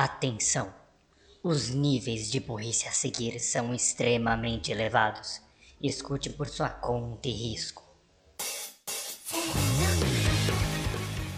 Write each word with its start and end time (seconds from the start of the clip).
Atenção! 0.00 0.72
Os 1.42 1.70
níveis 1.70 2.30
de 2.30 2.38
burrice 2.38 2.86
a 2.86 2.92
seguir 2.92 3.40
são 3.40 3.74
extremamente 3.74 4.70
elevados. 4.70 5.40
Escute 5.82 6.30
por 6.30 6.46
sua 6.46 6.68
conta 6.68 7.26
e 7.26 7.32
risco. 7.32 7.82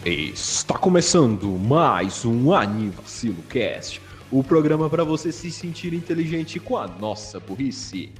Está 0.04 0.76
começando 0.76 1.46
mais 1.46 2.26
um 2.26 2.52
Anivacilo 2.52 3.42
Cast, 3.44 3.98
o 4.30 4.44
programa 4.44 4.90
para 4.90 5.04
você 5.04 5.32
se 5.32 5.50
sentir 5.50 5.94
inteligente 5.94 6.60
com 6.60 6.76
a 6.76 6.86
nossa 6.86 7.40
burrice. 7.40 8.12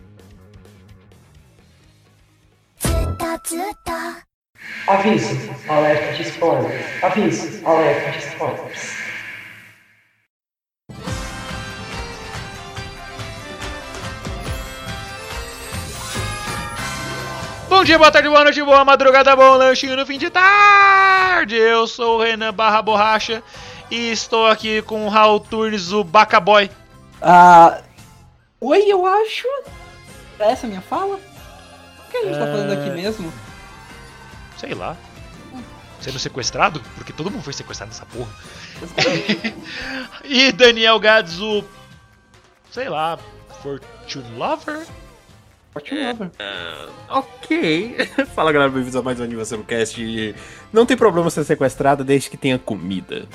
Aviso, 4.86 5.34
alerta 5.68 6.16
de 6.16 6.22
spoilers. 6.30 7.04
Aviso, 7.04 7.66
alerta 7.66 8.10
de 8.12 8.26
spoilers. 8.26 9.09
Bom 17.80 17.84
dia, 17.84 17.96
boa 17.96 18.10
tarde, 18.10 18.28
boa 18.28 18.44
noite, 18.44 18.62
boa 18.62 18.84
madrugada, 18.84 19.34
bom 19.34 19.56
lanchinho 19.56 19.96
no 19.96 20.04
fim 20.04 20.18
de 20.18 20.28
tarde. 20.28 21.56
Eu 21.56 21.86
sou 21.86 22.18
o 22.18 22.22
Renan 22.22 22.52
Barra 22.52 22.82
Borracha 22.82 23.42
e 23.90 24.12
estou 24.12 24.46
aqui 24.46 24.82
com 24.82 25.06
o 25.06 25.08
Raul 25.08 25.40
Turnes, 25.40 25.90
o 25.90 26.04
Bacaboy. 26.04 26.70
Ah. 27.22 27.80
Oi, 28.60 28.82
eu 28.86 29.06
acho. 29.06 29.48
Essa 30.38 30.66
é 30.66 30.68
a 30.68 30.68
minha 30.68 30.82
fala? 30.82 31.16
O 31.16 32.10
que 32.10 32.18
a 32.18 32.24
gente 32.24 32.38
tá 32.38 32.44
fazendo 32.48 32.70
aqui 32.74 32.90
É. 32.90 32.92
mesmo? 32.92 33.32
Sei 34.58 34.74
lá. 34.74 34.94
Sendo 36.02 36.18
sequestrado? 36.18 36.82
Porque 36.96 37.14
todo 37.14 37.30
mundo 37.30 37.42
foi 37.42 37.54
sequestrado 37.54 37.92
nessa 37.92 38.04
porra. 38.04 38.30
E 40.24 40.52
Daniel 40.52 41.00
Gads, 41.00 41.40
o. 41.40 41.64
Sei 42.70 42.90
lá. 42.90 43.18
Fortune 43.62 44.36
Lover? 44.36 44.86
Fortune 45.72 46.04
Lover. 46.04 46.30
Ok. 47.08 47.96
Fala 48.34 48.50
galera, 48.52 48.70
bem-vindos 48.70 48.96
a 48.96 49.02
mais 49.02 49.20
um 49.20 49.24
Aniversário 49.24 49.64
Cast. 49.64 50.34
Não 50.72 50.84
tem 50.84 50.96
problema 50.96 51.30
ser 51.30 51.44
sequestrada 51.44 52.02
desde 52.02 52.28
que 52.28 52.36
tenha 52.36 52.58
comida. 52.58 53.28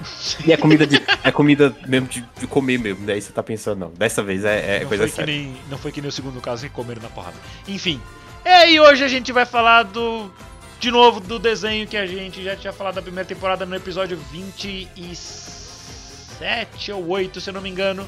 E 0.46 0.52
é 0.52 0.56
comida 0.56 0.86
de. 0.86 1.02
é 1.24 1.32
comida 1.32 1.74
mesmo 1.88 2.06
de, 2.06 2.24
de 2.38 2.46
comer 2.46 2.78
mesmo. 2.78 3.04
Daí 3.04 3.20
você 3.20 3.32
tá 3.32 3.42
pensando, 3.42 3.80
não. 3.80 3.90
Dessa 3.90 4.22
vez 4.22 4.44
é, 4.44 4.76
é 4.76 4.80
não, 4.80 4.86
coisa 4.88 5.02
foi 5.02 5.10
que 5.10 5.16
séria. 5.16 5.34
nem, 5.34 5.56
não 5.68 5.76
foi 5.76 5.90
que 5.90 6.00
nem 6.00 6.08
o 6.08 6.12
segundo 6.12 6.40
caso 6.40 6.62
que 6.62 6.68
comeram 6.72 7.02
na 7.02 7.08
porrada. 7.08 7.34
Enfim. 7.66 8.00
É, 8.44 8.70
e 8.70 8.78
hoje 8.78 9.02
a 9.02 9.08
gente 9.08 9.32
vai 9.32 9.44
falar 9.44 9.82
do. 9.82 10.30
De 10.78 10.92
novo, 10.92 11.18
do 11.18 11.40
desenho 11.40 11.84
que 11.88 11.96
a 11.96 12.06
gente 12.06 12.44
já 12.44 12.54
tinha 12.54 12.72
falado 12.72 12.94
da 12.94 13.02
primeira 13.02 13.28
temporada 13.28 13.66
no 13.66 13.74
episódio 13.74 14.16
27 14.30 16.92
ou 16.92 17.08
8, 17.08 17.40
se 17.40 17.50
eu 17.50 17.54
não 17.54 17.60
me 17.60 17.68
engano. 17.68 18.06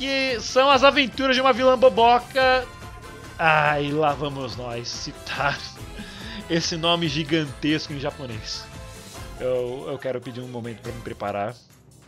Que 0.00 0.40
são 0.40 0.70
as 0.70 0.82
aventuras 0.82 1.36
de 1.36 1.42
uma 1.42 1.52
vilã 1.52 1.76
boboca. 1.78 2.66
Ai, 3.38 3.90
lá 3.92 4.14
vamos 4.14 4.56
nós 4.56 4.88
citar 4.88 5.58
esse 6.48 6.74
nome 6.78 7.06
gigantesco 7.06 7.92
em 7.92 8.00
japonês. 8.00 8.64
Eu, 9.38 9.84
eu 9.88 9.98
quero 9.98 10.18
pedir 10.20 10.40
um 10.40 10.48
momento 10.48 10.80
pra 10.80 10.90
me 10.90 11.00
preparar. 11.02 11.54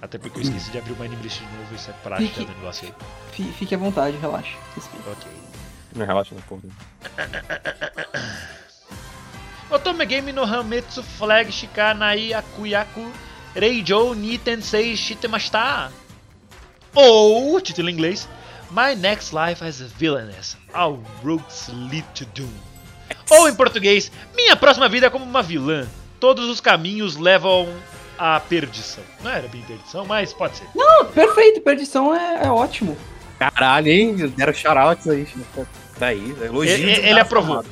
Até 0.00 0.16
porque 0.16 0.38
eu 0.38 0.42
esqueci 0.42 0.70
de 0.70 0.78
abrir 0.78 0.92
o 0.92 1.04
List 1.22 1.38
de 1.40 1.44
novo, 1.56 1.74
isso 1.74 1.90
é 1.90 1.92
prática 1.92 2.32
Fique- 2.40 2.44
do 2.46 2.54
negócio 2.58 2.88
aí. 2.88 2.94
Fi- 3.32 3.52
Fique 3.52 3.74
à 3.74 3.78
vontade, 3.78 4.16
relaxa. 4.16 4.56
Respira. 4.74 5.02
Ok. 5.12 5.30
Não 5.94 6.06
relaxa, 6.06 6.34
não, 6.34 6.42
porra. 6.42 6.62
Otome 9.70 10.04
Game 10.06 10.32
no 10.32 10.42
Hametsu 10.44 11.02
Flag 11.02 11.50
Shikanai 11.52 12.32
Akuyaku 12.34 13.10
Reijou 13.54 14.14
ni 14.14 14.38
Tensei 14.38 14.96
Shitemashita. 14.96 15.92
Ou, 16.94 17.60
título 17.60 17.88
em 17.88 17.92
inglês, 17.92 18.28
My 18.70 18.94
Next 18.96 19.34
Life 19.34 19.64
as 19.64 19.80
a 19.80 19.84
Villainess, 19.98 20.56
All 20.72 21.02
Roads 21.24 21.68
Lead 21.90 22.04
to 22.14 22.24
Doom. 22.34 22.48
Ou 23.30 23.48
em 23.48 23.54
português, 23.54 24.10
Minha 24.34 24.56
próxima 24.56 24.88
vida 24.88 25.06
é 25.06 25.10
como 25.10 25.24
uma 25.24 25.42
vilã, 25.42 25.86
todos 26.20 26.48
os 26.48 26.60
caminhos 26.60 27.16
levam 27.16 27.68
à 28.18 28.38
perdição. 28.40 29.02
Não 29.22 29.30
era 29.30 29.48
bem 29.48 29.62
perdição, 29.62 30.04
mas 30.04 30.32
pode 30.32 30.56
ser. 30.58 30.66
Não, 30.74 31.06
perfeito, 31.06 31.60
perdição 31.60 32.14
é, 32.14 32.44
é 32.44 32.50
ótimo. 32.50 32.96
Caralho, 33.38 33.88
hein? 33.88 34.16
Deram 34.36 34.52
shoutouts 34.54 35.08
aí. 35.08 35.26
Daí, 35.98 36.30
elogio. 36.42 36.72
Ele- 36.74 36.84
de 36.84 36.90
ele 37.00 37.00
graça, 37.08 37.20
aprovou. 37.22 37.64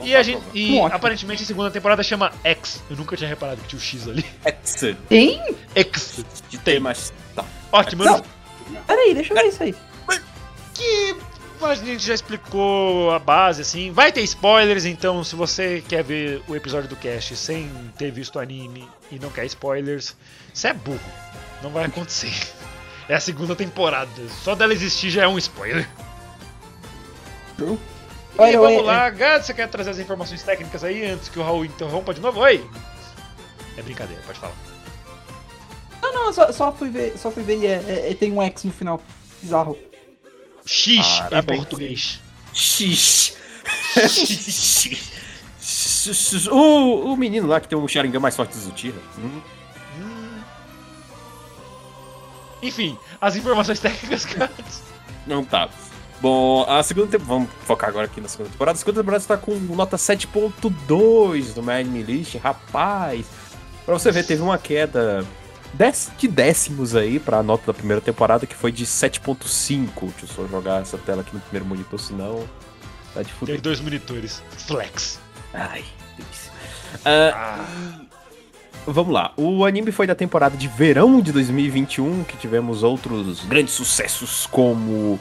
E, 0.00 0.16
a 0.16 0.22
gente, 0.22 0.42
e 0.52 0.78
Ótimo. 0.80 0.96
aparentemente 0.96 1.42
a 1.44 1.46
segunda 1.46 1.70
temporada 1.70 2.02
chama 2.02 2.32
X. 2.42 2.82
Eu 2.90 2.96
nunca 2.96 3.16
tinha 3.16 3.28
reparado 3.28 3.60
que 3.60 3.68
tinha 3.68 3.78
o 3.78 3.82
X 3.82 4.08
ali. 4.08 4.24
Ex- 4.44 4.96
Tem? 5.08 5.54
X. 5.76 6.24
de 6.48 6.58
temas. 6.58 7.12
Ótimo, 7.72 8.04
Não. 8.04 8.18
eu 8.18 8.24
Peraí, 8.86 9.14
deixa 9.14 9.32
eu 9.32 9.36
ver 9.36 9.48
isso 9.48 9.62
aí. 9.62 9.74
que 10.06 11.16
a 11.64 11.74
gente 11.74 12.04
já 12.04 12.14
explicou 12.14 13.10
a 13.12 13.18
base, 13.18 13.62
assim. 13.62 13.90
Vai 13.90 14.12
ter 14.12 14.22
spoilers, 14.22 14.84
então 14.84 15.22
se 15.22 15.36
você 15.36 15.82
quer 15.86 16.02
ver 16.02 16.42
o 16.48 16.56
episódio 16.56 16.88
do 16.88 16.96
cast 16.96 17.36
sem 17.36 17.70
ter 17.96 18.10
visto 18.10 18.36
o 18.36 18.38
anime 18.40 18.88
e 19.10 19.18
não 19.18 19.30
quer 19.30 19.46
spoilers, 19.46 20.16
você 20.52 20.68
é 20.68 20.72
burro. 20.74 21.00
Não 21.62 21.70
vai 21.70 21.84
acontecer. 21.84 22.32
É 23.08 23.16
a 23.16 23.20
segunda 23.20 23.54
temporada. 23.56 24.10
Só 24.42 24.54
dela 24.54 24.72
existir 24.72 25.10
já 25.10 25.24
é 25.24 25.28
um 25.28 25.36
spoiler. 25.36 25.86
True. 27.56 27.76
E 28.38 28.40
Oi, 28.40 28.52
vamos 28.56 28.78
oi, 28.78 28.82
lá, 28.84 29.10
Gado, 29.10 29.44
você 29.44 29.52
quer 29.52 29.68
trazer 29.68 29.90
as 29.90 29.98
informações 29.98 30.40
técnicas 30.42 30.84
aí 30.84 31.04
antes 31.04 31.28
que 31.28 31.38
o 31.38 31.42
Raul 31.42 31.64
interrompa 31.64 32.14
de 32.14 32.20
novo? 32.20 32.40
Oi! 32.40 32.64
É 33.76 33.82
brincadeira, 33.82 34.22
pode 34.24 34.38
falar. 34.38 34.54
Não, 36.12 36.26
não, 36.26 36.32
só, 36.32 36.52
só 36.52 36.72
fui 36.72 36.90
ver, 36.90 37.16
só 37.18 37.30
fui 37.30 37.42
ver 37.42 37.58
e 37.58 37.66
é, 37.66 37.82
é- 37.86 38.10
é- 38.10 38.14
tem 38.14 38.32
um 38.32 38.42
X 38.42 38.64
no 38.64 38.72
final. 38.72 39.00
Bizarro. 39.40 39.76
X 40.64 40.98
em 40.98 41.22
Parabéns. 41.30 41.58
português. 41.60 42.20
X. 42.52 43.36
o, 46.50 47.12
o 47.12 47.16
menino 47.16 47.46
lá 47.48 47.60
que 47.60 47.68
tem 47.68 47.76
um 47.78 47.86
Sharingan 47.88 48.20
mais 48.20 48.36
forte 48.36 48.52
do 48.52 48.58
Zutira. 48.60 48.96
Hum, 49.18 49.40
Enfim, 52.62 52.96
as 53.20 53.34
informações 53.36 53.80
técnicas, 53.80 54.24
Gats. 54.24 54.82
não 55.26 55.44
tá. 55.44 55.68
Bom, 56.20 56.64
a 56.68 56.80
segunda 56.84 57.08
temporada. 57.08 57.34
Vamos 57.34 57.50
focar 57.66 57.88
agora 57.88 58.06
aqui 58.06 58.20
na 58.20 58.28
segunda 58.28 58.50
temporada. 58.50 58.76
A 58.76 58.78
segunda 58.78 59.00
temporada 59.00 59.22
está 59.22 59.36
com 59.36 59.52
nota 59.56 59.96
7.2 59.96 61.56
no 61.56 61.68
Anime 61.70 62.02
List. 62.04 62.36
Rapaz, 62.36 63.26
pra 63.84 63.94
você 63.98 64.12
ver, 64.12 64.24
teve 64.24 64.40
uma 64.42 64.56
queda 64.58 65.26
de 66.18 66.28
décimos 66.28 66.94
aí 66.94 67.18
pra 67.18 67.42
nota 67.42 67.66
da 67.66 67.74
primeira 67.74 68.00
temporada, 68.00 68.46
que 68.46 68.54
foi 68.54 68.70
de 68.70 68.84
7.5. 68.86 69.84
Deixa 70.00 70.24
eu 70.24 70.28
só 70.28 70.46
jogar 70.46 70.82
essa 70.82 70.98
tela 70.98 71.22
aqui 71.22 71.34
no 71.34 71.40
primeiro 71.40 71.66
monitor, 71.66 71.98
senão. 71.98 72.44
Tá 73.14 73.20
de 73.22 73.28
Tem 73.28 73.34
fuder. 73.38 73.60
dois 73.60 73.80
monitores. 73.80 74.42
Flex. 74.66 75.18
Ai, 75.52 75.84
delícia. 76.16 76.52
Ah, 77.04 77.64
Vamos 78.86 79.12
lá. 79.12 79.32
O 79.36 79.64
anime 79.64 79.92
foi 79.92 80.06
da 80.08 80.14
temporada 80.14 80.56
de 80.56 80.66
verão 80.66 81.20
de 81.20 81.30
2021, 81.30 82.24
que 82.24 82.36
tivemos 82.36 82.82
outros 82.82 83.44
grandes 83.44 83.74
sucessos, 83.74 84.46
como 84.46 85.20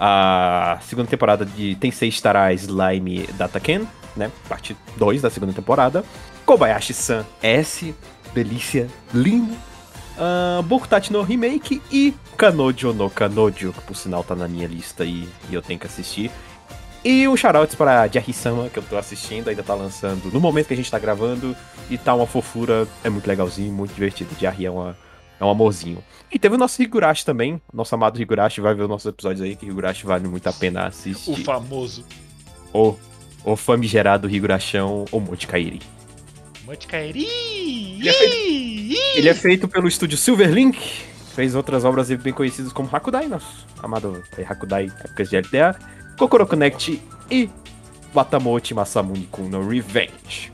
a 0.00 0.78
segunda 0.88 1.08
temporada 1.08 1.44
de 1.44 1.74
Tensei 1.76 2.10
Stara 2.10 2.52
Slime 2.54 3.26
Dataken, 3.34 3.86
né? 4.16 4.30
Parte 4.48 4.74
2 4.96 5.20
da 5.20 5.28
segunda 5.30 5.52
temporada. 5.52 6.02
Kobayashi-san 6.46 7.24
S, 7.42 7.94
delícia, 8.34 8.88
lindo. 9.12 9.54
Uh, 10.22 10.62
Bokutachi 10.62 11.12
no 11.12 11.22
Remake 11.22 11.82
e 11.90 12.14
Kanojo 12.36 12.92
no 12.92 13.10
Kanojo, 13.10 13.72
que 13.72 13.80
por 13.80 13.96
sinal 13.96 14.22
tá 14.22 14.36
na 14.36 14.46
minha 14.46 14.68
lista 14.68 15.02
aí 15.02 15.28
e 15.50 15.54
eu 15.54 15.60
tenho 15.60 15.80
que 15.80 15.86
assistir. 15.86 16.30
E 17.04 17.26
um 17.26 17.36
shoutouts 17.36 17.74
pra 17.74 18.06
Jarry-sama, 18.06 18.68
que 18.68 18.78
eu 18.78 18.84
tô 18.84 18.96
assistindo, 18.96 19.48
ainda 19.48 19.64
tá 19.64 19.74
lançando 19.74 20.30
no 20.32 20.38
momento 20.38 20.68
que 20.68 20.74
a 20.74 20.76
gente 20.76 20.88
tá 20.88 21.00
gravando. 21.00 21.56
E 21.90 21.98
tá 21.98 22.14
uma 22.14 22.28
fofura, 22.28 22.86
é 23.02 23.10
muito 23.10 23.26
legalzinho, 23.26 23.72
muito 23.72 23.92
divertido. 23.92 24.30
Jarry 24.40 24.66
é, 24.66 24.70
uma, 24.70 24.96
é 25.40 25.44
um 25.44 25.50
amorzinho. 25.50 25.98
E 26.30 26.38
teve 26.38 26.54
o 26.54 26.58
nosso 26.58 26.80
Higurashi 26.80 27.24
também, 27.24 27.60
nosso 27.74 27.92
amado 27.92 28.22
Higurashi, 28.22 28.60
vai 28.60 28.72
ver 28.74 28.84
os 28.84 28.88
nossos 28.88 29.06
episódios 29.06 29.42
aí, 29.42 29.56
que 29.56 29.66
Higurashi 29.66 30.06
vale 30.06 30.28
muito 30.28 30.46
a 30.46 30.52
pena 30.52 30.86
assistir. 30.86 31.32
O 31.32 31.44
famoso 31.44 32.04
O, 32.72 32.94
o 33.44 33.56
famigerado 33.56 34.30
Higurashão, 34.30 35.04
o 35.10 35.18
Monte 35.18 35.48
Kairi. 35.48 35.80
Ele 36.72 38.08
é 38.08 39.18
Ele 39.18 39.28
é 39.28 39.34
feito 39.34 39.68
pelo 39.68 39.86
estúdio 39.88 40.16
Silverlink, 40.18 40.78
fez 41.34 41.54
outras 41.54 41.84
obras 41.84 42.08
bem 42.10 42.32
conhecidas 42.32 42.72
como 42.72 42.88
Hakudai, 42.90 43.26
nosso 43.28 43.66
amado 43.82 44.22
é, 44.36 44.42
Hakudai, 44.42 44.86
épocas 45.04 45.28
de 45.30 45.36
LTA, 45.38 45.76
Kokoro 46.18 46.46
Connect 46.46 47.00
e 47.30 47.48
Watamochi 48.14 48.74
Masamune 48.74 49.26
com 49.30 49.42
no 49.42 49.66
Revenge. 49.68 50.52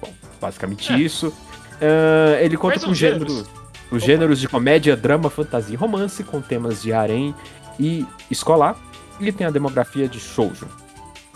Bom, 0.00 0.12
basicamente 0.40 0.92
É. 0.92 0.98
isso. 0.98 1.32
Ah, 1.80 2.40
ele 2.40 2.56
conta 2.56 2.74
Quais 2.74 2.84
com 2.84 2.90
os 2.92 2.98
gênero, 2.98 3.28
gêneros? 3.28 3.48
os 3.90 4.02
gêneros 4.02 4.40
de 4.40 4.48
comédia, 4.48 4.96
drama, 4.96 5.28
fantasia 5.30 5.74
e 5.74 5.76
romance, 5.76 6.22
com 6.24 6.40
temas 6.40 6.82
de 6.82 6.92
harem 6.92 7.34
e 7.78 8.04
escolar. 8.30 8.76
E 9.20 9.32
tem 9.32 9.46
a 9.46 9.50
demografia 9.50 10.06
de 10.08 10.20
shoujo. 10.20 10.68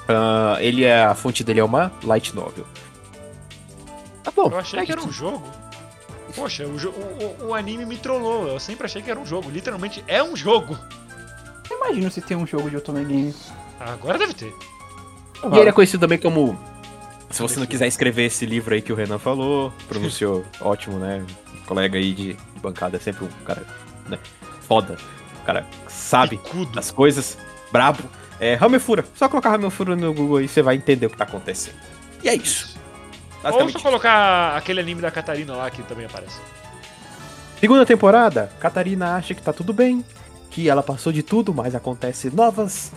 Ah, 0.09 0.56
ele 0.61 0.85
é 0.85 1.03
a 1.05 1.15
fonte 1.15 1.43
dele 1.44 1.61
é 1.61 1.65
uma 1.65 1.91
light 2.05 2.35
novel. 2.35 2.67
Bom. 4.48 4.54
Eu 4.54 4.58
achei 4.58 4.81
é 4.81 4.87
que 4.87 4.92
era 4.92 5.00
um 5.00 5.10
jogo. 5.12 5.42
Poxa, 6.34 6.64
o, 6.64 6.76
o- 6.76 7.48
o- 7.48 7.54
anime 7.54 7.84
me 7.84 7.96
trollou. 7.96 8.46
Eu 8.46 8.60
sempre 8.60 8.87
achei 8.87 9.02
que 9.02 9.10
era 9.10 9.19
um 9.19 9.26
jogo. 9.26 9.50
Literalmente 9.50 10.04
é 10.06 10.22
um 10.22 10.37
jogo. 10.37 10.78
Eu 11.69 11.76
imagino 11.76 12.10
se 12.10 12.20
tem 12.20 12.37
um 12.37 12.46
jogo 12.46 12.70
de 12.70 12.76
Otome 12.76 13.04
Game. 13.04 13.34
Agora 13.81 14.16
deve 14.19 14.34
ter. 14.34 14.52
E 15.52 15.58
ele 15.58 15.69
é 15.69 15.72
conhecido 15.72 16.00
também 16.00 16.19
como. 16.19 16.58
Se 17.31 17.40
você 17.42 17.58
não 17.60 17.66
quiser 17.66 17.87
escrever 17.87 18.25
esse 18.25 18.44
livro 18.44 18.75
aí 18.75 18.82
que 18.82 18.92
o 18.92 18.96
Renan 18.96 19.19
falou, 19.19 19.72
pronunciou 19.88 20.44
ótimo, 20.60 20.98
né? 20.98 21.25
Colega 21.66 21.96
aí 21.98 22.12
de, 22.12 22.34
de 22.34 22.60
bancada 22.60 22.96
é 22.96 23.00
sempre 23.00 23.25
um 23.25 23.28
cara, 23.44 23.64
né? 24.08 24.19
Foda. 24.62 24.96
O 25.43 25.46
cara 25.46 25.64
sabe 25.88 26.36
Picudo. 26.36 26.72
das 26.72 26.90
coisas, 26.90 27.38
brabo. 27.72 28.02
É 28.40 28.56
Hamefura. 28.60 29.04
Só 29.14 29.28
colocar 29.28 29.54
Hamefura 29.54 29.94
no 29.94 30.12
Google 30.14 30.38
aí 30.38 30.48
você 30.48 30.62
vai 30.62 30.75
entender 30.76 31.06
o 31.06 31.10
que 31.10 31.16
tá 31.16 31.25
acontecendo. 31.25 31.76
E 32.22 32.28
é 32.28 32.34
isso. 32.34 32.78
Ou 33.42 33.44
Basicamente. 33.44 33.72
só 33.72 33.78
colocar 33.81 34.56
aquele 34.56 34.81
anime 34.81 35.00
da 35.00 35.10
Catarina 35.10 35.54
lá 35.56 35.70
que 35.70 35.82
também 35.82 36.06
aparece. 36.06 36.38
Segunda 37.58 37.84
temporada, 37.84 38.50
Catarina 38.60 39.16
acha 39.16 39.34
que 39.34 39.42
tá 39.42 39.52
tudo 39.52 39.72
bem, 39.72 40.04
que 40.50 40.69
ela 40.69 40.82
passou 40.82 41.12
de 41.12 41.22
tudo, 41.22 41.52
mas 41.54 41.75
acontece 41.75 42.31
novas. 42.34 42.92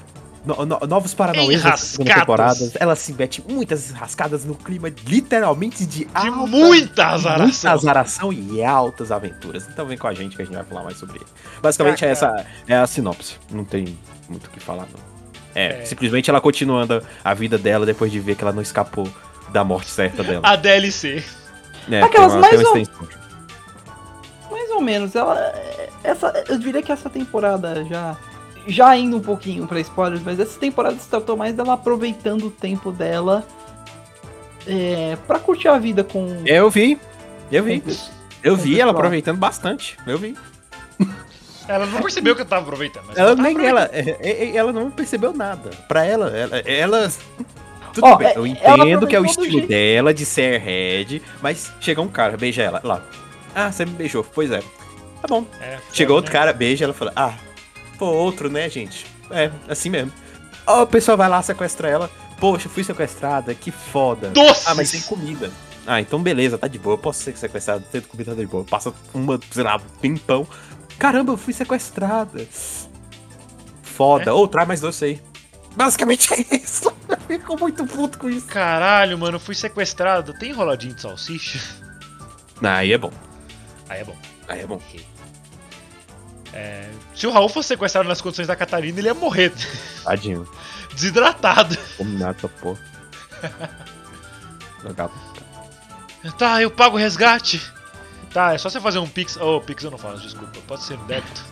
no- 0.45 0.65
no- 0.65 0.79
novos 0.89 1.13
paranauês 1.13 1.63
na 1.63 1.77
segunda 1.77 2.15
temporada. 2.15 2.71
Ela 2.77 2.97
se 2.97 3.13
mete 3.13 3.41
muitas 3.47 3.91
rascadas 3.91 4.43
no 4.43 4.53
clima, 4.55 4.91
literalmente 5.07 5.85
de, 5.85 5.99
De 6.03 6.07
alta- 6.13 6.31
muita 6.47 7.07
azaração. 7.07 7.45
Muita 7.47 7.71
azaração 7.71 8.33
e 8.33 8.61
altas 8.61 9.09
aventuras. 9.09 9.65
Então 9.69 9.85
vem 9.85 9.97
com 9.97 10.05
a 10.05 10.13
gente 10.13 10.35
que 10.35 10.41
a 10.41 10.45
gente 10.45 10.53
vai 10.55 10.65
falar 10.65 10.83
mais 10.83 10.97
sobre 10.97 11.15
ele. 11.19 11.25
Basicamente, 11.61 12.03
Ah, 12.03 12.07
é 12.09 12.11
essa 12.11 12.45
é 12.67 12.75
a 12.75 12.85
sinopse. 12.85 13.37
Não 13.49 13.63
tem 13.63 13.97
muito 14.27 14.47
o 14.47 14.49
que 14.49 14.59
falar, 14.59 14.85
não. 14.91 14.99
É, 15.55 15.81
É. 15.81 15.85
simplesmente 15.85 16.29
ela 16.29 16.41
continuando 16.41 17.01
a 17.23 17.33
vida 17.33 17.57
dela 17.57 17.85
depois 17.85 18.11
de 18.11 18.19
ver 18.19 18.35
que 18.35 18.43
ela 18.43 18.51
não 18.51 18.61
escapou 18.61 19.07
da 19.53 19.63
morte 19.63 19.89
certa 19.89 20.23
dela. 20.23 20.41
A 20.43 20.55
DLC. 20.55 21.23
É, 21.89 22.01
Aquelas 22.01 22.33
mais 22.35 22.63
ou-. 22.63 22.75
Mais 24.51 24.69
ou 24.71 24.81
menos. 24.81 25.15
Ela. 25.15 25.53
Essa, 26.03 26.43
eu 26.49 26.57
diria 26.57 26.81
que 26.81 26.91
essa 26.91 27.09
temporada 27.09 27.85
já. 27.85 28.15
Já 28.65 28.95
indo 28.95 29.17
um 29.17 29.21
pouquinho 29.21 29.67
pra 29.67 29.77
spoilers, 29.81 30.23
mas 30.23 30.39
essa 30.39 30.57
temporada 30.57 30.95
se 30.97 31.07
tratou 31.09 31.35
mais 31.35 31.53
dela 31.53 31.73
aproveitando 31.73 32.47
o 32.47 32.51
tempo 32.51 32.91
dela. 32.93 33.45
É, 34.65 35.17
pra 35.27 35.37
curtir 35.39 35.67
a 35.67 35.77
vida 35.77 36.03
com. 36.03 36.41
Eu 36.45 36.69
vi, 36.69 36.97
eu 37.51 37.63
vi. 37.63 37.81
com- 37.81 37.91
Eu 38.41 38.55
com 38.55 38.63
vi 38.63 38.73
ela 38.79 38.91
pessoal. 38.91 38.95
aproveitando 38.95 39.37
bastante. 39.37 39.97
Eu 40.07 40.17
vi. 40.17 40.37
Ela 41.67 41.85
não 41.85 42.01
percebeu 42.01 42.35
que 42.35 42.41
eu 42.41 42.45
tava 42.45 42.61
aproveitando. 42.63 43.03
Mas 43.07 43.17
Ela 43.17 43.29
ela 43.31 43.35
tava 43.37 43.49
nem 43.49 43.65
ela, 43.67 43.89
é, 43.91 44.17
é, 44.21 44.55
ela 44.55 44.71
não 44.73 44.89
percebeu 44.91 45.33
nada. 45.33 45.69
Pra 45.87 46.05
ela, 46.05 46.27
ela, 46.29 46.57
ela- 46.59 47.11
tudo 47.93 48.07
Ó, 48.07 48.15
bem. 48.17 48.27
é- 48.27 48.37
Eu 48.37 48.45
entendo 48.47 49.07
que 49.07 49.15
é 49.15 49.19
o 49.19 49.25
estilo 49.25 49.49
jeito- 49.49 49.67
dela 49.67 50.13
de 50.13 50.25
ser 50.25 50.59
head, 50.59 51.21
mas 51.41 51.71
chega 51.79 52.01
um 52.01 52.07
cara, 52.07 52.35
beija 52.35 52.63
ela 52.63 52.81
lá. 52.83 53.01
Ah, 53.55 53.71
você 53.71 53.85
me 53.85 53.91
beijou. 53.91 54.23
Pois 54.23 54.51
é. 54.51 54.59
Tá 54.59 55.27
bom. 55.29 55.45
É, 55.61 55.77
Chegou 55.93 56.15
foda, 56.15 56.25
outro 56.25 56.33
né? 56.33 56.39
cara, 56.39 56.53
beija, 56.53 56.83
ela 56.85 56.93
fala: 56.93 57.13
"Ah, 57.15 57.33
pô, 57.97 58.07
outro, 58.07 58.49
né, 58.49 58.69
gente?" 58.69 59.05
É, 59.31 59.49
assim 59.69 59.89
mesmo. 59.89 60.11
Ó, 60.67 60.83
o 60.83 60.87
pessoal 60.87 61.15
vai 61.17 61.29
lá 61.29 61.41
sequestra 61.41 61.87
ela. 61.87 62.09
Poxa, 62.39 62.67
fui 62.67 62.83
sequestrada, 62.83 63.53
que 63.55 63.71
foda. 63.71 64.29
Doces! 64.29 64.67
Ah, 64.67 64.75
mas 64.75 64.91
tem 64.91 65.01
comida. 65.01 65.49
Ah, 65.87 66.01
então 66.01 66.21
beleza, 66.21 66.57
tá 66.57 66.67
de 66.67 66.77
boa. 66.79 66.93
Eu 66.95 66.97
posso 66.97 67.21
ser 67.21 67.37
sequestrado, 67.37 67.83
tendo 67.91 68.07
comida 68.07 68.33
tá 68.35 68.39
de 68.41 68.47
boa. 68.47 68.63
Passa 68.63 68.93
uma, 69.13 69.39
sei 69.51 69.63
lá, 69.63 69.79
pimpão. 70.01 70.45
Caramba, 70.97 71.33
eu 71.33 71.37
fui 71.37 71.53
sequestrada. 71.53 72.45
Foda. 73.81 74.29
É? 74.29 74.33
Ou 74.33 74.47
traz 74.47 74.67
mais 74.67 74.81
doce 74.81 75.05
aí. 75.05 75.21
Basicamente 75.75 76.33
é 76.33 76.55
isso. 76.55 76.91
Eu 77.09 77.17
fico 77.39 77.59
muito 77.59 77.85
puto 77.85 78.17
com 78.19 78.29
isso. 78.29 78.45
Caralho, 78.47 79.17
mano, 79.17 79.35
eu 79.37 79.39
fui 79.39 79.55
sequestrado. 79.55 80.33
Tem 80.33 80.49
enroladinho 80.49 80.93
de 80.93 81.01
salsicha? 81.01 81.59
Ah, 82.61 82.77
aí 82.77 82.91
é 82.93 82.97
bom. 82.97 83.11
Aí 83.89 84.01
é 84.01 84.03
bom. 84.03 84.17
Aí 84.47 84.59
é 84.61 84.67
bom. 84.67 84.81
É, 86.53 86.89
se 87.15 87.25
o 87.25 87.31
Raul 87.31 87.49
fosse 87.49 87.69
sequestrado 87.69 88.07
nas 88.07 88.21
condições 88.21 88.47
da 88.47 88.55
Catarina, 88.55 88.99
ele 88.99 89.07
ia 89.07 89.13
morrer 89.13 89.51
Tadinho. 90.03 90.47
desidratado. 90.93 91.77
Combinado 91.97 92.37
essa 92.37 92.49
porra. 92.49 92.79
Legal. 94.83 95.11
Tá, 96.37 96.61
eu 96.61 96.71
pago 96.71 96.95
o 96.95 96.99
resgate. 96.99 97.61
Tá, 98.33 98.53
é 98.53 98.57
só 98.57 98.69
você 98.69 98.79
fazer 98.79 98.99
um 98.99 99.07
pix. 99.07 99.37
Oh, 99.37 99.61
pix 99.61 99.83
eu 99.83 99.91
não 99.91 99.97
faço, 99.97 100.21
desculpa. 100.21 100.59
Pode 100.67 100.83
ser 100.83 100.97
no 100.97 101.05
débito. 101.05 101.43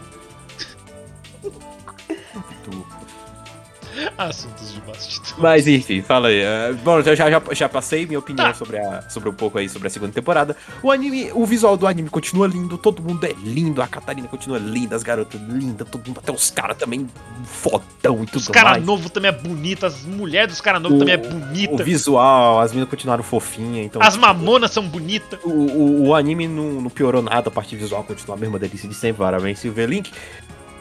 Assuntos 4.18 4.74
de 4.74 4.82
bastidor. 4.82 5.34
Mas 5.38 5.68
enfim, 5.68 6.02
fala 6.02 6.28
aí. 6.30 6.40
É, 6.42 6.74
bom, 6.84 7.00
eu 7.00 7.16
já, 7.16 7.30
já, 7.30 7.42
já 7.52 7.70
passei 7.70 8.06
minha 8.06 8.20
opinião 8.20 8.48
Tá. 8.48 8.54
sobre, 8.54 8.78
a, 8.78 9.02
sobre 9.10 9.30
um 9.30 9.34
pouco 9.34 9.58
aí 9.58 9.68
sobre 9.70 9.88
a 9.88 9.92
segunda 9.92 10.12
temporada. 10.14 10.56
O 10.82 10.90
anime, 10.92 11.30
o 11.34 11.46
visual 11.46 11.76
do 11.78 11.86
anime 11.88 12.10
continua 12.10 12.48
lindo, 12.48 12.78
todo 12.78 13.02
mundo 13.02 13.26
é 13.26 13.34
lindo, 13.44 13.82
a 13.82 13.88
Catarina 13.88 14.28
continua 14.28 14.58
linda, 14.58 14.96
as 14.96 15.04
garotas 15.04 15.40
lindas, 15.42 15.88
todo 15.90 16.06
mundo, 16.08 16.20
até 16.20 16.32
os 16.32 16.50
caras 16.52 16.78
também 16.78 17.08
fodão 17.46 18.24
e 18.24 18.26
tudo 18.26 18.38
Os 18.42 18.48
caras 18.48 18.72
mais. 18.72 18.86
novos 18.86 19.10
também 19.12 19.30
é 19.30 19.32
bonita, 19.34 19.88
as 19.88 20.04
mulheres 20.04 20.50
dos 20.50 20.62
caras 20.62 20.82
novos 20.82 20.98
O- 20.98 21.00
também 21.00 21.16
é 21.16 21.18
O 21.18 21.30
bonita. 21.30 21.84
visual, 21.84 22.60
as 22.60 22.72
meninas 22.72 22.90
continuaram 22.90 23.24
fofinhas, 23.24 23.86
então. 23.86 24.02
As 24.02 24.16
mamonas 24.18 24.72
são 24.72 24.88
bonitas. 24.88 25.40
O, 25.44 25.50
o, 25.50 26.08
o 26.08 26.16
anime 26.16 26.48
não, 26.48 26.82
não 26.82 26.90
piorou 26.90 27.22
nada, 27.22 27.50
a 27.50 27.52
parte 27.52 27.76
visual 27.76 28.04
continua 28.04 28.36
a 28.36 28.40
mesma 28.40 28.58
delícia 28.58 28.88
de 28.88 28.96
sempre, 28.96 29.20
parabéns, 29.20 29.60
Silverlink. 29.60 30.12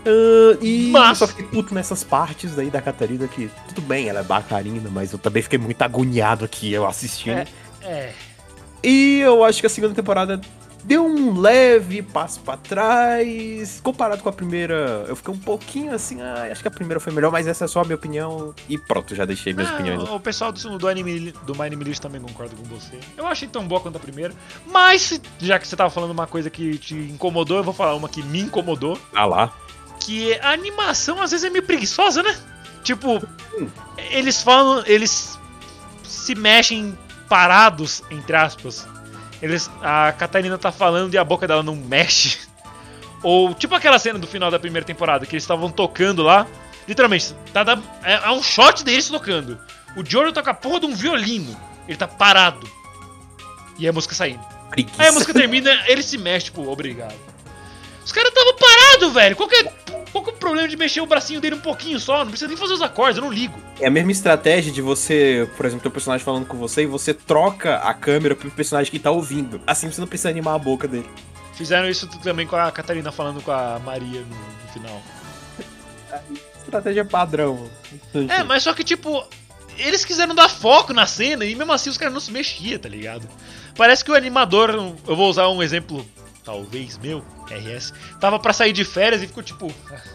Ah, 0.06 0.58
e 0.62 0.91
Mas- 0.91 1.20
eu 1.20 1.26
só 1.26 1.35
fiquei 1.35 1.47
puto 1.47 1.75
nessas 1.75 2.02
partes 2.05 2.58
aí 2.58 2.70
da 2.70 2.81
Catarina 2.81 3.26
que, 3.29 3.50
tudo 3.69 3.82
bem, 3.82 4.08
ela 4.08 4.20
é 4.20 4.23
bacarina, 4.25 4.88
mas 4.91 5.12
eu 5.12 5.19
também 5.19 5.43
fiquei 5.43 5.58
muito 5.58 5.81
agoniado 5.82 6.44
aqui 6.44 6.73
eu 6.73 6.87
assistindo. 6.87 7.38
É. 7.38 7.47
É. 7.82 8.12
E 8.82 9.19
eu 9.20 9.44
acho 9.44 9.61
que 9.61 9.67
a 9.67 9.70
segunda 9.70 9.94
temporada 9.94 10.41
deu 10.82 11.05
um 11.05 11.38
leve 11.38 12.00
passo 12.00 12.41
pra 12.41 12.56
trás. 12.56 13.79
Comparado 13.82 14.23
com 14.23 14.29
a 14.31 14.32
primeira, 14.32 15.05
eu 15.06 15.14
fiquei 15.14 15.35
um 15.35 15.38
pouquinho 15.38 15.94
assim, 15.94 16.23
ah, 16.23 16.49
acho 16.50 16.62
que 16.62 16.69
a 16.69 16.70
primeira 16.70 16.99
foi 16.99 17.12
melhor, 17.12 17.31
mas 17.31 17.47
essa 17.47 17.67
é 17.67 17.69
só 17.69 17.81
a 17.82 17.85
minha 17.85 17.97
opinião. 17.97 18.55
E 18.69 18.79
pronto, 18.79 19.14
já 19.14 19.26
deixei 19.26 19.52
minhas 19.52 19.69
Ah, 19.70 19.75
opiniões. 19.75 20.02
o 20.08 20.19
pessoal 20.19 20.50
do, 20.50 20.79
do 20.79 20.88
anime 20.88 21.32
do 21.44 21.55
My 21.55 21.67
Anime 21.67 21.85
List 21.85 22.00
também 22.00 22.20
concorda 22.23 22.55
com 22.56 22.62
você. 22.64 22.99
Eu 23.19 23.26
achei 23.26 23.47
tão 23.47 23.67
boa 23.69 23.81
quanto 23.82 23.97
a 23.97 24.00
primeira. 24.00 24.32
Mas, 24.67 25.20
já 25.38 25.58
que 25.58 25.69
você 25.69 25.76
tava 25.76 25.91
falando 25.91 26.12
uma 26.12 26.26
coisa 26.26 26.49
que 26.49 26.79
te 26.79 26.94
incomodou, 26.94 27.58
eu 27.58 27.64
vou 27.64 27.75
falar 27.75 27.94
uma 27.94 28.08
que 28.08 28.23
me 28.23 28.41
incomodou. 28.41 28.99
Ah 29.14 29.26
lá. 29.26 29.52
Que 30.00 30.35
a 30.41 30.50
animação 30.52 31.20
às 31.20 31.31
vezes 31.31 31.44
é 31.44 31.50
meio 31.50 31.62
preguiçosa, 31.64 32.23
né? 32.23 32.37
Tipo, 32.82 33.23
eles 34.11 34.43
falam. 34.43 34.82
Eles 34.87 35.38
se 36.02 36.35
mexem 36.35 36.97
parados, 37.29 38.02
entre 38.11 38.35
aspas. 38.37 38.87
Eles, 39.43 39.70
a 39.82 40.12
Catarina 40.12 40.58
tá 40.58 40.70
falando 40.73 41.14
e 41.14 41.19
a 41.19 41.25
boca 41.25 41.47
dela 41.47 41.62
não 41.62 41.76
mexe. 41.76 42.38
Ou 43.23 43.52
tipo 43.55 43.75
aquela 43.75 43.99
cena 43.99 44.19
do 44.19 44.26
final 44.26 44.50
da 44.50 44.59
primeira 44.59 44.85
temporada 44.87 45.26
que 45.26 45.35
eles 45.35 45.45
estavam 45.45 45.71
tocando 45.71 46.23
lá. 46.23 46.47
Literalmente, 46.88 47.35
tá, 47.52 47.62
da- 47.62 47.78
é, 48.02 48.14
é 48.14 48.30
um 48.30 48.42
shot 48.42 48.83
deles 48.83 49.09
tocando. 49.09 49.59
O 49.97 50.04
Joro 50.04 50.33
tá 50.33 50.42
com 50.42 50.50
a 50.50 50.54
porra 50.54 50.80
de 50.80 50.87
um 50.87 50.95
violino. 50.95 51.54
Ele 51.87 51.97
tá 51.97 52.09
parado. 52.09 52.69
E 53.78 53.87
a 53.87 53.92
música 53.92 54.14
saindo. 54.14 54.40
Preguiça. 54.71 55.02
Aí 55.02 55.09
a 55.09 55.12
música 55.12 55.33
termina, 55.35 55.71
ele 55.87 56.02
se 56.02 56.16
mexe, 56.16 56.47
tipo, 56.47 56.66
obrigado. 56.69 57.14
Os 58.04 58.12
caras 58.12 58.30
estavam 58.30 58.57
parados, 58.57 59.12
velho. 59.12 59.37
Qual 59.37 59.49
que, 59.49 59.57
é, 59.57 59.64
qual 60.11 60.25
que 60.25 60.30
é 60.30 60.33
o 60.33 60.37
problema 60.37 60.69
de 60.69 60.76
mexer 60.76 61.00
o 61.00 61.07
bracinho 61.07 61.40
dele 61.40 61.57
um 61.57 61.61
pouquinho 61.61 62.00
só? 62.00 62.19
Não 62.19 62.30
precisa 62.30 62.49
nem 62.49 62.57
fazer 62.57 62.75
os 62.75 62.83
acordes, 62.83 63.19
eu 63.19 63.25
não 63.25 63.33
ligo. 63.33 63.59
É 63.78 63.87
a 63.87 63.90
mesma 63.90 64.11
estratégia 64.11 64.73
de 64.73 64.83
você, 64.83 65.49
por 65.57 65.66
exemplo, 65.66 65.83
ter 65.83 65.88
o 65.88 65.92
personagem 65.92 66.25
falando 66.25 66.47
com 66.47 66.57
você 66.57 66.83
e 66.83 66.87
você 66.87 67.14
troca 67.14 67.76
a 67.76 67.95
câmera 67.95 68.35
pro 68.35 68.50
personagem 68.50 68.90
que 68.90 68.99
tá 68.99 69.11
ouvindo. 69.11 69.61
Assim 69.66 69.90
você 69.90 70.00
não 70.00 70.09
precisa 70.09 70.30
animar 70.30 70.54
a 70.54 70.59
boca 70.59 70.88
dele. 70.88 71.09
Fizeram 71.54 71.88
isso 71.88 72.07
também 72.21 72.47
com 72.47 72.57
a 72.57 72.73
Catarina 72.73 73.12
falando 73.12 73.42
com 73.42 73.52
a 73.52 73.78
Maria 73.78 74.21
no, 74.21 74.26
no 74.28 74.73
final. 74.73 75.02
Estratégia 76.64 77.04
padrão. 77.04 77.69
É, 78.14 78.42
mas 78.42 78.62
só 78.62 78.73
que, 78.73 78.85
tipo, 78.85 79.26
eles 79.76 80.04
quiseram 80.04 80.35
dar 80.35 80.49
foco 80.49 80.92
na 80.92 81.07
cena 81.07 81.45
e 81.45 81.54
mesmo 81.54 81.73
assim 81.73 81.90
os 81.90 81.99
caras 81.99 82.14
não 82.14 82.21
se 82.21 82.33
mexiam, 82.33 82.78
tá 82.78 82.88
ligado? 82.88 83.28
Parece 83.76 84.04
que 84.04 84.11
o 84.11 84.14
animador, 84.14 84.71
eu 85.07 85.16
vou 85.16 85.28
usar 85.28 85.49
um 85.49 85.62
exemplo, 85.62 86.07
talvez 86.50 86.99
meu, 86.99 87.25
RS, 87.49 87.92
tava 88.19 88.37
pra 88.40 88.52
sair 88.52 88.73
de 88.73 88.85
férias 88.85 89.23
e 89.23 89.28
ficou 89.28 89.40
tipo, 89.40 89.73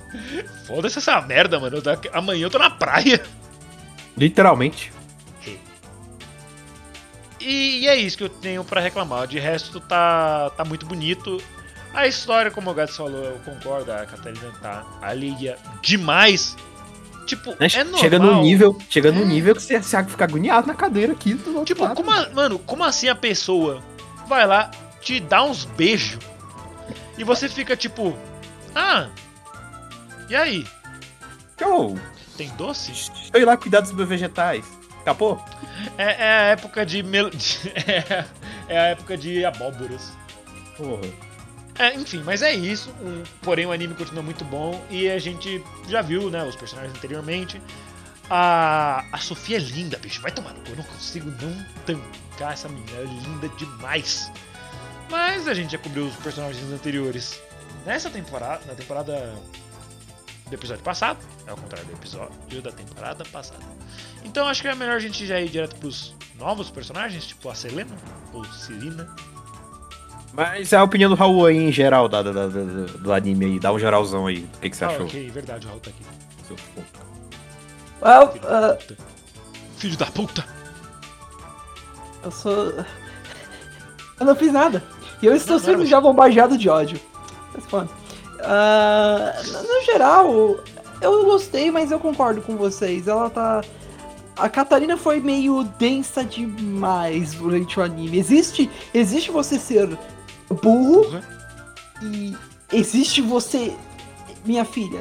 foda-se 0.67 0.97
essa 0.97 1.21
merda, 1.21 1.57
mano, 1.61 1.77
amanhã 2.11 2.43
eu 2.45 2.49
tô 2.49 2.59
na 2.59 2.69
praia. 2.69 3.23
Literalmente. 4.17 4.91
E, 7.39 7.79
e 7.83 7.87
é 7.87 7.95
isso 7.95 8.17
que 8.17 8.23
eu 8.23 8.29
tenho 8.29 8.63
pra 8.63 8.81
reclamar. 8.81 9.27
De 9.27 9.39
resto, 9.39 9.79
tá, 9.79 10.49
tá 10.57 10.65
muito 10.65 10.85
bonito. 10.85 11.41
A 11.93 12.07
história, 12.07 12.49
como 12.51 12.71
o 12.71 12.73
Gats 12.73 12.95
falou, 12.97 13.23
eu 13.23 13.39
concordo. 13.45 13.91
A 13.93 14.05
Catarina 14.05 14.51
tá 14.61 14.83
alheia 15.01 15.57
demais. 15.81 16.55
Tipo, 17.27 17.51
Né? 17.59 17.67
é 17.73 17.83
normal. 17.83 17.99
chega 18.01 18.19
no 18.19 18.41
nível, 18.41 18.77
chega 18.89 19.11
no 19.11 19.23
nível 19.25 19.55
que 19.55 19.61
você, 19.61 19.81
você 19.81 20.03
fica 20.05 20.23
agoniado 20.25 20.67
na 20.67 20.73
cadeira 20.73 21.13
aqui 21.13 21.33
do 21.35 21.63
Tipo, 21.63 21.83
lado. 21.83 21.95
como 21.95 22.11
a- 22.11 22.29
mano, 22.29 22.57
como 22.59 22.83
assim 22.83 23.07
a 23.09 23.15
pessoa 23.15 23.81
vai 24.27 24.45
lá, 24.47 24.71
te 25.05 25.19
dá 25.19 25.43
uns 25.43 25.63
beijos 25.65 26.17
e 27.15 27.23
você 27.23 27.47
fica 27.47 27.77
tipo, 27.77 28.17
ah, 28.73 29.07
e 30.27 30.35
aí? 30.35 30.67
Eu, 31.59 31.97
Tem 32.35 32.49
doce? 32.57 32.91
ir 33.33 33.45
lá 33.45 33.55
cuidar 33.55 33.81
dos 33.81 33.91
meus 33.93 34.09
vegetais. 34.09 34.65
Acabou? 35.01 35.43
É, 35.97 36.03
é 36.25 36.29
a 36.31 36.41
época 36.45 36.83
de, 36.83 37.03
mel... 37.03 37.29
é, 37.87 38.25
é 38.67 38.79
a 38.79 38.83
época 38.87 39.15
de 39.15 39.45
abóboras. 39.45 40.11
Porra. 40.75 41.07
É, 41.77 41.93
enfim, 41.93 42.23
mas 42.25 42.41
é 42.41 42.53
isso. 42.53 42.89
Um- 43.01 43.23
porém, 43.43 43.65
o 43.67 43.71
anime 43.71 43.93
continua 43.93 44.23
muito 44.23 44.43
bom 44.43 44.83
e 44.89 45.09
a 45.09 45.19
gente 45.19 45.63
já 45.87 46.01
viu, 46.01 46.31
né, 46.31 46.43
os 46.43 46.55
personagens 46.55 46.97
anteriormente. 46.97 47.61
A, 48.29 49.05
a 49.11 49.17
Sofia 49.19 49.57
é 49.57 49.59
linda, 49.59 49.97
bicho. 49.99 50.19
Vai 50.21 50.31
tomar 50.31 50.53
no 50.53 50.59
cu. 50.61 50.71
Eu 50.71 50.77
não 50.77 50.83
consigo 50.83 51.29
não 51.29 51.65
tancar 51.85 52.53
essa 52.53 52.67
menina. 52.67 52.91
Ela 52.97 53.01
é 53.01 53.13
linda 53.13 53.49
demais. 53.49 54.31
Mas 55.09 55.47
a 55.47 55.53
gente 55.53 55.71
já 55.71 55.77
cobriu 55.77 56.05
os 56.05 56.15
personagens 56.15 56.71
anteriores 56.71 57.39
nessa 57.85 58.09
temporada, 58.09 58.61
na 58.65 58.73
temporada 58.73 59.33
do 60.47 60.53
episódio 60.53 60.83
passado. 60.83 61.19
É 61.47 61.51
ao 61.51 61.57
contrário 61.57 61.85
do 61.87 61.93
episódio 61.93 62.61
da 62.61 62.71
temporada 62.71 63.23
passada. 63.25 63.63
Então 64.23 64.47
acho 64.47 64.61
que 64.61 64.67
é 64.67 64.75
melhor 64.75 64.95
a 64.95 64.99
gente 64.99 65.25
já 65.25 65.39
ir 65.39 65.49
direto 65.49 65.75
pros 65.75 66.15
novos 66.37 66.69
personagens, 66.71 67.25
tipo 67.27 67.49
a 67.49 67.55
Selena 67.55 67.95
ou 68.33 68.43
Serena. 68.45 69.07
Mas 70.33 70.73
a 70.73 70.83
opinião 70.83 71.09
do 71.09 71.15
Raul 71.15 71.45
aí 71.45 71.55
em 71.57 71.71
geral 71.71 72.09
da, 72.09 72.21
da- 72.21 72.31
da- 72.31 72.47
da- 72.47 72.63
do 72.99 73.13
anime 73.13 73.45
aí, 73.45 73.59
dá 73.59 73.71
um 73.71 73.79
geralzão 73.79 74.27
aí. 74.27 74.39
O 74.55 74.59
que, 74.59 74.69
que 74.69 74.75
você 74.75 74.83
Ah, 74.85 74.89
achou? 74.89 75.05
ok, 75.05 75.29
verdade, 75.29 75.65
o 75.65 75.69
Raul 75.69 75.79
tá 75.79 75.91
aqui. 75.91 76.03
Seu 76.47 76.55
puta. 76.57 76.99
Well, 78.01 78.31
Filho 78.33 78.41
da 78.43 78.69
ah, 78.69 78.73
puta. 78.75 78.97
Filho 79.77 79.97
da 79.97 80.05
puta! 80.07 80.45
eu 82.23 82.31
sou. 82.31 82.73
Eu 84.19 84.25
não 84.25 84.35
fiz 84.35 84.51
nada. 84.51 84.83
E 85.25 85.27
eu 85.27 85.35
estou 85.35 85.57
sendo 85.57 85.83
já 85.87 85.99
bombardeado 85.99 86.55
de 86.55 86.69
ódio. 86.69 86.99
Mas 87.53 87.65
foda. 87.65 87.89
Ah, 88.43 89.33
no 89.43 89.83
geral, 89.85 90.57
eu 91.01 91.25
gostei, 91.25 91.71
mas 91.71 91.89
eu 91.91 91.99
concordo 91.99 92.41
com 92.43 92.55
vocês. 92.55 93.07
Ela 93.07 93.27
tá. 93.29 93.61
A 94.37 94.47
Catarina 94.47 94.97
foi 94.97 95.19
meio 95.19 95.63
densa 95.79 96.23
demais 96.23 97.33
durante 97.33 97.79
o 97.79 97.83
anime. 97.83 98.19
Existe, 98.19 98.69
existe 98.93 99.31
você 99.31 99.57
ser 99.57 99.97
burro 100.61 101.05
Porra. 101.05 101.23
e 102.03 102.35
existe 102.71 103.19
você. 103.21 103.73
Minha 104.45 104.63
filha, 104.63 104.99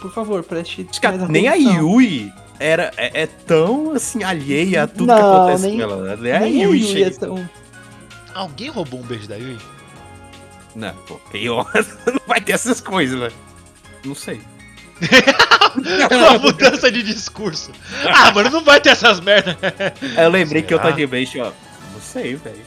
por 0.00 0.12
favor, 0.12 0.44
preste. 0.44 0.86
A- 1.02 1.12
nem 1.28 1.48
a. 1.48 1.54
Yui 1.54 2.32
era, 2.60 2.92
é, 2.96 3.22
é 3.22 3.26
tão 3.26 3.90
assim 3.92 4.22
alheia 4.22 4.84
a 4.84 4.86
tudo 4.86 5.06
Não, 5.06 5.16
que 5.16 5.20
acontece 5.22 5.66
nem- 5.66 5.76
com 5.78 5.82
ela. 5.82 6.16
Nem 6.16 6.32
a 6.32 6.40
Nem 6.40 6.62
a 6.62 6.66
Yui 6.68 6.78
Yui 6.78 6.84
chega. 6.84 7.06
é 7.06 7.10
tão. 7.10 7.50
Alguém 8.34 8.68
roubou 8.70 9.00
um 9.00 9.04
beijo 9.04 9.28
da 9.28 9.36
Yui? 9.36 9.58
Não, 10.74 10.92
pô, 11.06 11.20
honra 11.50 11.72
não 12.12 12.20
vai 12.26 12.40
ter 12.40 12.52
essas 12.52 12.80
coisas, 12.80 13.18
velho. 13.18 13.32
Não 14.04 14.14
sei. 14.14 14.40
Uma 16.10 16.38
mudança 16.38 16.90
de 16.90 17.02
discurso. 17.02 17.72
Ah, 18.06 18.30
mano, 18.32 18.50
não 18.50 18.62
vai 18.64 18.80
ter 18.80 18.90
essas 18.90 19.20
merda. 19.20 19.56
Eu 20.20 20.30
lembrei 20.30 20.62
que 20.62 20.72
eu 20.74 20.78
Será? 20.78 20.90
tô 20.90 20.96
de 20.96 21.06
beijo, 21.06 21.40
ó. 21.40 21.52
Não 21.92 22.00
sei, 22.00 22.34
velho. 22.36 22.62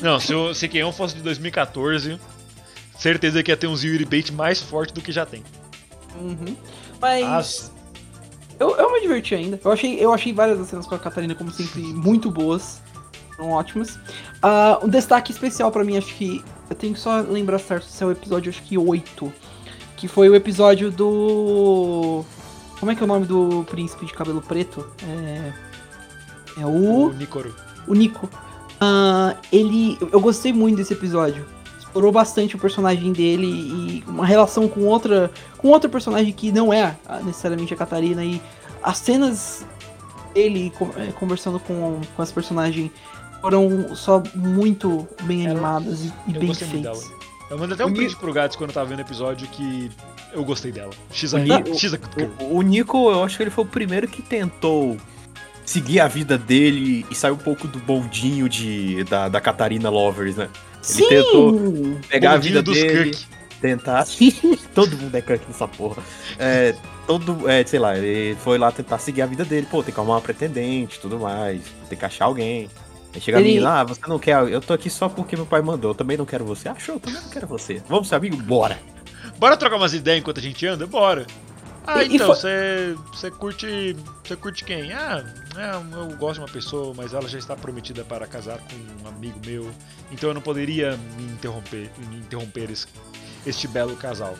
Não, 0.00 0.20
se 0.20 0.32
o 0.34 0.54
se 0.54 0.68
Keion 0.68 0.92
fosse 0.92 1.14
de 1.16 1.22
2014, 1.22 2.18
certeza 2.96 3.42
que 3.42 3.50
ia 3.50 3.56
ter 3.56 3.66
um 3.66 3.74
Yuri 3.76 4.04
Bait 4.04 4.30
mais 4.32 4.60
forte 4.62 4.92
do 4.94 5.00
que 5.00 5.10
já 5.10 5.26
tem. 5.26 5.42
Uhum. 6.20 6.56
Mas. 7.00 7.24
As- 7.24 7.72
Eu, 8.60 8.76
eu 8.76 8.92
me 8.92 9.00
diverti 9.00 9.34
ainda. 9.34 9.60
Eu 9.64 9.72
achei, 9.72 9.96
eu 9.98 10.12
achei 10.12 10.32
várias 10.32 10.58
das 10.58 10.68
cenas 10.68 10.86
com 10.86 10.94
a 10.94 10.98
Catarina, 10.98 11.34
como 11.34 11.50
sempre, 11.50 11.80
muito 11.82 12.30
boas. 12.30 12.80
Foram 13.42 13.50
ótimas. 13.50 13.98
Ah, 14.40 14.78
um 14.82 14.88
destaque 14.88 15.32
especial 15.32 15.72
pra 15.72 15.82
mim, 15.82 15.96
acho 15.96 16.14
que. 16.14 16.44
Eu 16.70 16.76
tenho 16.76 16.94
que 16.94 17.00
só 17.00 17.20
lembrar 17.20 17.58
certo 17.58 17.84
se 17.84 18.02
é 18.02 18.06
o 18.06 18.12
episódio, 18.12 18.50
acho 18.50 18.62
que 18.62 18.78
8. 18.78 19.32
Que 19.96 20.06
foi 20.06 20.28
o 20.28 20.34
episódio 20.34 20.92
do. 20.92 22.24
Como 22.78 22.92
é 22.92 22.94
que 22.94 23.02
é 23.02 23.04
o 23.04 23.08
nome 23.08 23.26
do 23.26 23.66
príncipe 23.68 24.06
de 24.06 24.12
cabelo 24.12 24.40
preto? 24.40 24.86
É. 25.02 25.52
É 26.60 26.66
o 26.66 27.08
o. 27.08 27.12
Nikoro. 27.12 27.52
O 27.88 27.94
Nico. 27.94 28.30
Ah, 28.80 29.34
ele. 29.52 29.98
Eu 30.12 30.20
gostei 30.20 30.52
muito 30.52 30.76
desse 30.76 30.92
episódio. 30.92 31.44
Explorou 31.80 32.12
bastante 32.12 32.54
o 32.54 32.58
personagem 32.60 33.12
dele 33.12 33.46
e 33.46 34.04
uma 34.06 34.24
relação 34.24 34.68
com 34.68 34.82
outra. 34.82 35.32
com 35.58 35.68
outro 35.68 35.90
personagem 35.90 36.32
que 36.32 36.52
não 36.52 36.72
é 36.72 36.96
necessariamente 37.24 37.74
a 37.74 37.76
Catarina. 37.76 38.24
E 38.24 38.40
as 38.82 38.98
cenas 38.98 39.66
dele 40.32 40.72
eh, 40.96 41.12
conversando 41.18 41.60
com, 41.60 42.00
com 42.16 42.22
esse 42.22 42.32
personagem 42.32 42.90
foram 43.42 43.94
só 43.94 44.22
muito 44.34 45.06
bem 45.24 45.42
Era- 45.42 45.50
animadas 45.52 46.04
e, 46.04 46.12
e 46.28 46.34
eu 46.34 46.40
bem 46.40 46.54
feitas. 46.54 46.80
dela. 47.00 47.22
Eu 47.50 47.58
mandei 47.58 47.74
até 47.74 47.84
um 47.84 47.90
O 47.90 47.94
print 47.94 48.16
pro 48.16 48.32
Gats 48.32 48.56
quando 48.56 48.70
eu 48.70 48.74
tava 48.74 48.88
vendo 48.88 49.00
o 49.00 49.02
episódio 49.02 49.46
que 49.48 49.90
eu 50.32 50.42
gostei 50.42 50.72
dela. 50.72 50.90
X 51.12 51.34
a 51.34 51.38
Ni- 51.38 51.52
a 51.52 51.58
O, 52.44 52.56
o 52.58 52.62
Nico, 52.62 53.10
eu 53.10 53.22
acho 53.22 53.36
que 53.36 53.42
ele 53.42 53.50
foi 53.50 53.64
o 53.64 53.66
primeiro 53.66 54.08
que 54.08 54.22
tentou 54.22 54.96
seguir 55.66 56.00
a 56.00 56.08
vida 56.08 56.38
dele 56.38 57.04
e 57.10 57.14
sair 57.14 57.32
um 57.32 57.36
pouco 57.36 57.68
do 57.68 57.78
bondinho 57.80 58.48
de, 58.48 59.04
da, 59.04 59.28
da 59.28 59.38
Catarina 59.40 59.90
Lovers, 59.90 60.36
né? 60.36 60.48
Sim! 60.80 61.06
tentou 61.08 61.98
Pegar 62.08 62.32
a 62.32 62.36
vida 62.38 62.62
dos 62.62 62.74
dele, 62.74 63.10
Kirk. 63.10 63.26
tentar. 63.60 64.06
Todo 64.74 64.96
mundo 64.96 65.14
é 65.14 65.20
crack 65.20 65.44
nessa 65.46 65.68
porra. 65.68 66.02
É, 66.38 66.74
todo. 67.06 67.48
É, 67.48 67.62
sei 67.66 67.78
lá, 67.78 67.96
ele 67.98 68.34
foi 68.36 68.56
lá 68.56 68.72
tentar 68.72 68.98
seguir 68.98 69.20
a 69.22 69.26
vida 69.26 69.44
dele. 69.44 69.66
Pô, 69.70 69.82
tem 69.82 69.92
que 69.92 70.00
arrumar 70.00 70.14
uma 70.14 70.20
pretendente 70.22 70.98
tudo 70.98 71.18
mais. 71.20 71.60
Tem 71.88 71.98
que 71.98 72.04
achar 72.04 72.24
alguém. 72.24 72.68
Aí 73.14 73.20
chega 73.20 73.38
Ele- 73.38 73.46
a 73.48 73.52
menina, 73.52 73.80
ah, 73.80 73.84
você 73.84 74.00
não 74.06 74.18
quer. 74.18 74.36
Eu 74.48 74.60
tô 74.60 74.72
aqui 74.72 74.88
só 74.88 75.08
porque 75.08 75.36
meu 75.36 75.46
pai 75.46 75.60
mandou. 75.62 75.90
Eu 75.90 75.94
também 75.94 76.16
não 76.16 76.24
quero 76.24 76.44
você. 76.44 76.68
Achou, 76.68 76.94
eu 76.96 77.00
também 77.00 77.20
não 77.20 77.28
quero 77.28 77.46
você. 77.46 77.82
Vamos 77.88 78.08
ser 78.08 78.14
amigo? 78.14 78.36
Bora. 78.36 78.78
Bora 79.38 79.56
trocar 79.56 79.76
umas 79.76 79.92
ideias 79.92 80.20
enquanto 80.20 80.38
a 80.38 80.42
gente 80.42 80.66
anda? 80.66 80.86
Bora. 80.86 81.26
Ah, 81.86 82.02
E- 82.04 82.14
então, 82.14 82.28
foi- 82.28 82.36
você 82.36 82.96
você 83.12 83.30
curte. 83.30 83.96
Você 84.24 84.36
curte 84.36 84.64
quem? 84.64 84.92
Ah, 84.92 85.24
é, 85.56 85.96
eu 85.96 86.16
gosto 86.16 86.34
de 86.34 86.40
uma 86.40 86.48
pessoa, 86.48 86.94
mas 86.96 87.12
ela 87.12 87.28
já 87.28 87.38
está 87.38 87.56
prometida 87.56 88.04
para 88.04 88.26
casar 88.26 88.58
com 88.58 89.04
um 89.04 89.08
amigo 89.08 89.38
meu. 89.44 89.68
Então 90.12 90.30
eu 90.30 90.34
não 90.34 90.40
poderia 90.40 90.96
me 91.16 91.24
interromper, 91.24 91.90
me 92.08 92.16
interromper 92.18 92.70
esse- 92.70 92.86
este 93.44 93.66
belo 93.66 93.96
casal. 93.96 94.34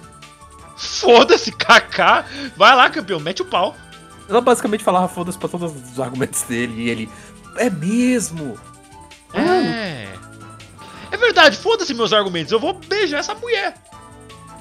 Foda-se, 0.77 1.53
Kaká! 1.53 2.25
Vai 2.57 2.75
lá, 2.75 2.89
campeão, 2.91 3.21
mete 3.21 3.43
o 3.43 3.45
pau. 3.45 3.77
Ela 4.29 4.41
basicamente 4.41 4.83
falava 4.83 5.09
foda-se 5.09 5.37
pra 5.37 5.49
todos 5.49 5.73
os 5.93 6.01
argumentos 6.01 6.43
dele. 6.43 6.83
E 6.85 6.89
ele. 6.91 7.11
É 7.57 7.71
mesmo! 7.71 8.59
É. 9.35 10.09
É 11.11 11.17
verdade, 11.17 11.57
foda-se 11.57 11.93
meus 11.95 12.13
argumentos. 12.13 12.53
Eu 12.53 12.61
vou 12.61 12.75
beijar 12.75 13.19
essa 13.19 13.35
mulher. 13.35 13.75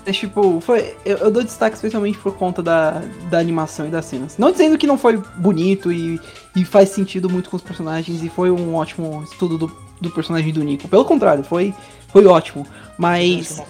É, 0.05 0.11
tipo, 0.11 0.59
foi. 0.61 0.95
Eu, 1.05 1.17
eu 1.17 1.31
dou 1.31 1.43
destaque 1.43 1.75
especialmente 1.75 2.17
por 2.17 2.35
conta 2.35 2.61
da, 2.63 3.01
da 3.29 3.39
animação 3.39 3.87
e 3.87 3.89
das 3.89 4.05
cenas. 4.05 4.37
Não 4.37 4.51
dizendo 4.51 4.77
que 4.77 4.87
não 4.87 4.97
foi 4.97 5.17
bonito 5.35 5.91
e, 5.91 6.19
e 6.55 6.65
faz 6.65 6.89
sentido 6.89 7.29
muito 7.29 7.49
com 7.49 7.55
os 7.55 7.61
personagens 7.61 8.23
e 8.23 8.29
foi 8.29 8.49
um 8.49 8.75
ótimo 8.75 9.23
estudo 9.23 9.57
do, 9.57 9.77
do 9.99 10.09
personagem 10.09 10.51
do 10.51 10.63
Nico. 10.63 10.87
Pelo 10.87 11.05
contrário, 11.05 11.43
foi, 11.43 11.73
foi 12.07 12.25
ótimo. 12.25 12.65
Mas 12.97 13.61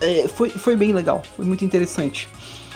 é, 0.00 0.28
foi, 0.28 0.48
foi 0.50 0.76
bem 0.76 0.92
legal, 0.92 1.22
foi 1.36 1.44
muito 1.44 1.64
interessante. 1.64 2.28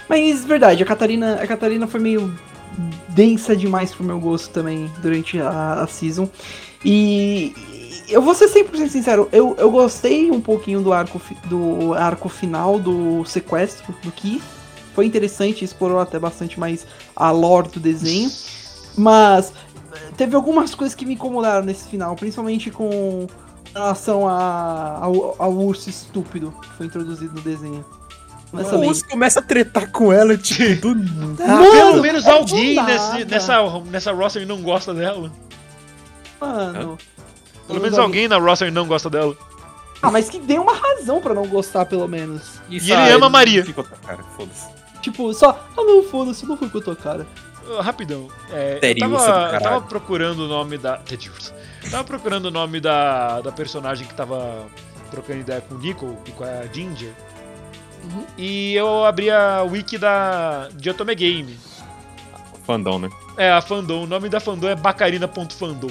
Mas 0.08 0.44
verdade, 0.44 0.82
a 0.82 0.86
Catarina, 0.86 1.34
a 1.34 1.46
Catarina 1.46 1.86
foi 1.86 2.00
meio 2.00 2.36
densa 3.08 3.56
demais 3.56 3.94
pro 3.94 4.04
meu 4.04 4.18
gosto 4.18 4.50
também 4.50 4.90
durante 5.02 5.40
a, 5.40 5.82
a 5.82 5.86
season. 5.86 6.28
E 6.84 7.54
eu 8.08 8.22
vou 8.22 8.34
ser 8.34 8.48
100% 8.48 8.88
sincero, 8.88 9.28
eu, 9.32 9.54
eu 9.58 9.70
gostei 9.70 10.30
um 10.30 10.40
pouquinho 10.40 10.82
do 10.82 10.92
arco, 10.92 11.20
do 11.44 11.94
arco 11.94 12.28
final 12.28 12.78
do 12.78 13.24
sequestro 13.24 13.94
do 14.02 14.10
Keith. 14.10 14.42
Foi 14.94 15.06
interessante, 15.06 15.64
explorou 15.64 16.00
até 16.00 16.18
bastante 16.18 16.58
mais 16.58 16.86
a 17.14 17.30
lore 17.30 17.68
do 17.68 17.78
desenho. 17.78 18.30
Mas 18.96 19.52
teve 20.16 20.34
algumas 20.34 20.74
coisas 20.74 20.94
que 20.94 21.06
me 21.06 21.14
incomodaram 21.14 21.64
nesse 21.64 21.88
final, 21.88 22.16
principalmente 22.16 22.70
com 22.70 23.26
relação 23.72 24.28
a, 24.28 24.98
ao, 25.00 25.36
ao 25.38 25.52
urso 25.52 25.88
estúpido 25.88 26.52
que 26.60 26.68
foi 26.70 26.86
introduzido 26.86 27.34
no 27.34 27.40
desenho. 27.40 27.84
O 28.52 28.56
Honestamente. 28.56 28.88
Urso 28.88 29.08
começa 29.08 29.40
a 29.40 29.42
tretar 29.42 29.90
com 29.90 30.12
ela, 30.12 30.36
tipo, 30.36 30.80
do 30.80 30.94
nada. 30.94 31.46
Mano, 31.46 31.70
Pelo 31.70 32.02
menos 32.02 32.26
é 32.26 32.30
alguém 32.30 32.74
nesse, 32.84 33.12
nada. 33.12 33.24
nessa, 33.26 33.80
nessa 33.90 34.12
roster 34.12 34.46
não 34.46 34.60
gosta 34.60 34.92
dela. 34.92 35.30
Mano. 36.40 36.98
Pelo 37.66 37.80
menos 37.80 37.98
alguém 37.98 38.26
na 38.26 38.38
roster 38.38 38.72
não 38.72 38.86
gosta 38.86 39.08
dela. 39.08 39.36
Ah, 40.02 40.10
mas 40.10 40.28
que 40.28 40.38
dê 40.38 40.58
uma 40.58 40.72
razão 40.72 41.20
pra 41.20 41.34
não 41.34 41.46
gostar, 41.46 41.84
pelo 41.84 42.08
menos. 42.08 42.58
E 42.68 42.76
ele 42.78 43.12
ama 43.12 43.26
a 43.26 43.30
Maria. 43.30 43.64
Fica 43.64 43.82
outra 43.82 43.96
cara, 43.98 44.22
foda-se. 44.36 44.66
Tipo, 45.02 45.32
só. 45.32 45.50
Ah, 45.76 45.82
não, 45.82 46.02
foda-se, 46.02 46.46
não 46.46 46.56
foi 46.56 46.68
com 46.68 46.78
a 46.78 46.82
tua 46.82 46.96
cara. 46.96 47.26
Ah, 47.78 47.82
Rapidão. 47.82 48.28
É, 48.50 48.76
eu 48.76 48.80
Ted 48.80 49.04
Urso 49.04 49.24
do 49.26 49.32
tava, 49.32 49.54
eu 49.54 49.60
tava 49.60 49.80
procurando 49.82 50.40
o 50.40 50.48
nome 50.48 50.78
da. 50.78 51.00
Tava 51.90 52.04
procurando 52.04 52.46
o 52.46 52.50
nome 52.50 52.78
da, 52.78 53.40
da 53.40 53.50
personagem 53.50 54.06
que 54.06 54.12
tava 54.14 54.66
trocando 55.10 55.40
ideia 55.40 55.60
com 55.62 55.74
o 55.74 55.78
Nico 55.78 56.16
e 56.26 56.30
com 56.30 56.44
a 56.44 56.66
Ginger. 56.72 57.10
Uhum. 58.04 58.24
E 58.38 58.74
eu 58.74 59.04
abri 59.04 59.30
a 59.30 59.62
wiki 59.62 59.98
da 59.98 60.68
de 60.74 60.90
Otome 60.90 61.14
Game. 61.14 61.58
Fandom, 62.66 62.98
né? 62.98 63.10
É, 63.36 63.50
a 63.50 63.60
fandom. 63.60 64.04
O 64.04 64.06
nome 64.06 64.28
da 64.28 64.38
fandom 64.40 64.68
é 64.68 64.74
bacarina.fandom. 64.76 65.90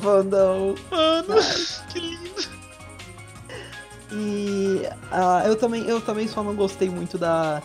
Vandão. 0.00 0.74
Mano, 0.90 1.34
que 1.92 1.98
lindo. 2.00 2.56
E 4.12 4.88
ah, 5.10 5.42
eu, 5.46 5.56
também, 5.56 5.84
eu 5.88 6.00
também 6.00 6.28
só 6.28 6.42
não 6.42 6.54
gostei 6.54 6.88
muito 6.88 7.18
da. 7.18 7.60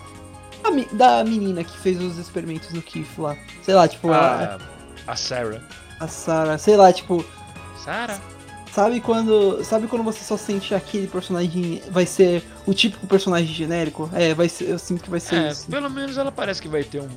Da, 0.63 0.69
me- 0.71 0.87
da 0.91 1.23
menina 1.23 1.63
que 1.63 1.75
fez 1.77 1.99
os 2.01 2.17
experimentos 2.17 2.71
no 2.73 2.81
Kiff 2.81 3.19
lá. 3.19 3.35
Sei 3.63 3.73
lá, 3.73 3.87
tipo, 3.87 4.11
a, 4.11 4.57
A, 5.07 5.11
a 5.11 5.15
Sarah. 5.15 5.61
a 5.99 6.07
Sarah. 6.07 6.57
Sei 6.57 6.75
lá, 6.75 6.91
tipo. 6.93 7.23
Sarah? 7.83 8.19
Sabe 8.73 9.01
quando, 9.01 9.63
sabe 9.65 9.85
quando 9.87 10.01
você 10.03 10.23
só 10.23 10.37
sente 10.37 10.69
que 10.69 10.75
aquele 10.75 11.05
personagem 11.07 11.81
vai 11.91 12.05
ser 12.05 12.41
o 12.65 12.73
típico 12.73 13.05
personagem 13.05 13.47
genérico? 13.53 14.09
É, 14.13 14.33
vai 14.33 14.47
ser, 14.47 14.69
eu 14.69 14.79
sinto 14.79 15.03
que 15.03 15.09
vai 15.09 15.19
ser 15.19 15.35
É, 15.35 15.51
isso. 15.51 15.67
pelo 15.69 15.89
menos 15.89 16.17
ela 16.17 16.31
parece 16.31 16.61
que 16.61 16.69
vai 16.69 16.83
ter 16.83 17.01
um 17.01 17.09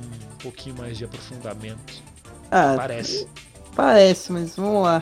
pouquinho 0.43 0.75
mais 0.77 0.97
de 0.97 1.05
aprofundamento. 1.05 2.03
Ah, 2.51 2.73
Parece. 2.75 3.27
Parece, 3.73 4.31
mas 4.33 4.55
vamos 4.55 4.83
lá. 4.83 5.01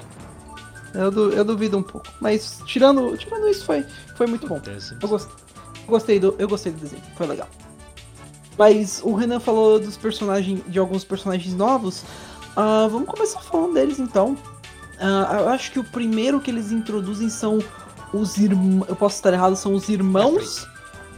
Eu, 0.94 1.32
eu 1.32 1.44
duvido 1.44 1.76
um 1.78 1.84
pouco. 1.84 2.08
Mas 2.22 2.62
tirando, 2.68 3.18
tirando 3.18 3.48
isso, 3.50 3.66
foi, 3.66 3.84
foi 4.16 4.28
muito 4.28 4.48
bom. 4.48 4.62
Eu, 5.02 5.08
gos- 5.10 5.26
eu 5.26 5.88
gostei 5.88 6.20
do, 6.20 6.36
eu 6.38 6.48
gostei 6.48 6.72
do 6.72 6.80
desenho, 6.80 7.02
foi 7.16 7.26
legal. 7.28 7.50
Mas 8.58 9.02
o 9.04 9.14
Renan 9.16 9.40
falou 9.40 9.80
dos 9.80 9.98
personagens, 9.98 10.62
de 10.68 10.78
alguns 10.78 11.04
personagens 11.04 11.54
novos. 11.56 12.04
Ah, 12.56 12.88
vamos 12.92 13.08
começar 13.10 13.42
falando 13.42 13.74
deles 13.74 13.98
então. 14.00 14.38
Ah, 15.00 15.38
eu 15.42 15.50
acho 15.50 15.72
que 15.72 15.80
o 15.80 15.84
primeiro 15.84 16.40
que 16.40 16.50
eles 16.52 16.72
introduzem 16.72 17.30
são 17.30 17.60
os 18.14 18.38
irmãos. 18.38 18.88
Eu 18.88 18.96
posso 18.96 19.16
estar 19.16 19.34
errado, 19.34 19.56
são 19.56 19.74
os 19.74 19.90
irmãos. 19.90 20.68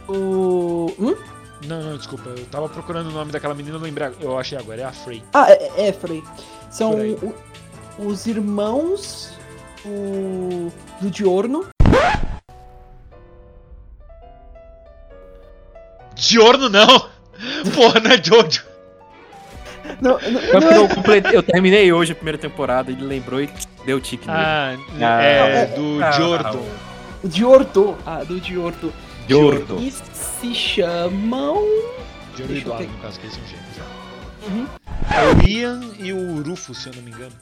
O. 0.08 0.92
Hum? 0.98 1.16
Não, 1.66 1.82
não, 1.82 1.96
desculpa. 1.96 2.28
Eu 2.30 2.44
tava 2.46 2.68
procurando 2.68 3.08
o 3.08 3.12
nome 3.12 3.32
daquela 3.32 3.54
menina, 3.54 3.76
eu 3.76 3.80
lembrei. 3.80 4.10
Eu 4.20 4.38
achei 4.38 4.56
agora, 4.58 4.80
é 4.82 4.84
a 4.84 4.92
Frey. 4.92 5.22
Ah, 5.32 5.50
é, 5.50 5.88
é 5.88 5.92
Frey. 5.92 6.22
São 6.70 6.92
o- 6.94 7.34
os 7.98 8.26
irmãos 8.26 9.30
o, 9.84 10.70
do 11.00 11.10
Diorno. 11.10 11.66
Giorno 16.14 16.68
não! 16.68 16.86
Porra, 17.74 18.00
não 18.00 18.10
é 18.10 18.22
Jojo. 18.22 18.64
Não, 20.00 20.12
não, 20.18 20.18
Eu, 20.40 20.60
não 20.60 20.70
é- 20.70 20.76
eu 20.78 20.88
completei- 20.88 21.36
eu 21.36 21.42
terminei 21.42 21.92
hoje 21.92 22.12
a 22.12 22.14
primeira 22.14 22.38
temporada, 22.38 22.90
ele 22.90 23.04
lembrou 23.04 23.40
e 23.40 23.48
deu 23.84 24.00
tique 24.00 24.26
nele. 24.26 24.38
Ah, 24.38 24.76
Ah, 25.00 25.22
é 25.22 25.66
do 25.66 26.02
ah, 26.04 26.10
Giordo. 26.12 26.60
o 27.24 27.28
Diordo. 27.28 27.96
Ah, 28.04 28.22
do 28.24 28.40
Diordo. 28.40 28.92
Giordo. 29.28 29.78
E 29.80 29.90
se 29.90 30.54
chamam. 30.54 31.56
Giordo 32.36 32.52
e 32.52 32.54
Deixa 32.54 32.54
eu 32.54 32.58
Eduardo, 32.58 32.88
no 32.92 32.98
caso, 32.98 33.18
que 33.20 33.26
eles 33.26 33.34
são 33.36 33.44
gêmeos. 33.46 33.66
é. 33.78 34.48
Uhum. 34.48 34.66
É 35.10 35.44
o 35.44 35.48
Ian 35.48 35.80
e 35.98 36.12
o 36.12 36.42
Rufus, 36.42 36.78
se 36.82 36.88
eu 36.88 36.94
não 36.94 37.02
me 37.02 37.10
engano. 37.10 37.32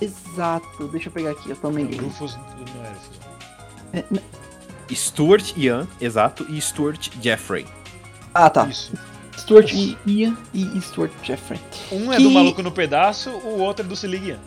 Exato, 0.00 0.88
deixa 0.88 1.08
eu 1.08 1.12
pegar 1.12 1.30
aqui, 1.32 1.50
eu 1.50 1.56
também. 1.56 1.84
O 1.86 2.02
Rufus 2.04 2.36
não 2.36 2.84
era 2.84 2.94
Rufus. 2.94 3.18
É, 4.90 4.94
Stuart 4.94 5.52
Ian, 5.56 5.86
exato, 6.00 6.46
e 6.48 6.60
Stuart 6.60 7.08
Jeffrey. 7.20 7.66
Ah, 8.32 8.48
tá. 8.48 8.66
Isso. 8.66 8.92
Stuart 9.48 9.72
e 9.72 9.96
Ian 10.06 10.36
e 10.54 10.80
Stuart 10.82 11.10
Jeffrey. 11.22 11.58
Um 11.90 12.12
é 12.12 12.16
Que- 12.16 12.22
do 12.22 12.30
Maluco 12.30 12.62
no 12.62 12.70
Pedaço, 12.70 13.30
o 13.30 13.60
outro 13.60 13.84
é 13.84 13.88
do 13.88 13.96
Se 13.96 14.06
Liga 14.06 14.26
Ian. 14.28 14.38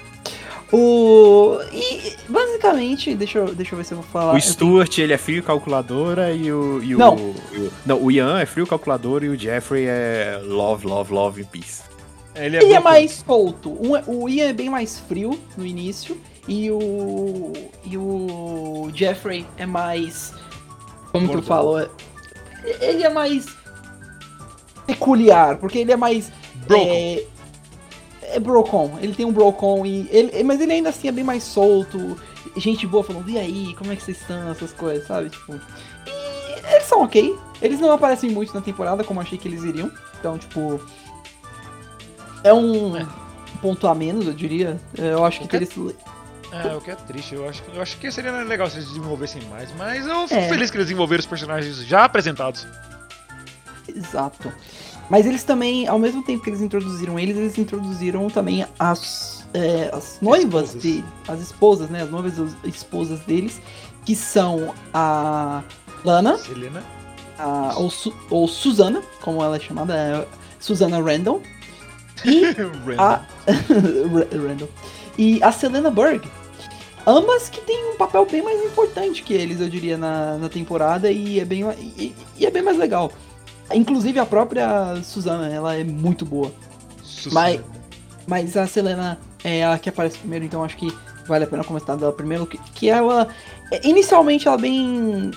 O. 0.72 1.58
E 1.74 2.16
basicamente, 2.30 3.16
deixa 3.16 3.40
eu, 3.40 3.56
deixa 3.56 3.74
eu 3.74 3.78
ver 3.78 3.84
se 3.86 3.94
eu 3.94 3.98
vou 4.02 4.06
falar. 4.12 4.36
o 4.36 4.40
Stuart, 4.40 5.00
ele 5.00 5.14
é 5.14 5.18
frio 5.18 5.42
calculadora 5.42 6.32
e 6.32 6.52
o. 6.52 6.80
E 6.84 6.94
o 6.94 6.98
Não. 7.00 7.18
e 7.52 7.58
o- 7.58 7.72
não, 7.86 8.04
o 8.04 8.12
Ian 8.12 8.40
é 8.40 8.46
frio 8.46 8.68
calculador 8.68 9.24
e 9.24 9.30
o 9.30 9.36
Jeffrey 9.38 9.86
é 9.88 10.40
love, 10.44 10.86
love, 10.86 11.12
love 11.12 11.42
and 11.42 11.46
peace. 11.46 11.82
Ele 12.36 12.58
é, 12.58 12.62
Ele 12.64 12.74
é 12.74 12.80
mais 12.80 13.24
solto. 13.28 13.76
Um 13.84 13.96
é- 13.98 14.04
o 14.06 14.30
Ian 14.30 14.50
é 14.50 14.54
bem 14.54 14.70
mais 14.70 15.00
frio 15.00 15.40
no 15.58 15.66
início. 15.66 16.16
E 16.48 16.70
o. 16.70 17.52
E 17.84 17.98
o 17.98 18.92
Jeffrey 18.94 19.48
é 19.58 19.66
mais. 19.66 20.34
Como 21.12 21.26
que 21.28 21.32
eu 21.34 21.42
Gordão. 21.42 21.44
falo? 21.48 21.80
É- 21.80 21.90
Ele 22.80 23.04
é 23.04 23.10
mais. 23.10 23.48
Peculiar, 24.94 25.58
porque 25.58 25.80
ele 25.80 25.92
é 25.92 25.98
mais. 25.98 26.32
Broken. 26.68 26.88
É, 26.90 27.26
é 28.36 28.40
Brocon. 28.40 28.98
Ele 29.02 29.14
tem 29.14 29.26
um 29.26 29.32
Brocon 29.32 29.86
e. 29.86 30.08
Ele, 30.12 30.44
mas 30.44 30.60
ele 30.62 30.74
ainda 30.74 30.90
assim 30.90 31.08
é 31.08 31.12
bem 31.12 31.24
mais 31.24 31.44
solto. 31.44 32.18
Gente 32.58 32.88
boa 32.88 33.04
falando, 33.04 33.30
e 33.30 33.38
aí, 33.38 33.76
como 33.78 33.92
é 33.92 33.96
que 33.96 34.04
vocês 34.04 34.20
estão? 34.20 34.50
Essas 34.50 34.72
coisas, 34.74 35.08
sabe? 35.08 35.30
Tipo. 35.30 35.54
E 36.08 36.74
eles 36.74 36.84
são 36.86 37.04
ok. 37.04 37.36
Eles 37.62 37.80
não 37.80 37.92
aparecem 37.92 38.30
muito 38.30 38.54
na 38.54 38.62
temporada, 38.62 39.04
como 39.04 39.20
eu 39.20 39.24
achei 39.24 39.38
que 39.38 39.48
eles 39.48 39.64
iriam. 39.64 39.92
Então, 40.20 40.38
tipo. 40.38 40.80
É 42.44 42.54
um 42.54 42.96
É. 42.98 43.06
ponto 43.62 43.88
a 43.88 43.94
menos, 43.96 44.26
eu 44.28 44.34
diria. 44.34 44.80
Eu 44.98 45.26
acho 45.26 45.40
que 45.40 45.46
Ok. 45.46 45.60
eles. 45.60 45.70
É, 46.52 46.76
o 46.76 46.82
que 46.82 46.90
é 46.90 46.96
triste. 46.96 47.36
Eu 47.36 47.48
acho, 47.48 47.62
eu 47.74 47.82
acho 47.82 47.98
que 47.98 48.12
seria 48.12 48.32
legal 48.32 48.68
se 48.70 48.78
eles 48.78 48.88
desenvolvessem 48.88 49.42
mais, 49.52 49.70
mas 49.78 50.08
eu 50.08 50.28
fico 50.28 50.40
É. 50.40 50.50
feliz 50.50 50.72
que 50.72 50.78
eles 50.78 50.88
desenvolveram 50.88 51.20
os 51.20 51.28
personagens 51.28 51.78
já 51.86 52.06
apresentados. 52.06 52.66
Exato. 53.96 54.52
Mas 55.10 55.26
eles 55.26 55.44
também, 55.44 55.88
ao 55.88 55.98
mesmo 55.98 56.24
tempo 56.24 56.44
que 56.44 56.50
eles 56.50 56.62
introduziram 56.62 57.18
eles, 57.18 57.36
eles 57.36 57.58
introduziram 57.58 58.30
também 58.30 58.66
as, 58.78 59.44
é, 59.54 59.90
as 59.92 60.20
noivas 60.22 60.76
Esposas. 60.76 60.84
dele, 60.84 61.06
as 61.28 61.42
esposas, 61.42 61.90
né? 61.90 62.04
As 62.04 62.12
noivas 62.12 62.34
esposas 62.64 63.20
deles, 63.22 63.60
que 64.06 64.16
são 64.16 64.74
a 64.94 65.64
Lana, 66.06 66.38
Selena. 66.38 66.84
a, 67.38 67.74
ou, 67.78 67.90
Su, 67.90 68.14
ou 68.30 68.48
Susana, 68.48 69.02
como 69.22 69.44
ela 69.44 69.56
é 69.56 69.60
chamada, 69.60 69.96
é 69.96 70.28
Susana 70.60 71.02
Randall, 71.02 71.42
e 72.24 72.44
a 72.98 73.22
Randall, 74.48 74.70
e 75.18 75.42
a 75.42 75.52
Selena 75.52 75.90
Berg. 75.90 76.30
Ambas 77.08 77.50
que 77.50 77.62
têm 77.62 77.92
um 77.92 77.98
papel 77.98 78.26
bem 78.26 78.44
mais 78.44 78.64
importante 78.64 79.24
que 79.24 79.34
eles, 79.34 79.60
eu 79.60 79.70
diria, 79.70 79.98
na, 79.98 80.38
na 80.38 80.50
temporada 80.50 81.12
e 81.12 81.40
é, 81.40 81.46
bem, 81.46 81.64
e, 81.98 82.16
e 82.38 82.46
é 82.46 82.52
bem 82.52 82.62
mais 82.62 82.78
legal. 82.78 83.12
Inclusive 83.74 84.20
a 84.20 84.26
própria 84.26 84.96
Susana, 85.04 85.48
ela 85.48 85.76
é 85.76 85.84
muito 85.84 86.26
boa. 86.26 86.52
Mas- 87.32 87.62
Mas 88.28 88.56
a 88.58 88.68
Selena 88.68 89.20
é 89.44 89.66
a 89.66 89.78
que 89.80 89.90
aparece 89.90 90.18
primeiro, 90.18 90.46
então 90.46 90.64
acho 90.64 90.78
que 90.78 90.94
vale 91.28 91.44
a 91.44 91.48
pena 91.48 91.64
comentar 91.64 91.98
dela 91.98 92.12
primeiro. 92.14 92.46
Que, 92.46 92.58
que 92.74 92.90
ela. 92.90 93.28
Inicialmente 93.84 94.48
ela 94.48 94.58
é 94.58 94.62
bem 94.62 95.32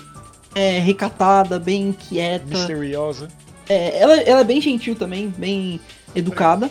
é, 0.55 0.79
recatada, 0.79 1.59
bem 1.59 1.91
quieta. 1.91 2.45
Misteriosa. 2.45 3.27
É, 3.67 3.99
ela, 3.99 4.15
ela 4.21 4.39
é 4.41 4.43
bem 4.43 4.59
gentil 4.61 4.95
também, 4.95 5.29
bem 5.37 5.79
educada. 6.15 6.69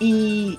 E. 0.00 0.58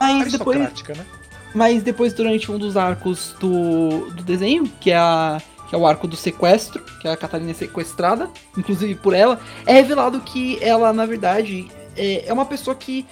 Mas 0.00 0.32
depois, 0.32 0.58
né? 0.58 1.06
mas 1.54 1.82
depois, 1.82 2.12
durante 2.12 2.52
um 2.52 2.58
dos 2.58 2.76
arcos 2.76 3.34
do, 3.40 4.10
do 4.12 4.22
desenho, 4.22 4.70
que 4.80 4.90
é, 4.90 4.96
a, 4.96 5.40
que 5.68 5.74
é 5.74 5.78
o 5.78 5.86
arco 5.86 6.08
do 6.08 6.16
sequestro, 6.16 6.82
que 7.00 7.06
a 7.06 7.16
Catarina 7.16 7.50
é 7.50 7.54
sequestrada, 7.54 8.30
inclusive 8.56 8.94
por 8.94 9.14
ela, 9.14 9.38
é 9.66 9.74
revelado 9.74 10.20
que 10.20 10.58
ela, 10.62 10.92
na 10.92 11.04
verdade, 11.04 11.70
é, 11.96 12.26
é 12.26 12.32
uma 12.32 12.46
pessoa 12.46 12.74
que 12.74 13.06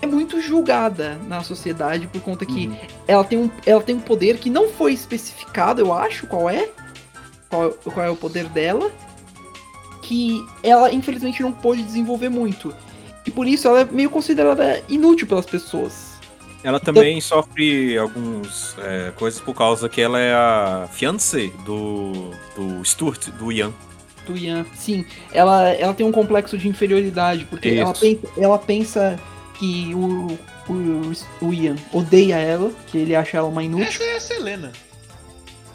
é 0.00 0.06
muito 0.06 0.40
julgada 0.40 1.18
na 1.26 1.42
sociedade 1.42 2.06
por 2.06 2.20
conta 2.20 2.46
que 2.46 2.70
ela, 3.08 3.24
tem 3.24 3.38
um, 3.38 3.50
ela 3.64 3.82
tem 3.82 3.96
um 3.96 4.00
poder 4.00 4.38
que 4.38 4.50
não 4.50 4.68
foi 4.68 4.92
especificado, 4.92 5.80
eu 5.80 5.92
acho, 5.92 6.26
qual 6.26 6.48
é. 6.48 6.68
Qual, 7.48 7.70
qual 7.70 8.06
é 8.06 8.10
o 8.10 8.16
poder 8.16 8.48
dela. 8.48 8.90
Que 10.02 10.44
ela, 10.62 10.92
infelizmente, 10.92 11.42
não 11.42 11.52
pôde 11.52 11.82
desenvolver 11.82 12.28
muito. 12.28 12.74
E 13.26 13.30
por 13.30 13.46
isso 13.46 13.66
ela 13.66 13.80
é 13.80 13.84
meio 13.84 14.10
considerada 14.10 14.82
inútil 14.88 15.26
pelas 15.26 15.46
pessoas. 15.46 16.05
Ela 16.62 16.80
também 16.80 17.20
sofre 17.20 17.96
algumas 17.96 18.74
é, 18.78 19.12
coisas 19.14 19.40
por 19.40 19.54
causa 19.54 19.88
que 19.88 20.00
ela 20.00 20.18
é 20.18 20.34
a 20.34 20.88
fiancé 20.90 21.50
do, 21.64 22.30
do 22.56 22.84
Stuart, 22.84 23.28
do 23.30 23.52
Ian. 23.52 23.72
do 24.26 24.36
Ian. 24.36 24.66
Sim, 24.74 25.04
ela, 25.32 25.68
ela 25.70 25.94
tem 25.94 26.04
um 26.04 26.10
complexo 26.12 26.58
de 26.58 26.68
inferioridade, 26.68 27.44
porque 27.44 27.68
ela 27.68 27.92
ela 28.36 28.58
pensa 28.58 29.18
que 29.54 29.94
o, 29.94 30.38
o, 30.68 31.12
o 31.40 31.54
Ian 31.54 31.76
odeia 31.92 32.36
ela, 32.36 32.70
que 32.88 32.98
ele 32.98 33.14
acha 33.14 33.36
ela 33.36 33.48
uma 33.48 33.62
inútil. 33.62 33.86
Essa 33.86 34.04
é 34.04 34.16
a 34.16 34.20
Selena. 34.20 34.72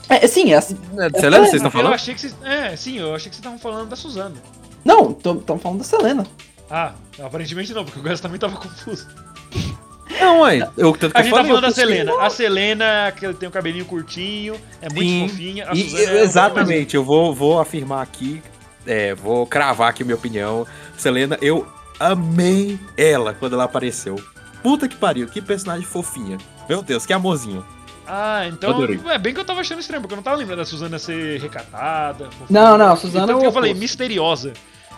É, 0.09 0.27
sim, 0.27 0.51
é 0.51 0.57
assim. 0.57 0.75
Você 0.75 1.29
lembra 1.29 1.47
vocês 1.47 1.53
estão 1.53 1.67
Eu 1.67 1.71
falando? 1.71 1.93
achei 1.93 2.13
que 2.13 2.19
vocês. 2.19 2.35
É, 2.43 2.75
sim, 2.75 2.99
eu 2.99 3.15
achei 3.15 3.29
que 3.29 3.35
vocês 3.35 3.39
estavam 3.39 3.57
falando 3.57 3.87
da 3.87 3.95
Suzana. 3.95 4.35
Não, 4.83 5.11
estamos 5.11 5.61
falando 5.61 5.77
da 5.77 5.85
Selena. 5.85 6.27
Ah, 6.69 6.93
aparentemente 7.19 7.73
não, 7.73 7.85
porque 7.85 7.99
o 7.99 8.03
Gus 8.03 8.19
também 8.19 8.39
tava 8.39 8.57
confuso. 8.57 9.07
Não, 10.19 10.41
ué. 10.41 10.67
Eu, 10.77 10.91
tanto 10.93 11.13
que 11.13 11.19
A 11.19 11.23
gente 11.23 11.31
tá 11.31 11.37
falei, 11.37 11.47
falando 11.51 11.63
da 11.63 11.71
Selena. 11.71 12.13
A 12.21 12.29
Selena, 12.29 13.13
que 13.15 13.33
tem 13.33 13.47
o 13.49 13.51
cabelinho 13.51 13.85
curtinho, 13.85 14.55
é 14.81 14.87
muito 14.93 15.07
Sim. 15.09 15.27
fofinha. 15.29 15.67
E- 15.73 15.89
Suzana 15.89 16.03
é 16.09 16.13
um 16.13 16.23
exatamente, 16.23 16.95
eu 16.95 17.03
vou, 17.03 17.33
vou 17.33 17.59
afirmar 17.59 18.01
aqui, 18.01 18.41
é, 18.85 19.13
vou 19.15 19.45
cravar 19.47 19.89
aqui 19.89 20.03
minha 20.03 20.15
opinião. 20.15 20.65
Selena, 20.97 21.37
eu 21.41 21.67
amei 21.99 22.79
ela 22.97 23.33
quando 23.33 23.53
ela 23.53 23.63
apareceu. 23.65 24.15
Puta 24.61 24.87
que 24.87 24.95
pariu, 24.95 25.27
que 25.27 25.41
personagem 25.41 25.85
fofinha. 25.85 26.37
Meu 26.69 26.81
Deus, 26.81 27.05
que 27.05 27.13
amorzinho. 27.13 27.65
Ah, 28.07 28.45
então 28.47 28.71
Adorei. 28.71 28.99
é 29.09 29.17
bem 29.17 29.33
que 29.33 29.39
eu 29.39 29.45
tava 29.45 29.61
achando 29.61 29.79
estranho, 29.79 30.01
porque 30.01 30.13
eu 30.13 30.17
não 30.17 30.23
tava 30.23 30.35
lembrando 30.35 30.59
da 30.59 30.65
Suzana 30.65 30.99
ser 30.99 31.39
recatada. 31.39 32.25
fofinha. 32.25 32.47
Não, 32.49 32.77
não, 32.77 32.93
a 32.93 32.95
Suzana 32.95 33.23
Então 33.23 33.35
é 33.35 33.37
o 33.37 33.41
que 33.41 33.47
eu 33.47 33.51
falei, 33.51 33.73
misteriosa. 33.73 34.53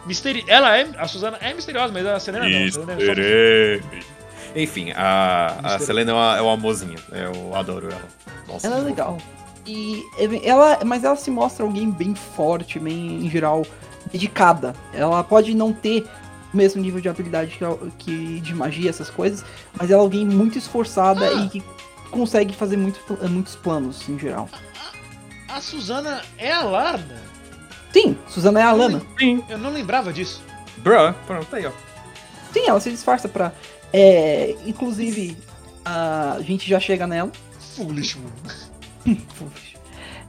Misteri... 0.06 0.44
Ela 0.48 0.78
é. 0.78 0.88
A 0.98 1.08
Suzana 1.08 1.38
é 1.40 1.54
misteriosa, 1.54 1.94
mas 1.94 2.06
a 2.06 2.20
Selena 2.20 2.50
não. 2.50 2.66
A 2.68 2.72
Selena 2.72 2.94
é 2.94 3.80
só- 3.80 3.88
Enfim, 4.56 4.92
a, 4.96 5.60
a. 5.76 5.80
Selena 5.80 6.12
é 6.12 6.14
uma, 6.14 6.38
é 6.38 6.42
uma 6.42 6.54
amorzinha. 6.54 6.98
Eu 7.12 7.56
adoro 7.56 7.90
ela. 7.92 8.02
Nossa, 8.48 8.68
Ela 8.68 8.78
é 8.78 8.82
legal. 8.82 9.18
E 9.66 10.04
ela, 10.44 10.80
mas 10.86 11.04
ela 11.04 11.16
se 11.16 11.32
mostra 11.32 11.66
alguém 11.66 11.90
bem 11.90 12.14
forte, 12.14 12.80
bem 12.80 13.26
em 13.26 13.30
geral 13.30 13.66
dedicada. 14.12 14.76
Ela 14.94 15.24
pode 15.24 15.54
não 15.56 15.72
ter 15.72 16.06
o 16.54 16.58
mesmo 16.58 16.82
nível 16.82 17.00
de 17.02 17.08
habilidade 17.10 17.58
que, 17.58 17.66
que 17.98 18.40
de 18.42 18.54
magia, 18.54 18.90
essas 18.90 19.10
coisas, 19.10 19.44
mas 19.78 19.90
ela 19.90 20.02
é 20.02 20.04
alguém 20.04 20.26
muito 20.26 20.58
esforçada 20.58 21.26
Ah. 21.28 21.34
e 21.46 21.50
que 21.50 21.64
consegue 22.12 22.54
fazer 22.54 22.78
muito, 22.78 23.00
muitos 23.30 23.56
planos 23.56 24.08
em 24.10 24.20
geral. 24.20 24.48
A 25.50 25.62
Suzana 25.62 26.22
é 26.38 26.52
a 26.52 26.62
Larna? 26.64 27.22
Sim, 27.92 28.18
Suzana 28.28 28.60
é 28.60 28.64
a 28.64 28.72
Lana. 28.74 29.02
Sim. 29.18 29.44
Eu 29.48 29.58
não 29.58 29.72
lembrava 29.72 30.12
disso. 30.12 30.44
Bruh, 30.78 31.14
pronto, 31.26 31.56
aí, 31.56 31.66
ó. 31.66 31.72
Sim, 32.52 32.68
ela 32.68 32.80
se 32.80 32.90
disfarça 32.92 33.28
pra. 33.30 33.54
É, 33.94 34.56
inclusive, 34.66 35.38
a 35.86 36.38
gente 36.42 36.68
já 36.68 36.80
chega 36.80 37.06
nela. 37.08 37.32
Foolish 37.76 38.18
woman. 38.18 39.18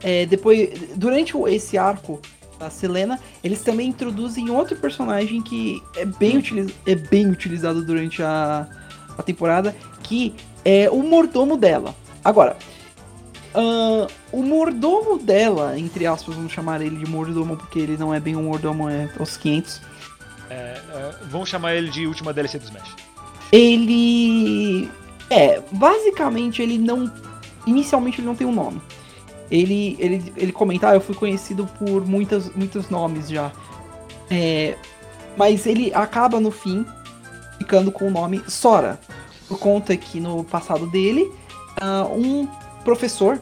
É, 0.07 0.27
depois, 0.27 0.69
durante 0.97 1.33
esse 1.49 1.79
arco 1.79 2.21
da 2.59 2.69
Selena, 2.69 3.19
eles 3.43 3.63
também 3.63 3.89
introduzem 3.89 4.51
outro 4.51 4.77
personagem 4.77 5.41
que 5.41 5.83
é 5.97 6.05
bem, 6.05 6.37
utiliz- 6.37 6.75
é 6.85 6.95
bem 6.95 7.27
utilizado 7.31 7.83
durante 7.83 8.23
a, 8.23 8.69
a 9.17 9.23
temporada, 9.23 9.75
que 10.03 10.35
é 10.63 10.91
o 10.91 11.03
mordomo 11.03 11.57
dela. 11.57 11.95
Agora, 12.23 12.55
ahn, 13.55 14.07
o 14.31 14.43
mordomo 14.43 15.19
dela, 15.19 15.79
entre 15.79 16.07
aspas, 16.07 16.35
vamos 16.35 16.53
chamar 16.53 16.83
ele 16.83 16.97
de 17.03 17.11
mordomo, 17.11 17.57
porque 17.57 17.79
ele 17.79 17.97
não 17.97 18.13
é 18.13 18.21
bem 18.21 18.37
um 18.37 18.43
mordomo, 18.43 18.91
é 18.91 19.09
aos 19.19 19.39
500. 19.39 19.81
É, 20.51 20.55
é, 20.55 21.15
vamos 21.31 21.49
chamar 21.49 21.77
ele 21.77 21.89
de 21.89 22.07
última 22.07 22.31
DLC 22.35 22.59
do 22.59 22.65
Smash. 22.67 22.95
Ele. 23.55 24.91
É, 25.31 25.63
basicamente 25.71 26.61
ele 26.61 26.77
não. 26.77 27.09
Inicialmente 27.65 28.21
ele 28.21 28.27
não 28.27 28.35
tem 28.35 28.45
um 28.45 28.53
nome. 28.53 28.83
Ele, 29.49 29.97
ele, 30.01 30.33
ele 30.37 30.51
comenta, 30.51 30.89
ah, 30.89 30.95
eu 30.95 31.01
fui 31.01 31.15
conhecido 31.15 31.65
por 31.79 32.05
muitas, 32.05 32.53
muitos 32.53 32.91
nomes 32.91 33.29
já. 33.29 33.53
É, 34.29 34.77
mas 35.37 35.67
ele 35.67 35.95
acaba 35.95 36.41
no 36.41 36.51
fim 36.51 36.85
ficando 37.57 37.93
com 37.93 38.09
o 38.09 38.11
nome 38.11 38.43
Sora. 38.49 38.99
Por 39.47 39.57
conta 39.57 39.97
que 39.97 40.19
no 40.19 40.43
passado 40.43 40.89
dele, 40.89 41.31
ah, 41.81 42.09
um 42.11 42.49
professor 42.83 43.41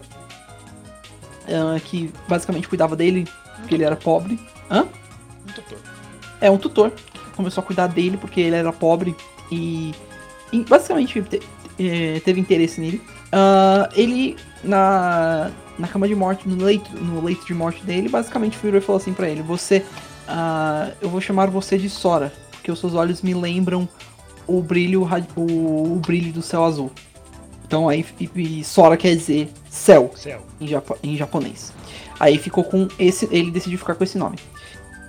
ah, 1.48 1.80
que 1.80 2.12
basicamente 2.28 2.68
cuidava 2.68 2.94
dele, 2.94 3.26
porque 3.60 3.76
ele 3.76 3.84
era 3.84 3.96
pobre. 3.96 4.38
Hã? 4.70 4.86
Um 5.48 5.52
tutor. 5.52 5.78
É 6.38 6.50
um 6.50 6.58
tutor. 6.58 6.92
Começou 7.34 7.62
a 7.62 7.66
cuidar 7.66 7.86
dele 7.86 8.18
porque 8.18 8.42
ele 8.42 8.56
era 8.56 8.72
pobre 8.74 9.16
e, 9.52 9.94
e 10.52 10.64
basicamente 10.64 11.20
te- 11.22 11.40
eh, 11.78 12.20
teve 12.24 12.40
interesse 12.40 12.80
nele. 12.80 13.00
Ah, 13.30 13.88
ele, 13.94 14.36
na, 14.64 15.50
na 15.78 15.88
cama 15.88 16.08
de 16.08 16.14
morte, 16.14 16.48
no 16.48 16.62
leito, 16.64 16.90
no 16.96 17.22
leito 17.24 17.46
de 17.46 17.54
morte 17.54 17.84
dele, 17.84 18.08
basicamente 18.08 18.58
virou 18.62 18.78
e 18.78 18.82
falou 18.82 19.00
assim 19.00 19.12
pra 19.12 19.28
ele: 19.28 19.42
Você, 19.42 19.84
ah, 20.28 20.90
eu 21.00 21.08
vou 21.08 21.20
chamar 21.20 21.50
você 21.50 21.78
de 21.78 21.88
Sora, 21.88 22.32
porque 22.52 22.70
os 22.72 22.78
seus 22.78 22.94
olhos 22.94 23.22
me 23.22 23.34
lembram 23.34 23.88
o 24.46 24.60
brilho, 24.60 25.08
o, 25.36 25.40
o 25.94 26.00
brilho 26.04 26.32
do 26.32 26.42
céu 26.42 26.64
azul. 26.64 26.90
Então 27.64 27.88
aí 27.88 28.04
e, 28.36 28.62
Sora 28.64 28.96
quer 28.98 29.16
dizer 29.16 29.48
céu 29.70 30.10
Céu. 30.14 30.42
em, 30.60 30.66
japo- 30.68 30.98
em 31.02 31.16
japonês. 31.16 31.72
Aí 32.20 32.36
ficou 32.38 32.62
com 32.64 32.86
esse. 32.98 33.26
Ele 33.32 33.50
decidiu 33.50 33.78
ficar 33.78 33.94
com 33.94 34.04
esse 34.04 34.18
nome. 34.18 34.36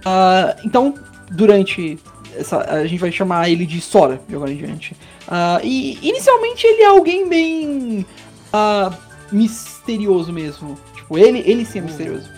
Ah, 0.05 0.55
então, 0.63 0.93
durante. 1.29 1.99
Essa, 2.37 2.59
a 2.59 2.85
gente 2.85 2.99
vai 2.99 3.11
chamar 3.11 3.49
ele 3.49 3.65
de 3.65 3.79
Sora 3.81 4.19
de 4.27 4.35
agora 4.35 4.51
em 4.51 4.57
diante. 4.57 4.95
Ah, 5.27 5.59
e 5.63 5.97
inicialmente 6.01 6.65
ele 6.65 6.81
é 6.81 6.87
alguém 6.87 7.27
bem. 7.27 8.05
ah, 8.51 8.91
misterioso 9.31 10.31
mesmo. 10.31 10.77
Tipo, 10.95 11.17
ele, 11.17 11.43
ele 11.45 11.65
sim 11.65 11.79
é 11.79 11.81
misterioso. 11.81 12.29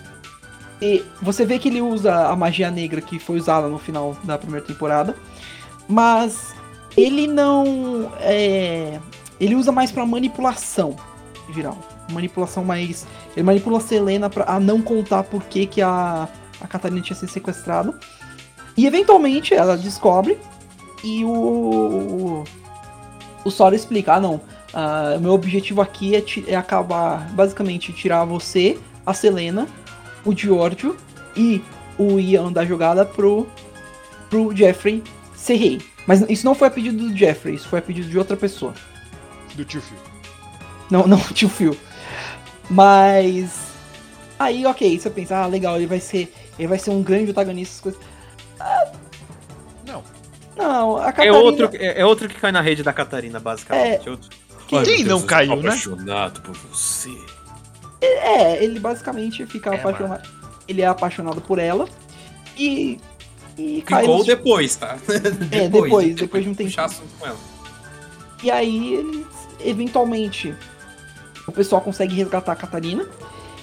E 0.81 1.03
você 1.21 1.45
vê 1.45 1.57
que 1.57 1.69
ele 1.69 1.81
usa 1.81 2.27
a 2.27 2.35
magia 2.35 2.69
negra 2.69 3.01
que 3.01 3.19
foi 3.19 3.37
usada 3.37 3.67
no 3.67 3.79
final 3.79 4.17
da 4.23 4.37
primeira 4.37 4.65
temporada. 4.65 5.15
Mas 5.87 6.53
ele 6.97 7.27
não. 7.27 8.11
É, 8.19 8.99
ele 9.39 9.55
usa 9.55 9.71
mais 9.71 9.91
pra 9.91 10.05
manipulação, 10.05 10.95
em 11.49 11.53
geral. 11.53 11.77
Manipulação 12.11 12.63
mais. 12.63 13.05
Ele 13.35 13.43
manipula 13.43 13.77
a 13.77 13.81
Selena 13.81 14.29
pra, 14.29 14.45
a 14.47 14.59
não 14.59 14.81
contar 14.81 15.23
por 15.23 15.43
que, 15.43 15.65
que 15.65 15.81
a, 15.81 16.27
a 16.61 16.67
Catarina 16.67 17.01
tinha 17.01 17.15
sido 17.15 17.29
sequestrada. 17.29 17.97
E 18.77 18.85
eventualmente 18.85 19.53
ela 19.53 19.77
descobre 19.77 20.37
e 21.03 21.23
o. 21.23 22.43
O 23.43 23.51
Sora 23.51 23.75
explica: 23.75 24.15
ah, 24.15 24.19
não. 24.19 24.41
ah, 24.73 25.17
meu 25.19 25.33
objetivo 25.33 25.81
aqui 25.81 26.15
é, 26.15 26.23
é 26.47 26.55
acabar, 26.55 27.29
basicamente, 27.31 27.93
tirar 27.93 28.25
você, 28.25 28.77
a 29.05 29.13
Selena, 29.13 29.67
o 30.25 30.35
Giorgio 30.35 30.97
e 31.35 31.61
o 31.97 32.19
Ian 32.19 32.51
da 32.51 32.65
jogada 32.65 33.05
pro, 33.05 33.47
pro 34.29 34.55
Jeffrey 34.55 35.03
ser 35.35 35.55
rei. 35.55 35.81
Mas 36.07 36.21
isso 36.29 36.45
não 36.45 36.55
foi 36.55 36.67
a 36.67 36.71
pedido 36.71 37.09
do 37.09 37.15
Jeffrey, 37.15 37.55
isso 37.55 37.67
foi 37.67 37.79
a 37.79 37.81
pedido 37.81 38.09
de 38.09 38.17
outra 38.17 38.35
pessoa. 38.35 38.73
Do 39.55 39.63
tio 39.63 39.81
Phil. 39.81 39.97
Não, 40.89 41.07
não 41.07 41.19
tio 41.33 41.49
Phil. 41.49 41.77
Mas. 42.69 43.73
Aí, 44.37 44.65
ok, 44.65 44.99
você 44.99 45.09
pensa, 45.09 45.37
ah, 45.37 45.47
legal, 45.47 45.77
ele 45.77 45.87
vai 45.87 45.99
ser. 45.99 46.33
Ele 46.57 46.67
vai 46.67 46.79
ser 46.79 46.89
um 46.89 47.01
grande 47.01 47.25
protagonista, 47.25 47.71
essas 47.71 47.81
coisas. 47.81 48.14
Não. 49.85 50.03
Não, 50.55 50.97
a 50.97 51.09
É 51.09 51.11
Catarina. 51.11 51.37
outro, 51.37 51.69
é, 51.73 52.01
é 52.01 52.05
outro 52.05 52.27
que 52.29 52.35
cai 52.39 52.51
na 52.51 52.61
rede 52.61 52.81
da 52.83 52.93
Catarina, 52.93 53.39
basicamente. 53.39 54.09
Outro. 54.09 54.29
Quem 54.67 54.83
Quem 54.83 55.03
não 55.03 55.21
caiu, 55.21 55.55
né? 55.57 55.67
apaixonado 55.69 56.41
por 56.41 56.55
você. 56.55 57.11
É, 58.01 58.63
ele 58.63 58.79
basicamente 58.79 59.45
fica 59.45 59.73
É, 59.75 59.79
apaixonado. 59.79 60.27
Ele 60.67 60.81
é 60.81 60.87
apaixonado 60.87 61.41
por 61.41 61.59
ela. 61.59 61.87
E. 62.57 62.99
E 63.57 63.81
cai 63.83 64.01
Ficou 64.01 64.17
nos- 64.17 64.27
depois, 64.27 64.75
tá? 64.75 64.97
É, 65.51 65.67
depois, 65.69 66.15
depois 66.15 66.43
de 66.43 66.49
um 66.49 66.53
tempo. 66.55 66.73
Com 67.19 67.25
ela. 67.27 67.37
E 68.43 68.51
aí 68.51 68.93
eles, 68.95 69.25
eventualmente, 69.63 70.53
o 71.47 71.51
pessoal 71.51 71.81
consegue 71.81 72.15
resgatar 72.15 72.51
a 72.51 72.55
Catarina. 72.55 73.05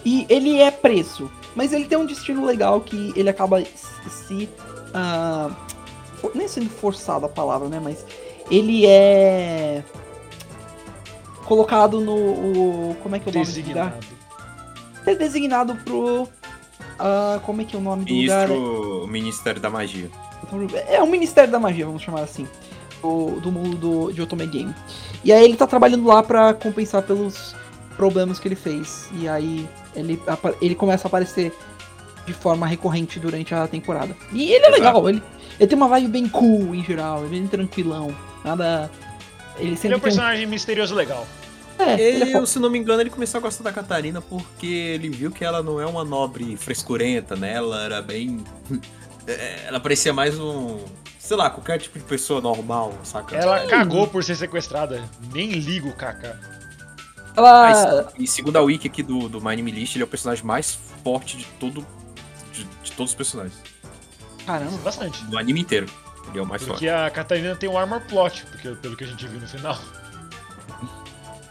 E 0.04 0.24
ele 0.28 0.58
é 0.60 0.70
preso. 0.70 1.30
Mas 1.54 1.72
ele 1.72 1.84
tem 1.84 1.98
um 1.98 2.06
destino 2.06 2.44
legal 2.44 2.80
que 2.80 3.12
ele 3.14 3.28
acaba 3.28 3.62
se. 4.08 4.48
Ah, 4.94 5.50
for- 6.20 6.32
nem 6.34 6.46
sendo 6.48 6.70
forçado 6.70 7.26
a 7.26 7.28
palavra, 7.28 7.68
né? 7.68 7.80
Mas 7.82 8.04
ele 8.50 8.86
é. 8.86 9.82
Colocado 11.44 12.00
no. 12.00 12.14
o- 12.14 12.96
como 13.02 13.16
é 13.16 13.18
que 13.18 13.28
é 13.28 13.32
o 13.32 13.34
nome 13.34 13.46
do 13.46 13.60
lugar? 13.68 13.88
Designado. 13.96 14.06
É 15.06 15.14
designado 15.14 15.74
pro. 15.84 16.28
ah, 16.98 17.40
como 17.44 17.62
é 17.62 17.64
que 17.64 17.74
é 17.74 17.78
o 17.78 17.82
nome 17.82 18.04
do 18.04 18.14
lugar? 18.14 18.48
Ministro, 18.48 19.06
Ministério 19.08 19.60
da 19.60 19.68
Magia. 19.70 20.10
É 20.88 21.02
o 21.02 21.06
Ministério 21.06 21.50
da 21.50 21.58
Magia, 21.58 21.86
vamos 21.86 22.02
chamar 22.02 22.20
assim. 22.22 22.46
Do, 23.00 23.40
do 23.40 23.50
mundo 23.50 23.76
do- 23.76 24.12
de 24.12 24.22
Otome 24.22 24.46
Game. 24.46 24.72
E 25.24 25.32
aí 25.32 25.44
ele 25.44 25.56
tá 25.56 25.66
trabalhando 25.66 26.06
lá 26.06 26.22
pra 26.22 26.54
compensar 26.54 27.02
pelos 27.02 27.54
problemas 27.96 28.38
que 28.38 28.46
ele 28.46 28.54
fez. 28.54 29.08
E 29.14 29.28
aí 29.28 29.68
ele, 29.96 30.22
ele 30.60 30.74
começa 30.76 31.06
a 31.06 31.08
aparecer 31.08 31.52
de 32.26 32.32
forma 32.32 32.66
recorrente 32.66 33.18
durante 33.18 33.54
a 33.54 33.66
temporada. 33.66 34.14
E 34.32 34.52
ele 34.52 34.64
é 34.66 34.70
legal, 34.70 35.08
ele, 35.08 35.22
ele 35.58 35.66
tem 35.66 35.76
uma 35.76 35.88
vibe 35.88 36.08
bem 36.08 36.28
cool 36.28 36.74
em 36.74 36.84
geral, 36.84 37.18
ele 37.24 37.26
é 37.36 37.40
bem 37.40 37.46
tranquilão. 37.46 38.14
Nada. 38.44 38.90
Ele 39.56 39.68
Ele 39.68 39.74
é 39.74 39.76
sempre 39.76 39.96
um 39.96 40.00
tem 40.00 40.04
personagem 40.10 40.46
misterioso 40.46 40.94
legal. 40.94 41.26
É, 41.78 41.92
ele 41.94 42.02
é 42.02 42.26
Ele, 42.26 42.32
fo- 42.32 42.46
se 42.46 42.58
não 42.58 42.70
me 42.70 42.78
engano, 42.78 43.00
ele 43.00 43.10
começou 43.10 43.38
a 43.38 43.40
gostar 43.42 43.64
da 43.64 43.72
Catarina 43.72 44.20
porque 44.20 44.66
ele 44.66 45.08
viu 45.08 45.30
que 45.30 45.44
ela 45.44 45.62
não 45.62 45.80
é 45.80 45.86
uma 45.86 46.04
nobre 46.04 46.56
frescurenta, 46.56 47.34
né? 47.34 47.54
Ela 47.54 47.84
era 47.84 48.02
bem. 48.02 48.42
É, 49.24 49.66
Ela 49.68 49.78
parecia 49.78 50.12
mais 50.12 50.36
um. 50.36 50.80
Sei 51.16 51.36
lá, 51.36 51.48
qualquer 51.48 51.78
tipo 51.78 51.96
de 51.96 52.04
pessoa 52.04 52.40
normal, 52.40 52.92
saca? 53.04 53.36
Ela 53.36 53.66
cagou 53.68 54.08
por 54.08 54.24
ser 54.24 54.34
sequestrada. 54.34 55.00
Nem 55.32 55.48
ligo 55.52 55.90
o 55.90 55.92
Kaká. 55.94 56.36
ela. 57.36 58.12
E 58.18 58.26
segundo 58.26 58.56
a 58.56 58.62
wiki 58.62 58.88
aqui 58.88 59.00
do, 59.00 59.28
do 59.28 59.38
My 59.40 59.54
Name 59.54 59.70
List, 59.70 59.94
ele 59.94 60.02
é 60.02 60.06
o 60.06 60.08
personagem 60.08 60.44
mais 60.44 60.76
forte 61.04 61.36
de 61.36 61.44
todo. 61.60 61.86
De, 62.52 62.64
de 62.64 62.92
todos 62.92 63.12
os 63.12 63.16
personagens. 63.16 63.56
Caramba. 64.46 64.76
Bastante. 64.78 65.24
Do 65.24 65.38
anime 65.38 65.60
inteiro. 65.60 65.86
Ele 66.28 66.38
é 66.38 66.42
o 66.42 66.46
mais 66.46 66.62
Porque 66.62 66.86
forte. 66.86 66.88
a 66.88 67.10
Catarina 67.10 67.56
tem 67.56 67.68
um 67.68 67.76
armor 67.76 68.00
plot, 68.02 68.44
porque, 68.46 68.68
pelo 68.76 68.96
que 68.96 69.04
a 69.04 69.06
gente 69.06 69.26
viu 69.26 69.40
no 69.40 69.46
final. 69.48 69.78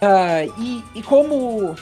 Ah, 0.04 0.44
e, 0.58 0.84
e 0.96 1.04
como, 1.04 1.76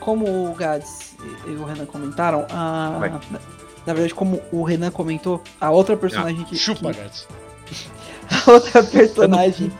como 0.00 0.50
o 0.50 0.54
Gads 0.54 1.14
e, 1.46 1.50
o 1.50 1.64
Renan 1.64 1.84
comentaram, 1.84 2.46
a, 2.50 2.98
na, 2.98 3.38
na 3.86 3.92
verdade, 3.92 4.14
como 4.14 4.42
o 4.50 4.62
Renan 4.62 4.90
comentou, 4.90 5.42
a 5.60 5.70
outra 5.70 5.94
personagem 5.94 6.42
que, 6.44 6.56
Chupa, 6.56 6.90
que- 6.92 7.00
gatos. 7.00 7.28
a 8.46 8.50
outra 8.50 8.82
personagem 8.82 9.70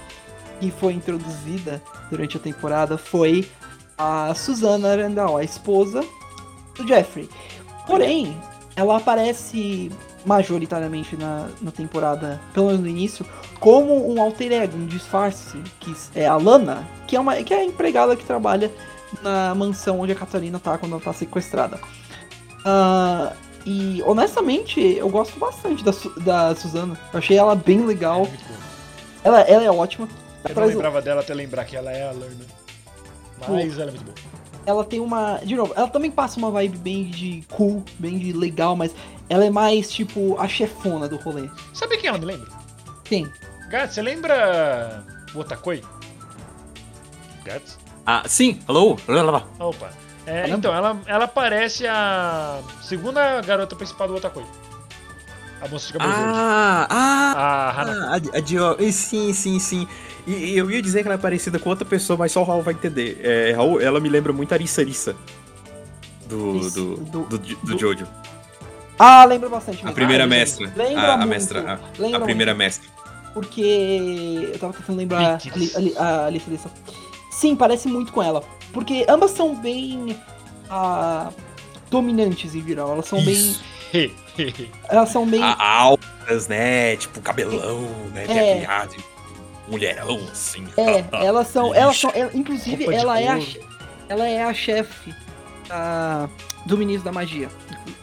que 0.61 0.70
foi 0.70 0.92
introduzida 0.92 1.82
durante 2.11 2.37
a 2.37 2.40
temporada 2.40 2.98
foi 2.98 3.50
a 3.96 4.35
Susana 4.35 4.90
Arandal, 4.92 5.38
a 5.38 5.42
esposa 5.42 6.04
do 6.76 6.87
Jeffrey. 6.87 7.30
Porém, 7.87 8.38
ela 8.76 8.98
aparece 8.98 9.90
majoritariamente 10.24 11.16
na, 11.16 11.48
na 11.62 11.70
temporada, 11.70 12.40
pelo 12.52 12.66
menos 12.66 12.80
no 12.82 12.88
início, 12.88 13.24
como 13.58 14.12
um 14.12 14.20
alter 14.20 14.52
ego, 14.52 14.76
um 14.76 14.86
disfarce, 14.86 15.56
que 15.80 15.94
é 16.14 16.26
a 16.26 16.36
Lana, 16.36 16.86
que 17.06 17.16
é, 17.16 17.20
uma, 17.20 17.34
que 17.42 17.54
é 17.54 17.58
a 17.58 17.64
empregada 17.64 18.14
que 18.14 18.24
trabalha 18.24 18.70
na 19.22 19.54
mansão 19.54 20.00
onde 20.00 20.12
a 20.12 20.16
Catarina 20.16 20.58
tá 20.58 20.76
quando 20.76 20.92
ela 20.92 21.00
tá 21.00 21.12
sequestrada. 21.12 21.80
Ah, 22.64 23.32
e 23.64 24.02
honestamente, 24.04 24.80
eu 24.80 25.08
gosto 25.08 25.38
bastante 25.38 25.82
da, 25.82 25.92
da 26.20 26.54
Susana. 26.54 26.98
Eu 27.12 27.18
achei 27.18 27.36
ela 27.38 27.54
bem 27.54 27.82
É 27.82 27.86
legal. 27.86 28.26
bom. 28.26 28.32
Ela, 29.24 29.40
ela 29.40 29.64
é 29.64 29.70
ótima. 29.70 30.06
Eu 30.44 30.48
não 30.50 30.54
Traz 30.54 30.70
lembrava 30.70 31.02
dela 31.02 31.20
até 31.20 31.34
lembrar 31.34 31.64
que 31.64 31.76
ela 31.76 31.90
é 31.90 32.08
a 32.08 32.12
Lerna. 32.12 32.44
Mas 33.48 33.78
ela 33.78 33.90
é 33.90 33.94
muito 33.94 34.04
boa. 34.04 34.14
Ela 34.66 34.85
tem 34.85 35.00
uma. 35.00 35.38
De 35.38 35.55
novo, 35.55 35.72
ela 35.76 35.88
também 35.88 36.11
passa 36.11 36.38
uma 36.38 36.50
vibe 36.50 36.76
bem 36.79 37.05
de 37.05 37.44
cool, 37.50 37.85
bem 37.98 38.18
de 38.18 38.33
legal, 38.33 38.74
mas 38.76 38.94
ela 39.29 39.44
é 39.44 39.50
mais 39.50 39.90
tipo 39.90 40.37
a 40.38 40.48
chefona 40.48 41.09
do 41.09 41.16
rolê. 41.16 41.48
Sabe 41.72 41.96
quem 41.96 42.09
ela 42.09 42.18
me 42.18 42.26
lembra? 42.26 42.48
Quem? 43.05 43.31
Gats, 43.70 43.94
você 43.94 44.02
lembra 44.02 45.05
o 45.35 45.38
Otakoi? 45.38 45.83
Gats? 47.44 47.79
Ah, 48.05 48.22
sim, 48.26 48.61
alô? 48.66 48.96
Opa. 49.59 49.90
É, 50.26 50.42
Caramba. 50.42 50.57
então, 50.57 50.74
ela, 50.74 51.00
ela 51.07 51.29
parece 51.29 51.87
a 51.87 52.61
segunda 52.83 53.40
garota 53.42 53.76
principal 53.76 54.09
do 54.09 54.16
Otakoi. 54.16 54.44
A 55.61 55.68
moça 55.68 55.87
de 55.87 55.92
cabelo 55.92 56.12
verde. 56.12 56.33
Ah, 56.35 56.87
ah, 56.90 57.70
A 57.70 57.83
Hana. 57.83 58.07
ah, 58.09 58.12
a, 58.14 58.76
a 58.76 58.83
e 58.83 58.92
Sim, 58.92 59.33
sim, 59.33 59.59
sim. 59.59 59.88
E, 60.26 60.56
eu 60.56 60.70
ia 60.70 60.82
dizer 60.82 61.02
que 61.02 61.08
ela 61.08 61.14
é 61.14 61.18
parecida 61.18 61.58
com 61.58 61.70
outra 61.70 61.84
pessoa, 61.84 62.16
mas 62.16 62.32
só 62.32 62.40
o 62.40 62.44
Raul 62.44 62.62
vai 62.62 62.74
entender. 62.74 63.20
É, 63.22 63.52
Raul, 63.52 63.80
ela 63.80 64.00
me 64.00 64.08
lembra 64.08 64.32
muito 64.32 64.52
a 64.52 64.56
Arissa 64.56 64.80
Arissa. 64.80 65.14
Do, 66.28 66.58
do, 66.70 66.96
do- 66.96 66.96
do, 67.24 67.38
do, 67.38 67.56
do- 67.62 67.78
Jojo. 67.78 68.06
Ah, 68.98 69.24
lembra 69.24 69.48
bastante. 69.48 69.78
A 69.80 69.84
mesmo. 69.84 69.94
primeira 69.94 70.24
Ah, 70.24 70.26
mestra. 70.26 70.72
Lembra 70.76 71.02
A, 71.02 71.14
a 71.14 71.16
muito, 71.18 71.28
mestra. 71.28 71.60
A, 71.70 72.16
a 72.16 72.20
primeira 72.20 72.52
muito. 72.52 72.58
mestra. 72.64 72.88
Porque 73.34 74.48
eu 74.52 74.58
tava 74.58 74.72
tentando 74.72 74.96
lembrar 74.96 75.20
a, 75.20 75.38
a, 76.00 76.02
a 76.04 76.26
Alice 76.26 76.48
Lissa. 76.50 76.70
Sim, 77.30 77.54
parece 77.54 77.86
muito 77.86 78.10
com 78.12 78.22
ela. 78.22 78.42
Porque 78.72 79.04
ambas 79.08 79.32
são 79.32 79.54
bem 79.54 80.16
ah, 80.70 81.30
dominantes 81.90 82.54
em 82.54 82.66
geral. 82.66 82.92
Elas 82.92 83.06
são 83.06 83.18
Isso. 83.18 83.62
bem. 83.92 84.12
Elas 84.88 85.10
são 85.10 85.26
bem. 85.26 85.42
A, 85.42 85.54
altas, 85.62 86.48
né? 86.48 86.96
Tipo, 86.96 87.20
cabelão, 87.20 87.82
né? 88.14 88.24
Tem 88.26 88.38
É. 88.38 88.54
de 88.60 88.66
mulherão, 89.68 90.20
assim. 90.31 90.66
É, 90.76 91.05
elas 91.24 91.48
são. 91.48 91.74
Elas 91.74 91.98
são. 91.98 92.11
ela- 92.14 92.31
inclusive, 92.35 92.85
ela 92.92 93.20
é, 93.20 93.29
a, 93.29 93.38
ela 94.09 94.26
é 94.29 94.42
a 94.42 94.52
chefe 94.55 95.14
do 96.64 96.76
ministro 96.79 97.05
da 97.05 97.12
magia. 97.12 97.48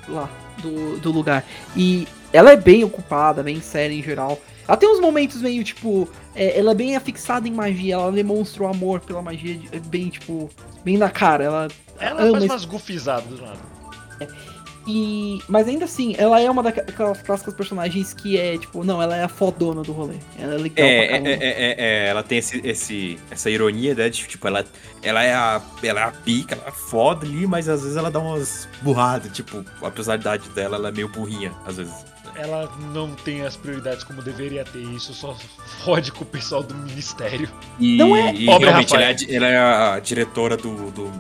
Lá, 0.08 0.30
do, 0.62 0.98
do 1.00 1.12
lugar. 1.12 1.44
E 1.76 2.08
ela 2.32 2.52
é 2.52 2.58
bem 2.58 2.84
ocupada, 2.84 3.42
bem 3.44 3.62
séria 3.62 3.94
em 3.96 4.04
geral. 4.04 4.40
Ela 4.68 4.78
tem 4.78 4.90
uns 4.90 5.00
momentos 5.00 5.42
meio, 5.42 5.64
tipo. 5.64 6.08
é, 6.36 6.58
ela 6.58 6.72
é 6.72 6.76
bem 6.76 6.96
afixada 6.96 7.48
em 7.48 7.52
magia, 7.52 7.96
ela 7.96 8.12
demonstra 8.12 8.64
o 8.64 8.68
amor 8.68 9.00
pela 9.02 9.22
magia 9.22 9.56
de- 9.56 9.70
é 9.76 9.80
bem, 9.80 10.10
tipo. 10.10 10.50
Bem 10.84 10.98
na 10.98 11.10
cara. 11.10 11.44
Ela 11.44 11.68
Ela 12.00 12.22
ama 12.24 12.32
faz 12.40 12.44
umas 12.44 12.66
goofizadas 12.66 13.26
do 13.28 13.42
lado. 13.44 13.60
E. 14.88 15.40
Mas 15.48 15.68
ainda 15.68 15.86
assim, 15.86 16.16
ela 16.18 16.40
é 16.40 16.50
uma 16.50 16.62
daquelas 16.62 17.22
clássicas 17.22 17.54
personagens 17.54 18.14
que 18.14 18.38
é, 18.38 18.58
tipo, 18.58 18.84
não, 18.84 19.02
ela 19.02 19.16
é 19.16 19.24
a 19.24 19.28
fodona 19.30 19.82
do 19.82 19.92
rolê. 19.92 20.16
Ela 20.38 20.56
é 20.56 20.58
legal 20.58 20.76
pra 20.76 20.86
É, 20.86 21.06
é, 21.06 21.18
é, 21.18 21.38
é, 21.42 21.76
é, 21.78 22.08
ela 22.08 22.24
tem 22.24 22.38
esse, 22.40 22.62
esse, 22.66 23.20
essa 23.32 23.50
ironia, 23.50 23.96
né? 23.96 24.10
De, 24.10 24.28
tipo, 24.28 24.48
ela, 24.48 24.66
ela, 25.02 25.24
é 25.24 25.34
a, 25.34 25.62
ela 25.82 26.00
é 26.02 26.04
a 26.04 26.12
pica, 26.12 26.56
ela 26.56 26.68
é 26.68 26.72
foda 26.72 27.26
ali, 27.26 27.48
mas 27.48 27.70
às 27.70 27.82
vezes 27.82 27.98
ela 27.98 28.12
dá 28.12 28.20
umas 28.20 28.68
burradas. 28.82 29.32
Tipo, 29.32 29.64
apesar 29.82 30.18
da 30.18 30.36
idade 30.36 30.50
dela, 30.50 30.76
ela 30.78 30.90
é 30.90 30.92
meio 30.92 31.08
burrinha, 31.08 31.54
às 31.66 31.78
vezes. 31.78 31.94
Ela 32.36 32.68
não 32.92 33.12
tem 33.14 33.44
as 33.44 33.56
prioridades 33.56 34.04
como 34.04 34.22
deveria 34.22 34.66
ter. 34.66 34.80
Isso 34.80 35.14
só 35.14 35.38
fode 35.84 36.12
com 36.12 36.24
o 36.24 36.28
pessoal 36.28 36.64
do 36.64 36.74
ministério. 36.74 37.48
E, 37.80 37.96
Não 37.98 38.16
é- 38.16 38.34
e 38.34 38.46
Pobre 38.48 38.68
realmente, 38.70 38.96
ela 38.96 39.04
é, 39.04 39.08
a 39.08 39.36
ela 39.36 39.48
é 39.48 39.58
a 39.96 40.00
diretora 40.00 40.58
do, 40.58 40.90
do 40.92 41.12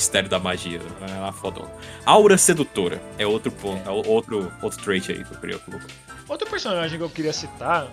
Ministério 0.00 0.30
da 0.30 0.38
Magia. 0.38 0.80
Ela 1.02 1.10
é 1.16 1.20
uma 1.20 1.32
fodona. 1.32 1.68
Aura 2.06 2.38
Sedutora 2.38 3.02
é 3.18 3.26
outro 3.26 3.52
ponto, 3.52 3.86
é 3.86 3.92
outro, 3.92 4.50
outro 4.62 4.82
trait 4.82 5.12
aí 5.12 5.22
que 5.22 5.30
eu 5.34 5.38
queria 5.38 5.58
colocar. 5.58 5.86
Outro 6.26 6.48
personagem 6.48 6.96
que 6.96 7.04
eu 7.04 7.10
queria 7.10 7.34
citar, 7.34 7.86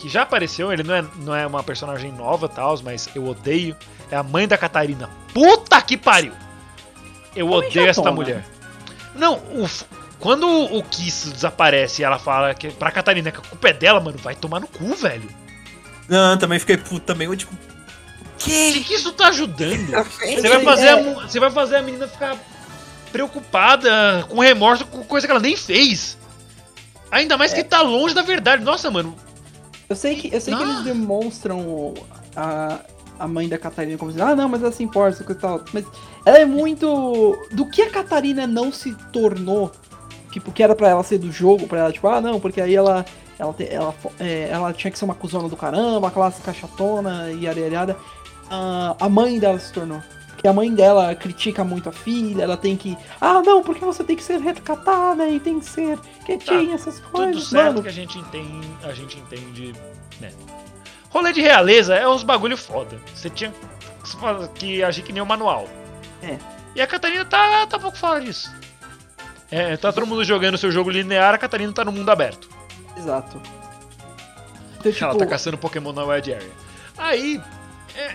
que 0.00 0.08
já 0.08 0.22
apareceu, 0.22 0.72
ele 0.72 0.82
não 0.82 0.94
é, 0.94 1.04
não 1.18 1.34
é 1.34 1.46
uma 1.46 1.62
personagem 1.62 2.10
nova, 2.10 2.48
tal, 2.48 2.76
mas 2.82 3.08
eu 3.14 3.24
odeio, 3.28 3.76
é 4.10 4.16
a 4.16 4.24
mãe 4.24 4.48
da 4.48 4.58
Catarina. 4.58 5.08
Puta 5.32 5.80
que 5.82 5.96
pariu! 5.96 6.32
Eu 7.36 7.46
Também 7.48 7.68
odeio 7.68 7.86
esta 7.88 8.02
chatona. 8.02 8.10
mulher. 8.16 8.44
Não, 9.14 9.40
o 9.54 9.64
f- 9.64 9.84
quando 10.18 10.48
o 10.48 10.82
Kiss 10.82 11.30
desaparece 11.30 12.02
e 12.02 12.04
ela 12.04 12.18
fala 12.18 12.52
que 12.54 12.70
pra 12.72 12.90
Catarina 12.90 13.30
que 13.30 13.38
a 13.38 13.40
culpa 13.42 13.68
é 13.68 13.72
dela, 13.72 14.00
mano, 14.00 14.18
vai 14.18 14.34
tomar 14.34 14.58
no 14.58 14.66
cu, 14.66 14.94
velho. 14.96 15.28
Não, 16.08 16.36
também 16.36 16.58
fiquei 16.58 16.76
puto 16.76 17.00
também, 17.00 17.28
eu 17.28 17.36
tipo. 17.36 17.52
O 18.42 18.72
que, 18.72 18.84
que 18.84 18.94
isso 18.94 19.12
tá 19.12 19.28
ajudando? 19.28 19.86
Você 20.18 20.46
É, 20.46 20.48
vai, 20.50 20.62
fazer 20.64 20.88
a, 20.88 20.98
é. 20.98 21.02
mu- 21.02 21.20
você 21.22 21.40
vai 21.40 21.50
fazer 21.50 21.76
a 21.76 21.82
menina 21.82 22.08
ficar 22.08 22.36
preocupada, 23.12 24.24
com 24.28 24.40
remorso, 24.40 24.86
com 24.86 25.02
coisa 25.04 25.26
que 25.26 25.30
ela 25.30 25.40
nem 25.40 25.56
fez. 25.56 26.16
Ainda 27.10 27.36
mais 27.36 27.52
que 27.52 27.62
tá 27.62 27.82
longe 27.82 28.14
da 28.14 28.22
verdade. 28.22 28.64
Nossa, 28.64 28.90
mano, 28.90 29.14
Eu 29.88 29.94
sei 29.96 30.16
que, 30.16 30.34
eu 30.34 30.40
sei 30.40 30.54
que 30.56 30.62
Ah. 30.62 30.66
eles 30.66 30.84
demonstram 30.84 31.92
a, 32.34 32.78
a 33.18 33.28
mãe 33.28 33.46
da 33.48 33.58
Catarina 33.58 33.98
como 33.98 34.10
assim, 34.10 34.20
ah 34.22 34.34
não, 34.34 34.48
mas 34.48 34.62
ela 34.62 34.72
se 34.72 34.82
importa, 34.82 35.22
coisa 35.22 35.38
tal. 35.40 35.62
Mas 35.72 35.84
ela 36.24 36.38
é 36.38 36.46
muito. 36.46 37.38
Do 37.52 37.66
que 37.68 37.82
a 37.82 37.90
Catarina 37.90 38.46
não 38.46 38.72
se 38.72 38.94
tornou, 39.12 39.70
tipo, 40.32 40.50
que 40.50 40.62
era 40.62 40.74
pra 40.74 40.88
ela 40.88 41.02
ser 41.04 41.18
do 41.18 41.30
jogo, 41.30 41.66
pra 41.68 41.80
ela, 41.80 41.92
tipo, 41.92 42.08
ah 42.08 42.20
não, 42.22 42.40
porque 42.40 42.60
aí 42.60 42.74
ela. 42.74 43.04
Ela, 43.38 43.54
ela, 43.58 43.94
é, 44.20 44.48
ela 44.52 44.72
tinha 44.72 44.90
que 44.90 44.98
ser 44.98 45.04
uma 45.04 45.14
cuzona 45.16 45.48
do 45.48 45.56
caramba, 45.56 46.10
clássica 46.12 46.52
chatona 46.54 47.30
e 47.32 47.46
arealhada. 47.48 47.96
Ah, 48.54 48.94
a 49.00 49.08
mãe 49.08 49.38
dela 49.38 49.58
se 49.58 49.72
tornou. 49.72 50.02
Porque 50.28 50.46
a 50.46 50.52
mãe 50.52 50.74
dela 50.74 51.14
critica 51.14 51.64
muito 51.64 51.88
a 51.88 51.92
filha, 51.92 52.42
ela 52.42 52.56
tem 52.56 52.76
que. 52.76 52.98
Ah, 53.18 53.40
não, 53.40 53.62
porque 53.62 53.82
você 53.82 54.04
tem 54.04 54.14
que 54.14 54.22
ser 54.22 54.40
recatada 54.40 55.26
e 55.26 55.40
tem 55.40 55.58
que 55.58 55.64
ser 55.64 55.98
quietinha, 56.26 56.74
essas 56.74 57.00
tudo 57.00 57.10
coisas. 57.12 57.44
certo 57.48 57.66
Mano, 57.66 57.82
que 57.82 57.88
a 57.88 57.92
gente 57.92 58.18
entende, 58.18 58.68
a 58.82 58.92
gente 58.92 59.18
entende, 59.18 59.72
né? 60.20 60.30
Rolê 61.08 61.32
de 61.32 61.40
realeza 61.40 61.94
é 61.94 62.06
uns 62.06 62.22
bagulho 62.22 62.56
foda. 62.56 62.98
Você 63.14 63.30
tinha 63.30 63.50
que 63.50 64.48
que 64.54 64.82
agir 64.82 65.02
que 65.02 65.12
nem 65.12 65.22
o 65.22 65.26
manual. 65.26 65.66
É. 66.22 66.38
E 66.74 66.80
a 66.80 66.86
Catarina 66.86 67.24
tá, 67.24 67.66
tá 67.66 67.78
pouco 67.78 67.96
fora 67.96 68.20
disso. 68.20 68.54
É, 69.50 69.76
tá 69.76 69.92
todo 69.92 70.06
mundo 70.06 70.24
jogando 70.24 70.58
seu 70.58 70.70
jogo 70.70 70.90
linear, 70.90 71.34
a 71.34 71.38
Catarina 71.38 71.72
tá 71.72 71.84
no 71.84 71.92
mundo 71.92 72.10
aberto. 72.10 72.48
Exato. 72.96 73.40
Então, 74.78 74.92
tipo, 74.92 75.04
Ela 75.04 75.16
tá 75.16 75.26
caçando 75.26 75.56
Pokémon 75.56 75.92
na 75.92 76.04
Wild 76.04 76.34
Area. 76.34 76.50
Aí, 76.98 77.40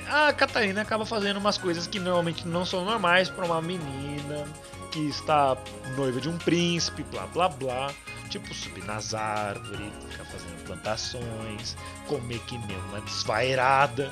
a 0.10 0.34
Catarina 0.34 0.82
acaba 0.82 1.06
fazendo 1.06 1.38
umas 1.38 1.58
coisas 1.58 1.88
que 1.88 2.00
normalmente 2.00 2.48
não 2.48 2.66
são 2.66 2.84
normais 2.84 3.30
pra 3.30 3.46
uma 3.46 3.62
menina 3.62 4.46
que 4.92 5.08
está 5.08 5.58
noiva 5.96 6.20
de 6.20 6.30
um 6.30 6.38
príncipe, 6.38 7.04
blá 7.04 7.28
blá 7.28 7.50
blá. 7.50 7.92
Tipo, 8.30 8.54
subir 8.54 8.84
nas 8.84 9.14
árvores, 9.14 9.94
ficar 10.10 10.26
fazendo 10.26 10.64
plantações, 10.66 11.78
comer 12.08 12.40
que 12.40 12.58
nem 12.58 12.78
uma 12.90 13.00
desvairada. 13.02 14.12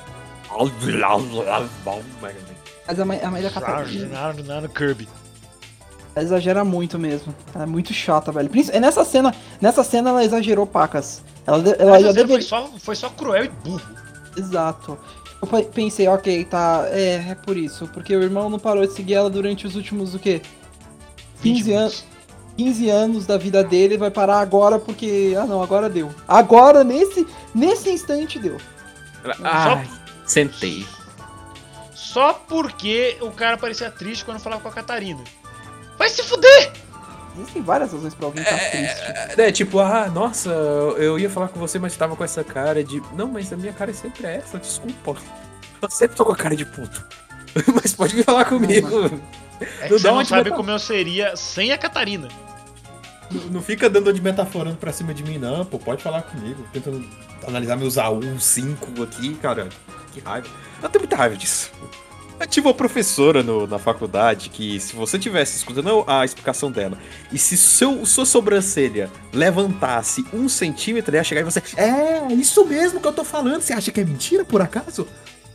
mas 2.86 3.00
a 3.00 3.04
mãe, 3.04 3.20
a 3.20 3.30
mãe 3.30 3.42
da 3.42 3.50
Catarina 3.50 4.68
Kirby. 4.68 5.08
ela 6.14 6.24
exagera 6.24 6.64
muito 6.64 6.98
mesmo. 6.98 7.34
Ela 7.54 7.64
é 7.64 7.66
muito 7.66 7.92
chata, 7.92 8.32
velho. 8.32 8.50
É 8.72 8.80
nessa 8.80 9.04
cena, 9.04 9.34
nessa 9.60 9.84
cena 9.84 10.10
ela 10.10 10.24
exagerou 10.24 10.66
pacas. 10.66 11.22
Ela, 11.46 11.58
ela 11.78 12.00
já 12.00 12.08
essa 12.10 12.26
foi, 12.26 12.42
só, 12.42 12.70
foi 12.78 12.96
só 12.96 13.10
cruel 13.10 13.44
e 13.44 13.48
burro. 13.48 13.82
Exato. 14.36 14.98
Eu 15.40 15.46
pe- 15.48 15.64
pensei, 15.64 16.08
ok, 16.08 16.44
tá. 16.44 16.86
É, 16.90 17.26
é 17.30 17.34
por 17.34 17.56
isso. 17.56 17.86
Porque 17.88 18.14
o 18.16 18.22
irmão 18.22 18.48
não 18.48 18.58
parou 18.58 18.86
de 18.86 18.92
seguir 18.92 19.14
ela 19.14 19.28
durante 19.30 19.66
os 19.66 19.76
últimos, 19.76 20.14
o 20.14 20.18
quê? 20.18 20.40
20 21.40 21.56
15 21.56 21.70
minutos. 21.70 21.76
anos. 22.00 22.16
15 22.56 22.88
anos 22.88 23.26
da 23.26 23.36
vida 23.36 23.62
dele 23.62 23.98
vai 23.98 24.10
parar 24.10 24.40
agora 24.40 24.78
porque. 24.78 25.34
Ah 25.38 25.44
não, 25.44 25.62
agora 25.62 25.90
deu. 25.90 26.10
Agora, 26.26 26.82
nesse, 26.82 27.26
nesse 27.54 27.90
instante, 27.90 28.38
deu. 28.38 28.56
Ai, 29.42 29.86
sentei. 30.26 30.86
Só 31.94 32.32
porque 32.32 33.18
o 33.20 33.30
cara 33.30 33.58
parecia 33.58 33.90
triste 33.90 34.24
quando 34.24 34.40
falava 34.40 34.62
com 34.62 34.68
a 34.68 34.72
Catarina. 34.72 35.22
Vai 35.98 36.08
se 36.08 36.22
fuder! 36.22 36.72
Existem 37.36 37.62
várias 37.62 37.92
razões 37.92 38.14
pra 38.14 38.26
alguém 38.26 38.42
estar 38.42 38.58
triste. 38.58 39.02
É, 39.02 39.36
né, 39.36 39.52
tipo, 39.52 39.78
ah, 39.78 40.08
nossa, 40.08 40.50
eu 40.50 41.18
ia 41.18 41.28
falar 41.28 41.48
com 41.48 41.60
você, 41.60 41.78
mas 41.78 41.96
tava 41.96 42.16
com 42.16 42.24
essa 42.24 42.42
cara 42.42 42.82
de. 42.82 43.02
Não, 43.14 43.28
mas 43.28 43.52
a 43.52 43.56
minha 43.56 43.72
cara 43.72 43.92
sempre 43.92 44.26
é 44.26 44.36
essa, 44.36 44.58
desculpa. 44.58 45.16
Eu 45.82 45.90
sempre 45.90 46.16
tô 46.16 46.24
com 46.24 46.32
a 46.32 46.36
cara 46.36 46.56
de 46.56 46.64
puto. 46.64 47.04
mas 47.74 47.92
pode 47.94 48.14
vir 48.14 48.24
falar 48.24 48.44
comigo. 48.44 48.88
É 49.60 49.86
que 49.86 49.92
Não 49.92 49.98
você 49.98 50.10
não 50.10 50.24
sabe 50.24 50.50
como 50.50 50.70
eu 50.70 50.78
seria 50.78 51.36
sem 51.36 51.72
a 51.72 51.78
Catarina. 51.78 52.28
Não, 53.30 53.42
não 53.44 53.62
fica 53.62 53.88
dando 53.88 54.12
de 54.12 54.20
metaforando 54.20 54.76
pra 54.76 54.92
cima 54.92 55.12
de 55.12 55.22
mim, 55.22 55.38
não, 55.38 55.64
pô. 55.64 55.78
Pode 55.78 56.02
falar 56.02 56.22
comigo. 56.22 56.66
Tentando 56.72 57.06
analisar 57.46 57.76
meus 57.76 57.94
A1, 57.94 58.38
5 58.38 59.02
aqui, 59.02 59.34
cara. 59.34 59.68
Que 60.12 60.20
raiva. 60.20 60.48
Eu 60.82 60.88
tenho 60.88 61.02
muita 61.02 61.16
raiva 61.16 61.36
disso. 61.36 61.70
Eu 62.38 62.46
tive 62.46 62.66
uma 62.68 62.74
professora 62.74 63.42
no- 63.42 63.66
na 63.66 63.78
faculdade 63.78 64.50
que, 64.50 64.78
se 64.78 64.94
você 64.94 65.18
tivesse 65.18 65.56
escutando 65.56 66.04
a 66.06 66.24
explicação 66.24 66.70
dela, 66.70 66.98
e 67.32 67.38
se 67.38 67.56
seu, 67.56 68.04
sua 68.04 68.26
sobrancelha 68.26 69.10
levantasse 69.32 70.24
um 70.32 70.48
centímetro, 70.48 71.10
ela 71.10 71.18
ia 71.18 71.24
chegar 71.24 71.40
e 71.40 71.44
você. 71.44 71.62
É, 71.76 72.26
isso 72.34 72.64
mesmo 72.66 73.00
que 73.00 73.06
eu 73.06 73.12
tô 73.12 73.24
falando. 73.24 73.62
Você 73.62 73.72
acha 73.72 73.90
que 73.90 74.00
é 74.00 74.04
mentira, 74.04 74.44
por 74.44 74.60
acaso? 74.60 75.06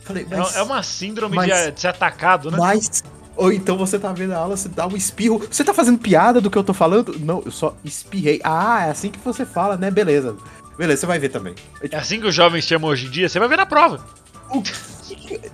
Falei, 0.02 0.26
É- 0.30 0.36
mas. 0.36 0.56
É 0.56 0.62
uma 0.62 0.82
síndrome 0.82 1.36
mas- 1.36 1.66
de, 1.66 1.70
de 1.72 1.80
ser 1.80 1.88
atacado, 1.88 2.50
né? 2.50 2.58
Mas. 2.58 3.02
Ou 3.36 3.50
então 3.52 3.78
você 3.78 3.98
tá 3.98 4.12
vendo 4.12 4.32
a 4.32 4.36
aula, 4.38 4.56
você 4.56 4.68
dá 4.68 4.86
um 4.86 4.96
espirro. 4.96 5.40
Você 5.50 5.64
tá 5.64 5.72
fazendo 5.72 5.98
piada 5.98 6.40
do 6.40 6.50
que 6.50 6.58
eu 6.58 6.64
tô 6.64 6.74
falando? 6.74 7.16
Não, 7.20 7.42
eu 7.46 7.50
só 7.52 7.74
espirrei. 7.84 8.40
Ah, 8.44 8.86
é 8.86 8.90
assim 8.90 9.08
que 9.10 9.18
você 9.20 9.46
fala, 9.46 9.76
né? 9.76 9.90
Beleza. 9.90 10.36
Beleza, 10.76 11.00
você 11.00 11.06
vai 11.06 11.18
ver 11.18 11.28
também. 11.30 11.54
É 11.90 11.96
assim 11.96 12.20
que 12.20 12.26
os 12.26 12.34
jovens 12.34 12.64
chamam 12.64 12.90
hoje 12.90 13.06
em 13.06 13.10
dia, 13.10 13.28
você 13.28 13.38
vai 13.38 13.48
ver 13.48 13.56
na 13.56 13.64
prova. 13.66 14.04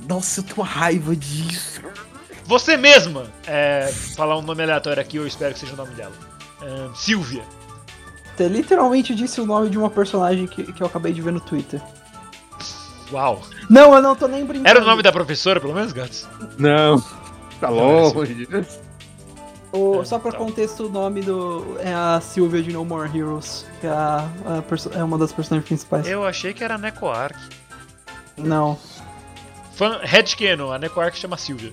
Nossa, 0.08 0.40
eu 0.40 0.44
tenho 0.44 0.56
uma 0.58 0.66
raiva 0.66 1.14
disso. 1.14 1.80
Você 2.44 2.76
mesma! 2.76 3.26
É, 3.46 3.92
falar 4.16 4.38
um 4.38 4.42
nome 4.42 4.62
aleatório 4.62 5.00
aqui, 5.00 5.16
eu 5.16 5.26
espero 5.26 5.52
que 5.54 5.60
seja 5.60 5.74
o 5.74 5.76
nome 5.76 5.94
dela. 5.94 6.12
Ahn, 6.62 6.94
Silvia. 6.94 7.42
Você 8.36 8.48
literalmente 8.48 9.14
disse 9.14 9.40
o 9.40 9.46
nome 9.46 9.68
de 9.68 9.76
uma 9.76 9.90
personagem 9.90 10.46
que, 10.46 10.72
que 10.72 10.82
eu 10.82 10.86
acabei 10.86 11.12
de 11.12 11.20
ver 11.20 11.32
no 11.32 11.40
Twitter. 11.40 11.80
Uau. 13.12 13.42
Não, 13.68 13.94
eu 13.94 14.02
não 14.02 14.14
tô 14.14 14.28
nem 14.28 14.44
brincando. 14.44 14.68
Era 14.68 14.80
o 14.80 14.84
nome 14.84 15.02
da 15.02 15.10
professora, 15.12 15.60
pelo 15.60 15.74
menos, 15.74 15.92
Gats? 15.92 16.28
Não. 16.58 17.02
Tá 17.60 17.68
longe. 17.68 18.46
O- 19.72 20.04
só 20.04 20.18
pra 20.18 20.32
contexto, 20.32 20.86
o 20.86 20.88
nome 20.88 21.20
do. 21.20 21.76
É 21.80 21.92
a 21.92 22.20
Sylvia 22.22 22.62
de 22.62 22.72
No 22.72 22.84
More 22.84 23.10
Heroes, 23.16 23.66
que 23.80 23.86
é, 23.86 23.90
a, 23.90 24.26
a 24.46 24.98
é 24.98 25.02
uma 25.04 25.18
das 25.18 25.32
personagens 25.32 25.66
principais. 25.68 26.06
Eu 26.06 26.24
achei 26.24 26.54
que 26.54 26.64
era 26.64 26.78
Neko 26.78 27.08
Arc. 27.08 27.36
Não. 28.36 28.78
Fan 29.78 30.00
Headcanon, 30.02 30.72
a 30.72 30.78
Neko 30.78 31.00
Arc 31.00 31.16
chama 31.16 31.36
Silvia. 31.38 31.72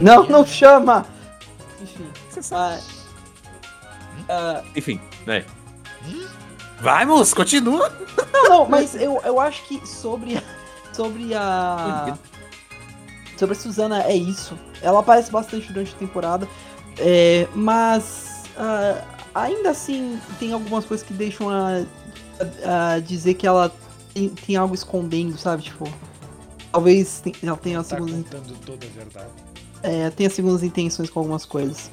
Não, 0.00 0.24
não 0.28 0.44
chama! 0.44 1.06
Enfim. 1.80 2.10
ah, 2.52 2.78
ah, 4.28 4.62
Enfim, 4.74 5.00
né? 5.24 5.44
Vai, 6.80 7.04
moço, 7.04 7.34
continua. 7.36 7.92
não, 8.32 8.48
não, 8.48 8.68
mas 8.68 8.94
eu, 8.96 9.20
eu 9.24 9.38
acho 9.40 9.62
que 9.66 9.86
sobre. 9.86 10.42
Sobre 10.92 11.32
a. 11.34 12.18
Sobre 13.36 13.54
a 13.56 13.58
Suzana 13.58 14.02
é 14.02 14.16
isso. 14.16 14.58
Ela 14.82 14.98
aparece 14.98 15.30
bastante 15.30 15.72
durante 15.72 15.94
a 15.94 15.98
temporada. 15.98 16.48
é, 16.98 17.46
mas 17.54 18.42
ah, 18.56 19.00
ainda 19.32 19.70
assim 19.70 20.20
tem 20.40 20.52
algumas 20.52 20.84
coisas 20.84 21.06
que 21.06 21.12
deixam 21.14 21.48
a, 21.48 21.82
a- 22.64 22.94
a 22.94 22.98
dizer 22.98 23.34
que 23.34 23.46
ela 23.46 23.72
tem, 24.12 24.28
tem 24.30 24.56
algo 24.56 24.74
escondendo, 24.74 25.38
sabe? 25.38 25.62
Tipo. 25.62 25.88
Talvez 26.72 27.22
ela 27.42 27.56
tenha 27.56 27.78
Tá 27.78 27.84
segundas, 27.96 28.14
contando 28.16 28.54
toda 28.64 28.86
a 28.86 28.90
verdade. 28.90 29.30
é, 29.82 30.10
tenha 30.10 30.30
segundas 30.30 30.62
intenções 30.62 31.08
com 31.10 31.20
algumas 31.20 31.44
coisas. 31.44 31.90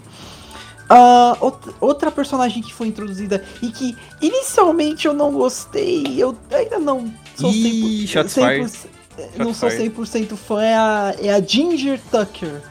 Ah, 0.89 1.35
outra, 1.39 1.73
outra 1.81 2.11
personagem 2.11 2.61
que 2.61 2.71
foi 2.73 2.87
introduzida 2.87 3.43
e 3.61 3.71
que 3.71 3.97
inicialmente 4.21 5.07
eu 5.07 5.13
não 5.13 5.31
gostei, 5.31 6.03
eu 6.21 6.37
ainda 6.51 6.77
não 6.77 7.11
sou 7.35 7.49
Ih, 7.51 8.05
100%, 8.05 8.07
shots 8.07 8.33
100% 8.35 8.87
não 9.37 9.53
sou 9.53 9.69
100% 9.69 10.35
fã, 10.35 10.61
é 10.61 10.75
a, 10.75 11.15
é 11.19 11.33
a 11.33 11.41
Ginger 11.41 11.99
Tucker. 12.11 12.61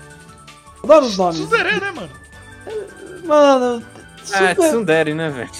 Adoro 0.84 1.06
os 1.06 1.16
nomes. 1.16 1.38
Suzerê, 1.38 1.80
né, 1.80 1.90
mano? 1.90 2.10
Mano, 3.24 3.82
Ah, 4.32 4.54
super- 4.54 4.68
Tsundere, 4.68 5.14
né, 5.14 5.30
velho? 5.30 5.50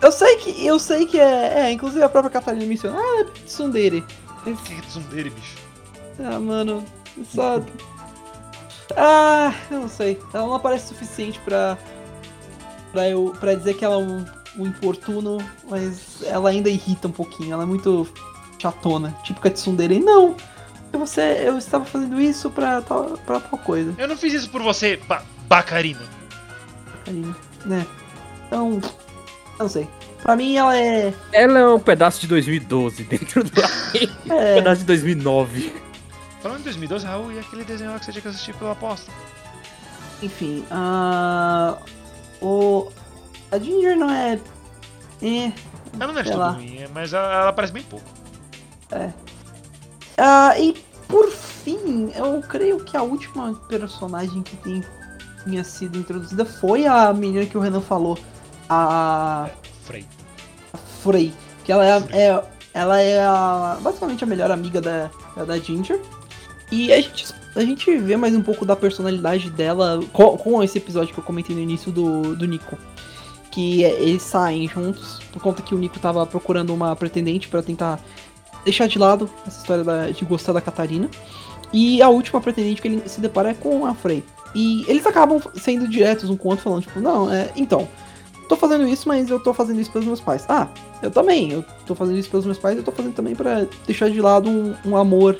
eu 0.00 0.10
sei 0.12 0.36
que 0.36 0.66
eu 0.66 0.78
sei 0.78 1.06
que 1.06 1.20
é, 1.20 1.60
é, 1.66 1.72
inclusive 1.72 2.02
a 2.02 2.08
própria 2.08 2.30
Catarina 2.32 2.64
menciona, 2.64 2.98
ah, 2.98 3.20
é 3.20 3.24
Tsundere. 3.46 4.02
O 4.52 4.56
que 4.56 4.74
é 4.74 4.80
Tsundere, 4.80 5.30
bicho? 5.30 5.56
Ah, 6.18 6.38
mano, 6.38 6.84
só. 7.32 7.62
Ah, 8.96 9.54
eu 9.70 9.80
não 9.80 9.88
sei. 9.88 10.18
Ela 10.32 10.46
não 10.46 10.54
aparece 10.54 10.86
o 10.86 10.88
suficiente 10.88 11.38
pra. 11.40 11.78
pra, 12.92 13.08
eu, 13.08 13.34
pra 13.38 13.54
dizer 13.54 13.74
que 13.74 13.84
ela 13.84 13.94
é 13.94 13.98
um, 13.98 14.24
um 14.58 14.66
importuno, 14.66 15.38
mas 15.68 16.22
ela 16.24 16.50
ainda 16.50 16.68
irrita 16.68 17.08
um 17.08 17.12
pouquinho. 17.12 17.52
Ela 17.52 17.62
é 17.62 17.66
muito 17.66 18.08
chatona. 18.58 19.16
Tipo 19.22 19.46
a 19.46 19.50
Tsundere. 19.50 20.00
Não! 20.00 20.36
Você, 20.92 21.42
eu 21.44 21.58
estava 21.58 21.84
fazendo 21.84 22.20
isso 22.20 22.50
pra 22.50 22.80
tal, 22.80 23.18
pra 23.18 23.38
tal 23.40 23.58
coisa, 23.58 23.94
Eu 23.98 24.08
não 24.08 24.16
fiz 24.16 24.32
isso 24.32 24.48
por 24.48 24.62
você, 24.62 24.96
ba 24.96 25.22
Bacarina. 25.46 26.00
Karina. 27.04 27.36
Né? 27.64 27.86
Então. 28.46 28.80
Eu 28.82 29.64
não 29.64 29.68
sei. 29.68 29.88
Pra 30.28 30.36
mim 30.36 30.56
ela 30.56 30.76
é. 30.76 31.14
Ela 31.32 31.58
é 31.58 31.66
um 31.66 31.80
pedaço 31.80 32.20
de 32.20 32.26
2012 32.26 33.02
dentro 33.04 33.42
do 33.42 33.64
anime. 33.64 34.12
Um 34.26 34.32
é 34.34 34.54
pedaço 34.56 34.80
de 34.80 34.86
2009. 34.88 35.72
Falando 36.42 36.60
em 36.60 36.64
2012, 36.64 37.06
Raul, 37.06 37.32
e 37.32 37.38
aquele 37.38 37.64
desenho 37.64 37.92
lá 37.92 37.98
que 37.98 38.04
você 38.04 38.12
tinha 38.12 38.20
que 38.20 38.28
assistir 38.28 38.54
pela 38.56 38.72
aposta? 38.72 39.10
enfim. 40.20 40.66
ah, 40.70 41.78
o. 42.42 42.92
A 43.50 43.58
Ginger 43.58 43.96
não 43.96 44.10
é. 44.10 44.38
É. 45.22 45.50
Ela 45.98 46.12
não 46.12 46.20
é 46.20 46.22
tudo 46.22 46.50
ruim, 46.52 46.76
é- 46.76 46.88
mas 46.92 47.14
ela, 47.14 47.32
ela 47.32 47.48
aparece 47.48 47.72
bem 47.72 47.84
pouco. 47.84 48.04
Ah, 50.18 50.58
e 50.58 50.74
por 51.08 51.30
fim, 51.30 52.12
eu 52.14 52.42
creio 52.42 52.84
que 52.84 52.98
a 52.98 53.02
última 53.02 53.54
personagem 53.66 54.42
que 54.42 54.58
tem, 54.58 54.84
tinha 55.44 55.64
sido 55.64 55.98
introduzida 55.98 56.44
foi 56.44 56.86
a 56.86 57.14
menina 57.14 57.46
que 57.46 57.56
o 57.56 57.62
Renan 57.62 57.80
falou, 57.80 58.18
a 58.68 59.48
Frey. 59.88 60.04
Frey. 61.02 61.32
Que 61.64 61.72
ela 61.72 61.84
é, 61.86 62.02
é- 62.12 62.42
ela 62.74 63.00
é 63.00 63.20
a- 63.20 63.78
basicamente 63.80 64.22
a 64.24 64.26
melhor 64.26 64.50
amiga 64.50 64.80
da, 64.80 65.10
da 65.46 65.58
Ginger. 65.58 66.00
E 66.70 66.92
a 66.92 67.00
gente, 67.00 67.26
a 67.56 67.60
gente 67.62 67.96
vê 67.96 68.16
mais 68.16 68.34
um 68.34 68.42
pouco 68.42 68.64
da 68.64 68.76
personalidade 68.76 69.50
dela 69.50 70.00
com, 70.12 70.36
com 70.36 70.62
esse 70.62 70.78
episódio 70.78 71.12
que 71.14 71.20
eu 71.20 71.24
comentei 71.24 71.54
no 71.56 71.62
início 71.62 71.90
do, 71.90 72.36
do 72.36 72.46
Nico. 72.46 72.76
Que 73.50 73.84
é- 73.84 74.00
eles 74.02 74.22
saem 74.22 74.68
juntos, 74.68 75.20
por 75.32 75.42
conta 75.42 75.62
que 75.62 75.74
o 75.74 75.78
Nico 75.78 75.98
tava 75.98 76.24
procurando 76.26 76.72
uma 76.74 76.94
pretendente 76.94 77.48
pra 77.48 77.62
tentar 77.62 77.98
deixar 78.64 78.86
de 78.86 78.98
lado 78.98 79.28
essa 79.46 79.60
história 79.60 79.84
da- 79.84 80.10
de 80.10 80.24
gostar 80.24 80.52
da 80.52 80.60
Catarina. 80.60 81.08
E 81.72 82.00
a 82.02 82.08
última 82.08 82.40
pretendente 82.40 82.80
que 82.80 82.88
ele 82.88 83.02
se 83.08 83.20
depara 83.20 83.50
é 83.50 83.54
com 83.54 83.84
a 83.86 83.94
Frey. 83.94 84.22
E 84.54 84.84
eles 84.88 85.04
acabam 85.06 85.40
sendo 85.54 85.86
diretos 85.88 86.30
um 86.30 86.36
com 86.36 86.48
o 86.48 86.50
outro, 86.52 86.64
falando, 86.64 86.82
tipo, 86.82 87.00
não, 87.00 87.30
é. 87.32 87.50
Então, 87.56 87.86
tô 88.48 88.56
fazendo 88.56 88.88
isso, 88.88 89.06
mas 89.08 89.28
eu 89.30 89.38
tô 89.38 89.52
fazendo 89.52 89.80
isso 89.80 89.90
pelos 89.92 90.06
meus 90.06 90.20
pais. 90.20 90.44
Ah, 90.48 90.68
eu 91.02 91.10
também, 91.10 91.52
eu 91.52 91.64
tô 91.86 91.94
fazendo 91.94 92.18
isso 92.18 92.30
pelos 92.30 92.46
meus 92.46 92.58
pais, 92.58 92.76
eu 92.76 92.82
tô 92.82 92.90
fazendo 92.92 93.14
também 93.14 93.34
pra 93.34 93.66
deixar 93.86 94.10
de 94.10 94.20
lado 94.20 94.48
um, 94.48 94.74
um 94.84 94.96
amor 94.96 95.38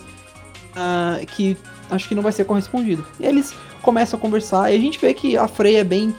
ah, 0.77 1.19
que 1.27 1.57
acho 1.91 2.09
que 2.09 2.15
não 2.15 2.23
vai 2.23 2.33
ser 2.33 2.45
correspondido. 2.45 3.07
E 3.19 3.27
eles 3.27 3.55
começam 3.83 4.19
a 4.19 4.21
conversar, 4.21 4.71
e 4.73 4.77
a 4.77 4.79
gente 4.79 4.99
vê 4.99 5.15
que 5.15 5.37
a 5.37 5.49
Frey 5.49 5.77
é 5.77 5.85
bem 5.85 6.15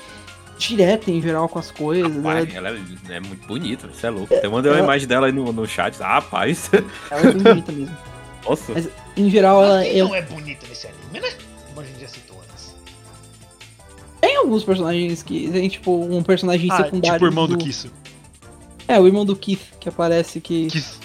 direta 0.58 1.10
em 1.10 1.22
geral 1.22 1.48
com 1.48 1.58
as 1.60 1.72
coisas. 1.72 2.14
Rapaz, 2.18 2.54
ela, 2.54 2.70
ela 2.70 2.78
é 3.10 3.20
muito 3.20 3.48
bonita, 3.48 3.88
você 3.88 4.08
é 4.08 4.10
louco. 4.10 4.34
Até 4.34 4.48
mandei 4.50 4.72
uma 4.72 4.78
ela- 4.78 4.86
imagem 4.86 5.08
dela 5.08 5.28
aí 5.28 5.32
no, 5.32 5.54
no 5.54 5.66
chat. 5.66 5.96
Ah, 6.02 6.16
rapaz. 6.16 6.70
ela 7.10 7.22
é 7.30 7.32
bonita 7.32 7.72
mesmo. 7.72 7.98
Nossa. 8.48 8.74
Mas 8.74 8.90
em 9.16 9.30
geral 9.30 9.64
ela 9.64 9.84
Quem 9.84 10.00
é, 10.00 10.04
não 10.04 10.16
é 10.16 10.22
bonita 10.22 10.66
nesse 10.68 10.88
anime, 10.88 11.20
né? 11.20 11.34
Como 11.68 11.82
a 11.82 11.84
gente 11.84 12.02
já 12.02 12.08
citou 12.08 12.38
antes. 12.38 12.49
Alguns 14.40 14.64
personagens 14.64 15.24
que 15.24 15.50
tem 15.50 15.68
tipo 15.70 15.92
um 15.92 16.24
personagem 16.24 16.70
Ah, 16.72 16.78
secundário. 16.78 17.16
tipo 17.18 17.26
o 17.26 17.30
irmão 17.30 17.48
do 17.48 17.58
Kisso. 17.58 17.92
É, 18.88 19.00
o 19.00 19.06
irmão 19.06 19.24
do 19.26 19.36
Keith 19.36 19.62
que 19.80 19.88
aparece 19.90 20.42
que, 20.42 20.68
Kiss. 20.68 20.98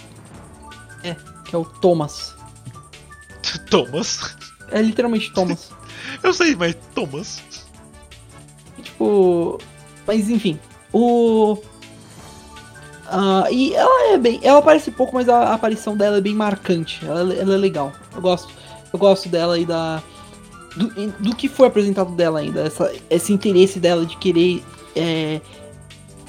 que 1.44 1.54
é 1.54 1.58
o 1.58 1.64
Thomas. 1.64 2.34
Thomas. 3.70 4.34
É 4.70 4.80
literalmente 4.80 5.32
Thomas. 5.32 5.70
Eu 6.22 6.32
sei, 6.32 6.56
mas 6.56 6.74
Thomas. 6.94 7.42
tipo, 8.82 9.58
mas 10.06 10.28
enfim, 10.30 10.58
o 10.92 11.58
ah, 13.06 13.46
e 13.50 13.74
ela 13.74 14.14
é 14.14 14.18
bem, 14.18 14.40
ela 14.42 14.58
aparece 14.58 14.90
pouco, 14.90 15.14
mas 15.14 15.28
a 15.28 15.52
aparição 15.54 15.96
dela 15.96 16.16
é 16.16 16.20
bem 16.20 16.34
marcante. 16.34 17.04
Ela, 17.04 17.34
ela 17.34 17.54
é 17.54 17.58
legal. 17.58 17.92
Eu 18.14 18.20
gosto, 18.20 18.52
eu 18.92 18.98
gosto 18.98 19.28
dela 19.28 19.58
e 19.58 19.64
da 19.66 20.02
do, 20.76 20.88
do 21.20 21.36
que 21.36 21.48
foi 21.48 21.68
apresentado 21.68 22.12
dela 22.12 22.40
ainda, 22.40 22.62
essa, 22.62 22.92
esse 23.08 23.32
interesse 23.32 23.78
dela 23.78 24.04
de 24.04 24.16
querer 24.16 24.62
é, 24.94 25.40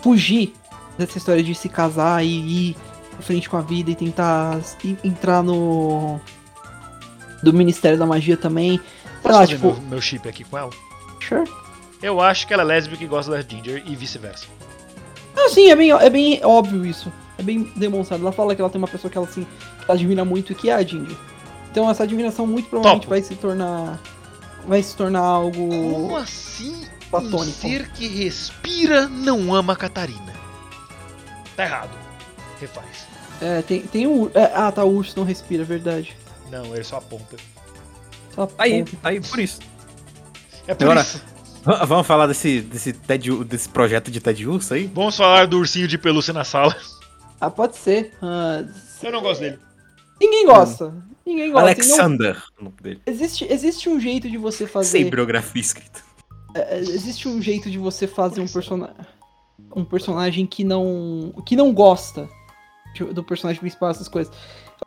fugir 0.01 0.53
dessa 0.97 1.17
história 1.17 1.43
de 1.43 1.53
se 1.55 1.67
casar 1.67 2.23
e 2.23 2.69
ir 2.69 2.75
em 3.19 3.21
frente 3.21 3.49
com 3.49 3.57
a 3.57 3.61
vida 3.61 3.91
e 3.91 3.95
tentar 3.95 4.59
entrar 5.03 5.43
no 5.43 6.19
do 7.41 7.53
Ministério 7.53 7.97
da 7.97 8.05
Magia 8.05 8.37
também. 8.37 8.79
Sei 9.21 9.31
lá, 9.31 9.45
tipo, 9.45 9.67
meu, 9.73 9.81
meu 9.81 10.01
chip 10.01 10.27
aqui 10.27 10.43
com 10.43 10.57
ela? 10.57 10.69
sure. 11.21 11.49
Eu 12.01 12.21
acho 12.21 12.45
que 12.45 12.53
ela 12.53 12.61
é 12.61 12.65
lésbica 12.65 13.03
e 13.03 13.07
gosta 13.07 13.31
da 13.31 13.41
Ginger 13.41 13.83
e 13.85 13.95
vice-versa. 13.95 14.45
Ah, 15.35 15.49
sim, 15.49 15.69
é 15.71 15.75
bem, 15.75 15.91
é 15.91 16.09
bem 16.09 16.39
óbvio 16.43 16.85
isso. 16.85 17.11
É 17.37 17.43
bem 17.43 17.63
demonstrado. 17.75 18.21
Ela 18.21 18.31
fala 18.31 18.53
que 18.55 18.61
ela 18.61 18.69
tem 18.69 18.79
uma 18.79 18.87
pessoa 18.87 19.09
que 19.09 19.17
ela, 19.17 19.27
assim, 19.27 19.43
que 19.43 19.85
ela 19.85 19.93
admira 19.93 20.23
muito 20.23 20.51
e 20.51 20.55
que 20.55 20.69
é 20.69 20.73
a 20.73 20.83
Ginger. 20.83 21.17
Então 21.71 21.89
essa 21.89 22.03
admiração 22.03 22.45
muito 22.45 22.69
provavelmente 22.69 23.03
Topo. 23.03 23.09
vai 23.09 23.21
se 23.21 23.35
tornar. 23.35 23.99
Vai 24.67 24.81
se 24.83 24.95
tornar 24.95 25.19
algo. 25.19 25.69
Como 25.69 26.17
assim 26.17 26.73
um 26.75 27.09
platônico. 27.09 27.59
ser 27.61 27.89
que 27.91 28.07
respira 28.07 29.07
não 29.07 29.53
ama 29.53 29.73
a 29.73 29.75
Catarina? 29.75 30.33
Tá 31.55 31.63
errado. 31.65 31.97
Refaz. 32.59 33.05
É, 33.41 33.61
tem, 33.61 33.81
tem 33.81 34.07
um. 34.07 34.29
é, 34.33 34.51
ah, 34.55 34.71
tá, 34.71 34.83
o 34.83 34.91
urso 34.95 35.13
não 35.17 35.25
respira, 35.25 35.63
é 35.63 35.65
verdade. 35.65 36.15
Não, 36.49 36.73
ele 36.73 36.83
só 36.83 36.97
aponta. 36.97 37.35
Só 38.33 38.49
Aí, 38.57 38.83
ponto. 38.83 38.97
aí, 39.03 39.19
por 39.21 39.39
isso. 39.39 39.59
É 40.67 40.73
por 40.73 40.83
Agora- 40.85 41.01
isso. 41.01 41.21
Vamos 41.87 42.05
falar 42.05 42.27
desse, 42.27 42.61
desse, 42.61 42.93
Ted, 42.93 43.43
desse 43.43 43.67
projeto 43.67 44.11
de 44.11 44.19
Ted 44.19 44.47
Urso 44.47 44.75
aí? 44.75 44.85
Vamos 44.93 45.17
falar 45.17 45.47
do 45.47 45.57
ursinho 45.57 45.87
de 45.87 45.97
pelúcia 45.97 46.31
na 46.31 46.43
sala. 46.43 46.75
Ah, 47.41 47.49
pode 47.49 47.75
ser. 47.75 48.13
Ah, 48.21 48.63
Eu 49.01 49.11
não 49.11 49.21
gosto 49.21 49.41
dele. 49.41 49.59
ninguém 50.21 50.45
gosta. 50.45 50.93
Ninguém 51.25 51.51
gosta. 51.51 51.71
E 51.71 51.73
não- 51.75 51.95
Alexander, 51.95 52.43
o 52.59 52.63
nome 52.65 52.75
dele. 52.81 53.01
existe, 53.05 53.45
existe 53.49 53.89
um 53.89 53.99
jeito 53.99 54.29
de 54.29 54.37
você 54.37 54.59
Sem 54.59 54.67
fazer. 54.67 55.09
biografia 55.09 55.61
escrita. 55.61 56.01
é, 56.53 56.79
existe 56.79 57.27
um 57.27 57.41
jeito 57.41 57.69
de 57.69 57.77
você 57.77 58.07
fazer 58.07 58.41
um 58.41 58.47
personagem. 58.47 58.95
Um 59.75 59.83
personagem 59.83 60.45
que 60.45 60.63
não. 60.63 61.33
que 61.45 61.55
não 61.55 61.73
gosta 61.73 62.29
do 63.13 63.23
personagem 63.23 63.59
principal, 63.59 63.89
essas 63.89 64.07
coisas. 64.07 64.33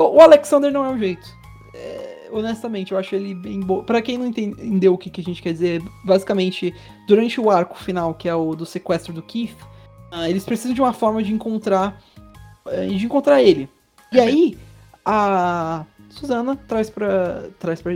O, 0.00 0.20
Alexander 0.20 0.72
não 0.72 0.84
é 0.84 0.88
um 0.90 0.98
jeito. 0.98 1.26
É, 1.74 2.28
honestamente, 2.32 2.92
eu 2.92 2.98
acho 2.98 3.14
ele 3.14 3.34
bem 3.34 3.60
bom. 3.60 3.82
Pra 3.82 4.00
quem 4.00 4.16
não 4.16 4.26
entendeu 4.26 4.94
o 4.94 4.98
que, 4.98 5.10
que 5.10 5.20
a 5.20 5.24
gente 5.24 5.42
quer 5.42 5.52
dizer, 5.52 5.82
basicamente, 6.04 6.74
durante 7.06 7.38
o 7.40 7.50
arco 7.50 7.76
final, 7.78 8.14
que 8.14 8.26
é 8.28 8.34
o 8.34 8.54
do 8.54 8.64
sequestro 8.64 9.12
do 9.12 9.20
Keith, 9.22 9.56
ah, 10.10 10.28
eles 10.30 10.44
precisam 10.44 10.72
de 10.74 10.80
uma 10.80 10.92
forma 10.94 11.22
de 11.22 11.32
encontrar. 11.32 12.00
eh, 12.66 12.86
de 12.86 13.04
encontrar 13.04 13.42
ele. 13.42 13.68
E 14.12 14.18
aí, 14.20 14.58
a 15.04 15.84
Suzana 16.18 16.56
traz 16.56 16.90
pra. 16.90 17.44
traz 17.58 17.80
pra, 17.80 17.92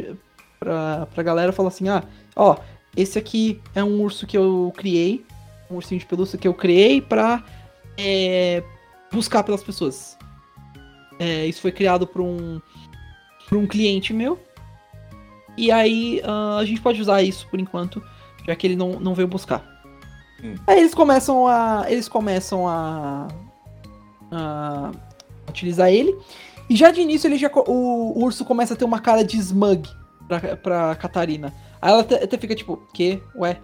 pra, 0.59 1.07
pra 1.07 1.23
galera 1.23 1.53
e 1.53 1.55
fala 1.55 1.69
assim: 1.69 1.89
ah, 1.89 2.03
ó, 2.37 2.57
esse 2.97 3.19
aqui 3.19 3.61
é 3.75 3.83
um 3.83 4.01
urso 4.01 4.27
que 4.27 4.37
eu 4.37 4.73
criei. 4.77 5.25
Um 5.71 5.77
ursinho 5.77 5.99
de 5.99 6.07
pelúcia 6.07 6.39
que 6.39 6.47
eu 6.47 6.53
criei 6.53 7.01
pra 7.01 7.43
é, 7.97 8.63
buscar 9.11 9.43
pelas 9.43 9.63
pessoas. 9.63 10.19
É, 11.19 11.47
isso 11.47 11.61
foi 11.61 11.73
criado 11.73 12.07
por 12.07 12.21
um, 12.21 12.61
por 13.49 13.59
um 13.59 13.67
cliente 13.67 14.13
meu. 14.13 14.39
E 15.57 15.71
aí 15.71 16.21
ah, 16.25 16.59
a 16.59 16.65
gente 16.65 16.81
pode 16.81 17.01
usar 17.01 17.23
isso 17.23 17.47
por 17.49 17.59
enquanto, 17.61 18.03
já 18.47 18.55
que 18.55 18.67
ele 18.67 18.77
não, 18.77 19.01
não 19.01 19.15
veio 19.15 19.29
buscar. 19.29 19.65
Hum. 20.43 20.57
Aí 20.67 20.81
eles 20.81 20.95
começam 20.95 21.47
a. 21.47 21.87
Eles 21.89 22.09
começam 22.09 22.67
a. 22.69 23.29
a 24.31 24.91
utilizar 25.49 25.91
ele. 25.91 26.17
E 26.73 26.77
já 26.77 26.91
de 26.91 27.03
início 27.03 27.29
ele 27.29 27.37
já. 27.37 27.51
O, 27.67 28.19
o 28.19 28.25
urso 28.25 28.47
começa 28.47 28.73
a 28.73 28.77
ter 28.77 28.87
uma 28.87 28.99
cara 28.99 29.23
de 29.23 29.37
smug 29.37 29.87
pra, 30.27 30.57
pra 30.57 30.95
Catarina. 30.95 31.53
Aí 31.83 31.91
ela 31.93 32.01
até, 32.01 32.39
fica 32.39 32.55
tipo, 32.55 32.79
que? 32.95 33.21
Ué? 33.37 33.59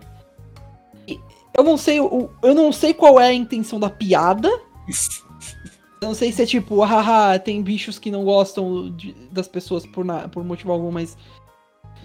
E 1.06 1.18
Eu 1.56 1.64
não 1.64 1.78
sei. 1.78 2.00
o- 2.00 2.28
Eu 2.42 2.54
não 2.54 2.70
sei 2.70 2.92
qual 2.92 3.18
é 3.18 3.28
a 3.28 3.32
intenção 3.32 3.80
da 3.80 3.88
piada. 3.88 4.50
Eu 6.00 6.08
não 6.08 6.14
sei 6.14 6.30
se 6.30 6.42
é 6.42 6.46
tipo, 6.46 6.80
haha, 6.84 7.38
tem 7.40 7.60
bichos 7.62 7.98
que 7.98 8.10
não 8.10 8.24
gostam 8.24 8.90
de- 8.94 9.14
das 9.32 9.48
pessoas 9.48 9.84
por, 9.86 10.04
na- 10.04 10.28
por 10.28 10.44
motivo 10.44 10.70
algum, 10.70 10.90
mas. 10.92 11.16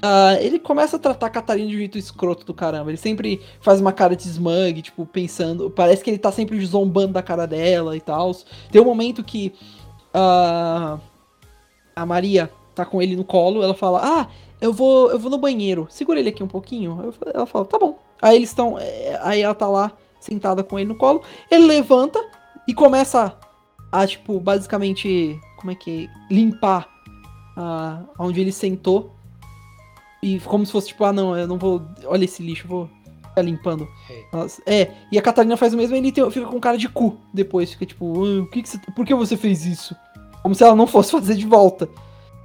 ah, 0.02 0.36
ele 0.40 0.58
começa 0.58 0.96
a 0.96 1.00
tratar 1.00 1.28
a 1.28 1.30
Catarina 1.30 1.68
de 1.70 1.76
um 1.76 1.80
jeito 1.80 1.98
escroto 1.98 2.46
do 2.46 2.54
caramba. 2.54 2.90
Ele 2.92 2.98
sempre 2.98 3.42
faz 3.62 3.80
uma 3.82 3.92
cara 3.92 4.16
de 4.16 4.24
smug, 4.28 4.82
tipo, 4.82 5.06
pensando. 5.06 5.70
Parece 5.70 6.02
que 6.04 6.10
ele 6.10 6.18
tá 6.18 6.32
sempre 6.32 6.60
zombando 6.66 7.14
da 7.14 7.22
cara 7.22 7.46
dela 7.46 7.96
e 7.98 8.02
tal. 8.02 8.32
Tem 8.72 8.82
um 8.82 8.86
momento 8.86 9.24
que 9.24 9.54
ah, 10.14 11.00
a 11.96 12.06
Maria 12.06 12.52
tá 12.76 12.86
com 12.86 13.02
ele 13.02 13.16
no 13.16 13.24
colo, 13.24 13.64
ela 13.64 13.74
fala: 13.74 14.02
Ah, 14.04 14.28
eu 14.62 14.72
vou, 14.72 15.12
eu 15.12 15.20
vou 15.20 15.32
no 15.32 15.38
banheiro, 15.38 15.88
segura 15.90 16.20
ele 16.20 16.30
aqui 16.30 16.44
um 16.44 16.48
pouquinho. 16.48 17.14
Ela 17.34 17.46
fala: 17.46 17.66
Tá 17.66 17.78
bom. 17.80 18.00
Aí 18.22 18.36
eles 18.36 18.50
estão. 18.50 18.78
Aí 19.22 19.42
ela 19.42 19.54
tá 19.54 19.68
lá 19.68 19.92
sentada 20.20 20.64
com 20.64 20.80
ele 20.80 20.90
no 20.90 20.96
colo. 20.96 21.22
Ele 21.52 21.66
levanta 21.66 22.24
e 22.68 22.74
começa 22.74 23.38
a, 23.92 24.08
tipo, 24.08 24.40
basicamente. 24.40 25.40
Como 25.58 25.72
é 25.72 25.76
que 25.76 26.06
é? 26.06 26.34
Limpar 26.34 26.90
ah, 27.56 28.04
onde 28.20 28.42
ele 28.42 28.52
sentou. 28.52 29.14
E 30.22 30.40
como 30.40 30.66
se 30.66 30.72
fosse 30.72 30.88
tipo, 30.88 31.04
ah 31.04 31.14
não, 31.14 31.38
eu 31.38 31.48
não 31.48 31.58
vou. 31.58 31.82
Olha 32.06 32.24
esse 32.24 32.42
lixo, 32.42 32.68
vou 32.68 32.90
ficar 33.34 33.42
limpando. 33.42 33.88
Nossa, 34.32 34.62
É, 34.66 34.92
e 35.12 35.18
a 35.18 35.22
Catarina 35.22 35.58
faz 35.58 35.74
o 35.74 35.78
mesmo 35.78 35.96
e 35.96 36.00
ele 36.00 36.12
tem- 36.12 36.30
fica 36.32 36.46
com 36.46 36.60
cara 36.60 36.78
de 36.78 36.88
cu 36.88 37.20
depois. 37.34 37.72
Fica 37.72 37.86
tipo, 37.86 38.24
"Ah, 38.26 38.42
o 38.42 38.48
que 38.48 38.62
que 38.64 38.70
você- 38.70 38.80
por 38.96 39.06
que 39.06 39.14
você 39.14 39.36
fez 39.36 39.66
isso? 39.66 39.96
Como 40.42 40.54
se 40.56 40.64
ela 40.64 40.76
não 40.76 40.88
fosse 40.88 41.12
fazer 41.12 41.36
de 41.36 41.46
volta. 41.46 41.88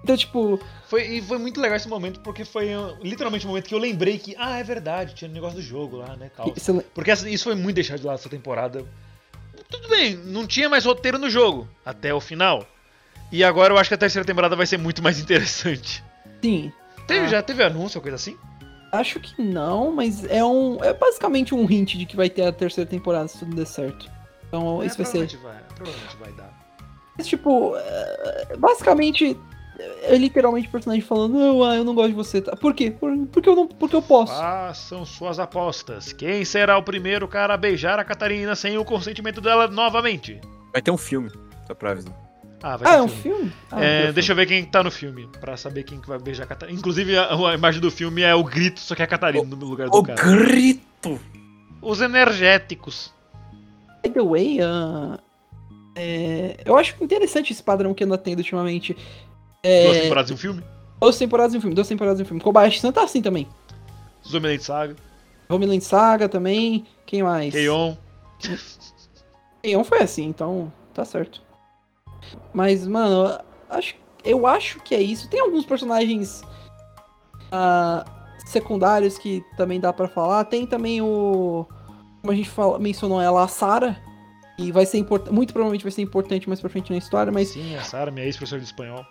Então, 0.04 0.16
tipo, 0.16 0.58
Foi, 0.86 1.02
e 1.06 1.20
foi 1.20 1.36
muito 1.38 1.60
legal 1.60 1.76
esse 1.76 1.88
momento, 1.88 2.20
porque 2.20 2.44
foi 2.44 2.74
uh, 2.74 2.96
literalmente 3.02 3.44
o 3.44 3.48
momento 3.48 3.66
que 3.68 3.74
eu 3.74 3.78
lembrei 3.78 4.16
que, 4.18 4.34
ah, 4.38 4.58
é 4.58 4.62
verdade, 4.62 5.14
tinha 5.14 5.28
um 5.30 5.34
negócio 5.34 5.56
do 5.56 5.62
jogo 5.62 5.96
lá, 5.96 6.16
né, 6.16 6.30
tal. 6.34 6.50
você- 6.54 6.72
Porque 6.94 7.10
essa- 7.10 7.28
isso 7.28 7.44
foi 7.44 7.54
muito 7.54 7.74
deixado 7.74 7.98
de 8.00 8.06
lado 8.06 8.14
essa 8.18 8.28
temporada. 8.28 8.86
Tudo 9.70 9.88
bem, 9.88 10.16
não 10.16 10.46
tinha 10.46 10.68
mais 10.68 10.84
roteiro 10.86 11.18
no 11.18 11.28
jogo, 11.28 11.68
até 11.84 12.14
o 12.14 12.20
final. 12.20 12.64
E 13.30 13.44
agora 13.44 13.74
eu 13.74 13.78
acho 13.78 13.90
que 13.90 13.94
a 13.94 13.98
terceira 13.98 14.24
temporada 14.24 14.56
vai 14.56 14.64
ser 14.66 14.78
muito 14.78 15.02
mais 15.02 15.18
interessante. 15.20 16.02
sim, 16.42 16.72
Teve, 17.06 17.24
Ah. 17.26 17.28
Já 17.28 17.42
teve 17.42 17.62
anúncio 17.62 17.98
ou 17.98 18.02
coisa 18.02 18.16
assim? 18.16 18.36
Acho 18.92 19.20
que 19.20 19.40
não, 19.42 19.92
mas 19.92 20.24
é 20.24 20.44
um. 20.44 20.82
É 20.82 20.92
basicamente 20.92 21.54
um 21.54 21.70
hint 21.70 21.94
de 21.96 22.06
que 22.06 22.16
vai 22.16 22.28
ter 22.30 22.42
a 22.46 22.52
terceira 22.52 22.88
temporada 22.88 23.28
se 23.28 23.38
tudo 23.38 23.54
der 23.54 23.66
certo. 23.66 24.10
Então, 24.48 24.82
É, 24.82 24.86
isso 24.86 24.96
vai 24.96 25.06
ser. 25.06 25.26
provavelmente 25.28 25.36
vai, 25.38 25.62
provavelmente 25.74 26.16
vai 26.16 26.32
dar. 26.32 26.58
Mas, 27.16 27.26
tipo, 27.26 27.74
é, 27.76 28.56
basicamente. 28.58 29.38
É 30.02 30.16
literalmente 30.18 30.66
o 30.66 30.72
personagem 30.72 31.00
falando, 31.04 31.34
não, 31.38 31.62
ah, 31.62 31.76
eu 31.76 31.84
não 31.84 31.94
gosto 31.94 32.08
de 32.08 32.14
você. 32.14 32.40
tá? 32.42 32.56
Por 32.56 32.74
quê? 32.74 32.90
Por, 32.90 33.16
porque 33.28 33.48
eu 33.48 33.54
não. 33.54 33.68
Porque 33.68 33.94
eu 33.94 34.02
posso. 34.02 34.32
Façam 34.34 35.04
suas 35.04 35.38
apostas. 35.38 36.12
Quem 36.12 36.44
será 36.44 36.76
o 36.76 36.82
primeiro 36.82 37.28
cara 37.28 37.54
a 37.54 37.56
beijar 37.56 37.96
a 37.96 38.02
Catarina 38.02 38.56
sem 38.56 38.76
o 38.76 38.84
consentimento 38.84 39.40
dela 39.40 39.68
novamente? 39.68 40.40
Vai 40.72 40.82
ter 40.82 40.90
um 40.90 40.96
filme, 40.98 41.30
só 41.66 41.74
pra 41.74 41.92
avisar. 41.92 42.12
Ah, 42.62 42.76
vai 42.76 42.88
Ah, 42.88 42.92
ter 42.94 42.98
é 42.98 43.02
um 43.02 43.08
filme. 43.08 43.38
filme? 43.38 43.52
Ah, 43.70 43.84
É, 43.84 44.12
deixa 44.12 44.32
eu 44.32 44.36
ver 44.36 44.46
quem 44.46 44.64
tá 44.64 44.82
no 44.82 44.90
filme, 44.90 45.28
pra 45.40 45.56
saber 45.56 45.84
quem 45.84 46.00
que 46.00 46.08
vai 46.08 46.18
beijar 46.18 46.44
a 46.44 46.46
Catarina. 46.46 46.76
Inclusive, 46.78 47.16
a, 47.16 47.28
a 47.34 47.54
imagem 47.54 47.80
do 47.80 47.90
filme 47.90 48.22
é 48.22 48.34
o 48.34 48.42
grito, 48.42 48.80
só 48.80 48.94
que 48.94 49.02
é 49.02 49.04
a 49.04 49.08
Catarina 49.08 49.44
no 49.44 49.66
lugar 49.66 49.88
do 49.88 49.96
O 49.96 50.02
cara. 50.02 50.20
grito! 50.20 51.20
Os 51.80 52.00
energéticos. 52.00 53.12
By 54.02 54.10
the 54.10 54.22
way, 54.22 54.58
ah, 54.60 55.18
é, 55.94 56.56
eu 56.64 56.76
acho 56.76 56.96
interessante 57.00 57.52
esse 57.52 57.62
padrão 57.62 57.94
que 57.94 58.02
anda 58.04 58.18
tendo 58.18 58.38
ultimamente. 58.38 58.96
É, 59.62 59.84
Duas 59.84 59.98
temporadas 59.98 60.30
em 60.30 60.34
um 60.34 60.36
filme. 60.36 60.62
duas 61.00 61.18
temporadas 61.18 61.54
em 61.54 61.58
um 61.58 61.60
filme, 61.60 61.74
duas 61.74 61.88
temporadas 61.88 62.18
em 62.20 62.22
um 62.22 62.26
filme. 62.26 62.40
Kobayashi-san 62.42 62.90
tá 62.92 63.04
assim 63.04 63.22
também. 63.22 63.46
Zombieland 64.26 64.62
Saga, 64.64 64.96
Homeland 65.48 65.82
Saga 65.84 66.28
também. 66.28 66.84
Quem 67.06 67.22
mais? 67.22 67.52
Keion. 67.54 67.94
Keion 69.62 69.84
foi 69.84 70.02
assim, 70.02 70.24
então 70.26 70.72
tá 70.92 71.04
certo. 71.04 71.40
Mas, 72.52 72.86
mano, 72.86 73.26
eu 73.26 73.76
acho, 73.76 73.94
eu 74.24 74.46
acho 74.46 74.80
que 74.80 74.94
é 74.94 75.00
isso. 75.00 75.28
Tem 75.28 75.40
alguns 75.40 75.64
personagens 75.64 76.42
ah, 77.52 78.04
secundários 78.46 79.18
que 79.18 79.44
também 79.56 79.80
dá 79.80 79.92
pra 79.92 80.08
falar. 80.08 80.44
Tem 80.44 80.66
também 80.66 81.00
o. 81.00 81.66
Como 82.20 82.32
a 82.32 82.34
gente 82.34 82.50
fala, 82.50 82.78
mencionou 82.78 83.20
ela, 83.20 83.44
a 83.44 83.48
Sarah. 83.48 83.96
E 84.58 84.72
vai 84.72 84.84
ser 84.84 84.98
importante. 84.98 85.32
Muito 85.32 85.52
provavelmente 85.52 85.84
vai 85.84 85.92
ser 85.92 86.02
importante 86.02 86.48
mais 86.48 86.60
pra 86.60 86.68
frente 86.68 86.90
na 86.90 86.98
história, 86.98 87.30
mas 87.30 87.48
Sim, 87.48 87.76
a 87.76 87.82
Sarah, 87.82 88.10
minha 88.10 88.26
ex-professora 88.26 88.60
de 88.60 88.66
espanhol. 88.66 89.04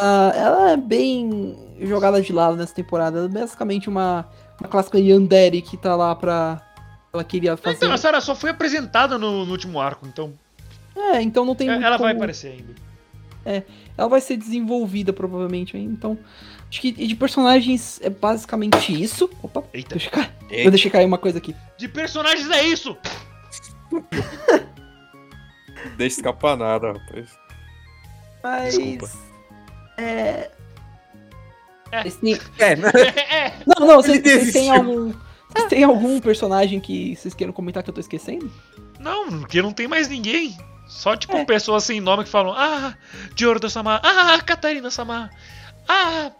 ah, 0.00 0.32
ela 0.34 0.70
é 0.72 0.76
bem 0.76 1.56
jogada 1.80 2.20
de 2.20 2.32
lado 2.32 2.56
nessa 2.56 2.74
temporada. 2.74 3.18
Ela 3.18 3.26
é 3.26 3.30
basicamente 3.30 3.88
uma, 3.88 4.28
uma 4.60 4.68
clássica 4.68 4.98
Yandere 4.98 5.62
que 5.62 5.76
tá 5.76 5.94
lá 5.94 6.14
pra. 6.14 6.60
Ela 7.12 7.22
queria 7.22 7.56
fazer. 7.56 7.76
Então, 7.76 7.92
a 7.92 7.96
Sarah 7.96 8.20
só 8.20 8.34
foi 8.34 8.50
apresentada 8.50 9.16
no, 9.16 9.44
no 9.46 9.52
último 9.52 9.80
arco, 9.80 10.04
então 10.08 10.32
É, 10.96 11.20
então 11.22 11.44
não 11.44 11.54
tem 11.54 11.68
muito 11.68 11.82
ela 11.84 11.96
vai 11.96 12.12
como- 12.12 12.22
aparecer 12.24 12.52
ainda. 13.44 13.64
ela 13.96 14.08
vai 14.08 14.20
ser 14.20 14.36
desenvolvida 14.36 15.12
provavelmente 15.12 15.76
aí. 15.76 15.82
Então, 15.84 16.18
acho 16.70 16.80
que 16.80 16.92
de 16.92 17.14
personagens 17.16 18.00
é 18.02 18.08
basicamente 18.10 18.92
isso. 19.02 19.28
Opa, 19.42 19.64
Eita. 19.72 19.96
deixa 19.96 20.08
eu 20.08 20.12
cair. 20.12 20.30
Eu 20.50 20.70
deixei 20.70 20.90
cair 20.90 21.04
uma 21.06 21.18
coisa 21.18 21.38
aqui. 21.38 21.54
De 21.76 21.88
personagens 21.88 22.48
é 22.50 22.62
isso! 22.64 22.96
Deixa 25.96 26.16
escapar 26.16 26.56
nada, 26.56 26.92
rapaz. 26.92 27.28
Mas. 28.42 28.76
Desculpa. 28.76 29.10
É. 29.98 30.50
É. 31.92 32.02
É, 32.58 32.74
né? 32.76 32.90
É, 33.16 33.36
é. 33.46 33.54
Não, 33.66 33.86
não, 33.86 33.96
vocês, 34.02 34.20
vocês 34.20 34.52
têm 34.52 34.70
algum. 34.70 35.12
Vocês 35.50 35.68
têm 35.68 35.84
algum 35.84 36.18
personagem 36.20 36.80
que 36.80 37.14
vocês 37.14 37.34
queiram 37.34 37.52
comentar 37.52 37.82
que 37.84 37.90
eu 37.90 37.94
tô 37.94 38.00
esquecendo? 38.00 38.50
Não, 38.98 39.28
porque 39.40 39.62
não 39.62 39.72
tem 39.72 39.86
mais 39.86 40.08
ninguém. 40.08 40.56
Só, 40.86 41.16
tipo, 41.16 41.36
É. 41.36 41.44
pessoas 41.44 41.84
sem 41.84 42.00
nome 42.00 42.24
que 42.24 42.30
falam 42.30 42.54
Ah, 42.56 42.94
Giordo-sama, 43.34 44.00
ah, 44.02 44.40
Catarina-sama, 44.40 45.30
ah, 45.88 46.30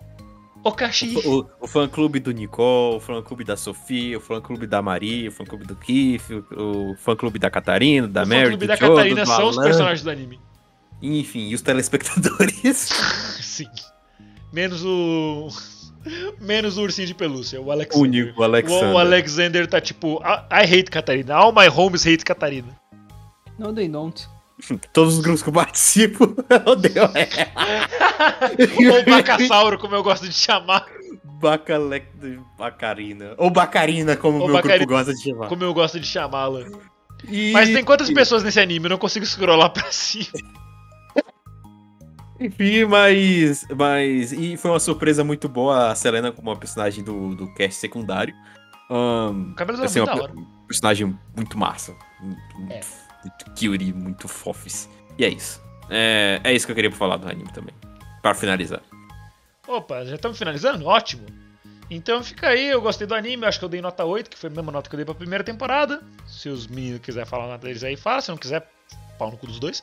Okashi. 0.63 1.17
O, 1.27 1.47
o 1.61 1.67
fã-clube 1.67 2.19
do 2.21 2.33
Nicole, 2.33 2.97
o 2.97 3.01
fã-clube 3.01 3.45
da 3.45 3.57
Sofia, 3.57 4.17
o 4.17 4.21
fã-clube 4.21 4.67
da 4.67 4.81
Maria, 4.81 5.29
o 5.29 5.33
fã-clube 5.33 5.67
do 5.67 5.77
Keith, 5.77 6.23
o, 6.31 6.93
o 6.93 6.97
fã-clube 6.97 7.39
da 7.39 7.51
Catarina, 7.51 8.09
da 8.09 8.23
o 8.23 8.27
Mary, 8.27 8.43
fã-clube 8.45 8.67
do 8.67 8.69
da 8.69 8.77
Jodo, 8.77 8.97
Catarina 8.97 9.27
são 9.27 9.49
os 9.49 9.57
personagens 9.57 10.03
do 10.03 10.11
anime. 10.11 10.41
Enfim, 11.03 11.49
e 11.49 11.55
os 11.55 11.61
telespectadores. 11.61 12.89
Sim. 13.43 13.69
Menos 14.53 14.83
o. 14.85 15.49
Menos 16.41 16.79
o 16.79 16.83
ursinho 16.83 17.07
de 17.09 17.15
pelúcia, 17.15 17.61
o 17.61 17.71
Alexander. 17.71 18.03
Único, 18.03 18.41
o 18.41 18.45
Alexander. 18.45 18.89
O, 18.89 18.93
o 18.93 18.99
Alexander 18.99 19.67
tá 19.67 19.81
tipo, 19.81 20.23
I, 20.23 20.65
I 20.65 20.65
hate 20.65 20.91
Catarina. 20.91 21.35
All 21.35 21.53
my 21.53 21.67
homes 21.69 22.07
hate 22.07 22.25
Catarina. 22.25 22.79
No, 23.59 23.73
they 23.73 23.89
don't. 23.89 24.27
Todos 24.93 25.15
os 25.15 25.21
grupos 25.21 25.43
que 25.43 25.49
eu 25.49 25.53
participo, 25.53 26.25
eu 26.49 26.73
odeio 26.73 26.99
ela. 26.99 27.13
Ou 28.97 29.05
Bacassauro, 29.05 29.79
como 29.79 29.95
eu 29.95 30.03
gosto 30.03 30.27
de 30.29 30.33
chamar. 30.35 30.87
Bacalec... 31.41 32.07
Bacarina. 32.59 33.35
Ou 33.37 33.51
Bacarina, 33.51 34.17
como 34.17 34.39
o 34.39 34.45
meu 34.47 34.55
Bacarina. 34.55 34.79
grupo 34.79 34.93
gosta 34.95 35.13
de 35.15 35.23
chamar. 35.23 35.49
Como 35.49 35.63
eu 35.65 35.75
gosto 35.75 36.01
de 36.01 36.07
chamá-la. 36.07 36.65
E- 37.29 37.53
Mas 37.53 37.69
tem 37.71 37.85
quantas 37.85 38.11
pessoas 38.11 38.43
nesse 38.43 38.61
anime? 38.61 38.87
Eu 38.87 38.91
não 38.91 38.99
consigo 38.99 39.27
scrollar 39.27 39.71
pra 39.71 39.91
cima. 39.91 40.27
Enfim, 42.41 42.85
mas, 42.85 43.67
mas. 43.77 44.33
E 44.33 44.57
foi 44.57 44.71
uma 44.73 44.81
surpresa 44.81 45.23
muito 45.23 45.49
boa 45.49 45.91
a 45.91 45.95
Selena 45.95 46.33
como 46.33 46.51
uma 46.51 46.57
personagem 46.57 47.03
do, 47.05 47.35
do 47.35 47.53
cast 47.55 47.81
secundário. 47.81 48.35
O 48.91 49.55
cabelo 49.55 49.81
é 49.83 49.85
assim, 49.87 50.01
muito 50.01 50.13
uma 50.19 50.67
personagem 50.67 51.19
muito 51.37 51.59
massa. 51.59 51.95
Muito, 52.21 52.59
muito, 52.59 52.73
É. 52.73 52.81
muito 52.81 53.04
cutie, 53.31 53.93
muito 53.93 54.29
fofis. 54.29 54.89
E 55.19 55.25
é 55.25 55.29
isso. 55.29 55.63
É, 55.91 56.41
é 56.43 56.53
isso 56.53 56.67
que 56.67 56.73
eu 56.73 56.77
queria 56.77 56.91
falar 56.93 57.17
do 57.17 57.29
anime 57.29 57.53
também. 57.53 57.75
Pra 58.23 58.35
finalizar. 58.35 58.83
Opa, 59.67 60.05
já 60.05 60.15
estamos 60.15 60.39
finalizando? 60.39 60.87
Ótimo. 60.87 61.27
Então 61.91 62.23
fica 62.23 62.49
aí, 62.49 62.69
eu 62.69 62.81
gostei 62.81 63.07
do 63.07 63.15
anime, 63.15 63.43
eu 63.43 63.49
acho 63.49 63.59
que 63.59 63.65
eu 63.65 63.69
dei 63.69 63.81
nota 63.81 64.05
8, 64.05 64.31
que 64.31 64.39
foi 64.39 64.49
a 64.49 64.53
mesma 64.53 64.73
nota 64.73 64.89
que 64.89 64.95
eu 64.95 64.99
dei 64.99 65.05
pra 65.05 65.15
primeira 65.15 65.45
temporada. 65.45 66.03
Se 66.27 66.49
os 66.49 66.67
meninos 66.67 67.01
quiserem 67.01 67.29
falar 67.29 67.47
nota 67.47 67.67
deles 67.67 67.85
aí, 67.85 67.97
fala. 67.97 68.21
Se 68.21 68.31
não 68.31 68.39
quiser, 68.39 68.67
pau 69.19 69.31
no 69.31 69.37
cu 69.37 69.47
dos 69.47 69.59
dois. 69.59 69.83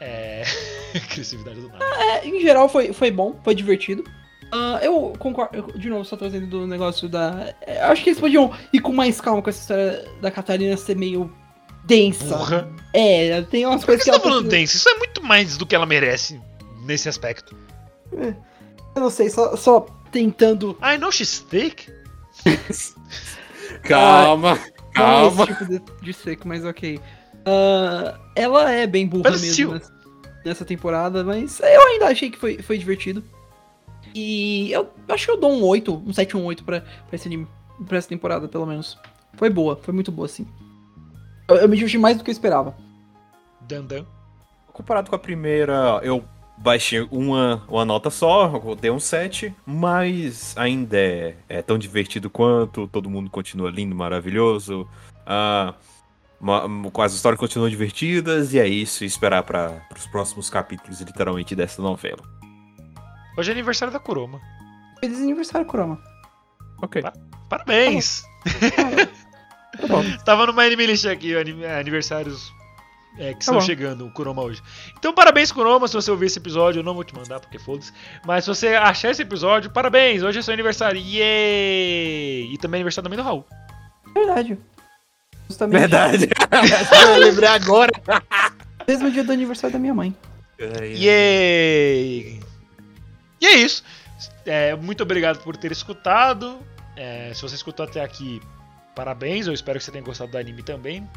É. 0.00 0.42
Agressividade 0.94 1.60
do 1.60 1.68
nada. 1.68 1.84
É, 1.84 2.26
em 2.26 2.40
geral 2.40 2.68
foi, 2.68 2.92
foi 2.92 3.10
bom, 3.10 3.40
foi 3.44 3.54
divertido. 3.54 4.04
Ah, 4.50 4.80
eu 4.82 5.12
concordo, 5.18 5.56
eu, 5.56 5.78
de 5.78 5.90
novo, 5.90 6.04
só 6.04 6.16
trazendo 6.16 6.46
do 6.46 6.66
negócio 6.66 7.08
da. 7.08 7.54
é, 7.60 7.80
acho 7.82 8.02
que 8.02 8.10
eles 8.10 8.20
podiam 8.20 8.50
ir 8.72 8.80
com 8.80 8.92
mais 8.92 9.20
calma 9.20 9.42
com 9.42 9.50
essa 9.50 9.60
história 9.60 10.04
da 10.22 10.30
Catarina 10.30 10.76
ser 10.76 10.96
meio 10.96 11.32
densa. 11.88 12.36
Porra. 12.36 12.68
É, 12.92 13.42
tem 13.42 13.66
umas 13.66 13.80
Por 13.84 13.86
que 13.86 13.86
coisas 13.86 14.04
você 14.04 14.10
que 14.10 14.16
tá 14.16 14.16
ela 14.16 14.22
falando 14.22 14.48
precisa- 14.48 14.60
denso? 14.60 14.76
Isso 14.76 14.88
é 14.88 14.94
muito 14.98 15.22
mais 15.24 15.56
do 15.56 15.66
que 15.66 15.74
ela 15.74 15.86
merece 15.86 16.40
nesse 16.84 17.08
aspecto. 17.08 17.54
Eu 18.12 18.34
não 19.02 19.10
sei, 19.10 19.28
só, 19.30 19.56
só 19.56 19.80
tentando. 20.12 20.76
I 20.82 20.96
know 20.98 21.10
she's 21.12 21.40
thick. 21.40 21.86
Calma, 23.82 24.54
Não 24.54 24.92
calma. 24.92 25.44
esse 25.44 25.52
tipo 25.54 25.66
de, 25.66 25.82
de 26.02 26.12
seco, 26.12 26.48
mas 26.48 26.64
ok. 26.64 27.00
Ah, 27.44 28.18
ela 28.34 28.70
é 28.72 28.86
bem 28.86 29.06
burra 29.06 29.30
But 29.30 29.40
mesmo 29.40 29.72
nessa, 29.74 29.92
nessa 30.44 30.64
temporada, 30.64 31.22
mas 31.24 31.60
eu 31.60 31.82
ainda 31.88 32.06
achei 32.06 32.30
que 32.30 32.38
foi, 32.38 32.58
foi 32.62 32.78
divertido. 32.78 33.22
E 34.14 34.72
eu 34.72 34.88
acho 35.08 35.26
que 35.26 35.30
eu 35.32 35.36
dou 35.36 35.52
um 35.52 35.62
8, 35.62 36.02
um 36.06 36.12
7 36.12 36.36
um 36.36 36.44
8 36.44 36.64
pra, 36.64 36.80
pra 36.80 36.90
esse 37.12 37.28
anime, 37.28 37.46
pra 37.86 37.98
essa 37.98 38.08
temporada, 38.08 38.48
pelo 38.48 38.66
menos. 38.66 38.98
Foi 39.34 39.50
boa, 39.50 39.76
foi 39.82 39.92
muito 39.94 40.10
boa, 40.10 40.26
sim. 40.26 40.46
Eu, 41.48 41.56
eu 41.56 41.68
me 41.68 41.76
diverti 41.76 41.96
mais 41.96 42.16
do 42.16 42.22
que 42.22 42.30
eu 42.30 42.32
esperava. 42.32 42.76
Dandan. 43.62 44.04
Comparado 44.72 45.08
com 45.10 45.16
a 45.16 45.18
primeira, 45.18 45.98
eu 46.02 46.22
baixei 46.56 47.06
uma, 47.10 47.64
uma 47.68 47.84
nota 47.84 48.10
só, 48.10 48.62
eu 48.64 48.74
dei 48.74 48.90
um 48.90 49.00
7, 49.00 49.54
mas 49.66 50.54
ainda 50.56 50.96
é, 50.96 51.36
é 51.48 51.62
tão 51.62 51.78
divertido 51.78 52.28
quanto, 52.28 52.86
todo 52.86 53.10
mundo 53.10 53.30
continua 53.30 53.70
lindo, 53.70 53.94
maravilhoso. 53.94 54.88
Ah, 55.26 55.74
as 57.02 57.12
histórias 57.14 57.40
continuam 57.40 57.68
divertidas, 57.68 58.54
e 58.54 58.60
é 58.60 58.68
isso, 58.68 59.04
esperar 59.04 59.42
para 59.42 59.82
os 59.96 60.06
próximos 60.06 60.48
capítulos, 60.48 61.00
literalmente, 61.00 61.56
dessa 61.56 61.82
novela. 61.82 62.22
Hoje 63.36 63.50
é 63.50 63.52
aniversário 63.52 63.92
da 63.92 63.98
Kuroma. 63.98 64.40
Feliz 65.00 65.18
aniversário, 65.18 65.66
Kurama. 65.66 66.00
Ok. 66.82 67.02
Parabéns! 67.48 68.22
Tá 68.44 69.08
bom. 69.86 70.02
Tava 70.24 70.46
no 70.46 70.52
My 70.52 70.62
Anime 70.66 70.86
List 70.86 71.04
aqui, 71.06 71.36
ani- 71.36 71.64
aniversários 71.64 72.52
é, 73.18 73.28
que 73.28 73.32
Tá 73.34 73.38
estão 73.40 73.54
bom. 73.56 73.60
chegando, 73.60 74.06
o 74.06 74.10
Kuroma 74.10 74.42
hoje. 74.42 74.62
Então, 74.98 75.12
parabéns, 75.12 75.52
Kuroma, 75.52 75.86
se 75.86 75.94
você 75.94 76.10
ouvir 76.10 76.26
esse 76.26 76.38
episódio. 76.38 76.80
Eu 76.80 76.84
não 76.84 76.94
vou 76.94 77.04
te 77.04 77.14
mandar, 77.14 77.38
porque 77.40 77.58
foda-se. 77.58 77.92
Mas 78.26 78.44
se 78.44 78.48
você 78.50 78.68
achar 78.68 79.10
esse 79.10 79.22
episódio, 79.22 79.70
parabéns! 79.70 80.22
Hoje 80.22 80.38
é 80.38 80.42
seu 80.42 80.54
aniversário. 80.54 81.00
Yay! 81.00 82.52
E 82.52 82.58
também 82.58 82.78
é 82.78 82.80
aniversário 82.80 83.08
também 83.08 83.18
do 83.22 83.24
Raul. 83.24 83.44
Verdade. 84.14 84.58
Justamente. 85.48 85.80
Verdade. 85.80 86.28
eu 87.14 87.18
lembrei 87.18 87.48
agora. 87.48 87.92
Mesmo 88.86 89.10
dia 89.10 89.22
do 89.24 89.32
aniversário 89.32 89.72
da 89.74 89.78
minha 89.78 89.94
mãe. 89.94 90.14
Yay! 90.60 92.40
E 93.40 93.46
é 93.46 93.54
isso. 93.56 93.84
É, 94.44 94.74
muito 94.74 95.02
obrigado 95.02 95.38
por 95.42 95.56
ter 95.56 95.70
escutado. 95.72 96.58
É, 96.96 97.32
se 97.34 97.42
você 97.42 97.54
escutou 97.54 97.84
até 97.84 98.02
aqui, 98.02 98.40
parabéns. 98.98 99.46
Eu 99.46 99.54
espero 99.54 99.78
que 99.78 99.84
você 99.84 99.92
tenha 99.92 100.02
gostado 100.02 100.32
do 100.32 100.38
anime 100.38 100.60
também. 100.60 101.08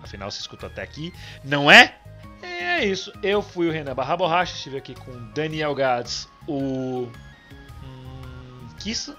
Afinal, 0.00 0.30
você 0.30 0.38
escutou 0.38 0.68
até 0.68 0.82
aqui, 0.82 1.12
não 1.42 1.68
é? 1.68 1.96
É 2.40 2.84
isso. 2.84 3.12
Eu 3.24 3.42
fui 3.42 3.68
o 3.68 3.72
Renan 3.72 3.92
Barra 3.92 4.16
Borracha. 4.16 4.54
Estive 4.54 4.76
aqui 4.76 4.94
com 4.94 5.10
o 5.10 5.20
Daniel 5.34 5.74
Gads, 5.74 6.28
o. 6.46 7.08
Hum, 7.82 8.68
Kissa. 8.78 9.16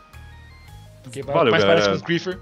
Que 1.12 1.22
Valeu, 1.22 1.52
mais 1.52 1.66
parece 1.66 1.88
galera. 1.88 1.98
com 1.98 2.04
o 2.04 2.06
Creeper. 2.06 2.40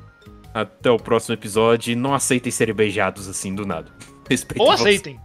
Até 0.54 0.92
o 0.92 0.98
próximo 0.98 1.34
episódio, 1.34 1.92
e 1.92 1.96
não 1.96 2.14
aceitem 2.14 2.52
serem 2.52 2.76
beijados 2.76 3.28
assim 3.28 3.56
do 3.56 3.66
nada. 3.66 3.92
Respeitem 4.30 4.66
Ou 4.66 4.72
aceitem. 4.72 5.20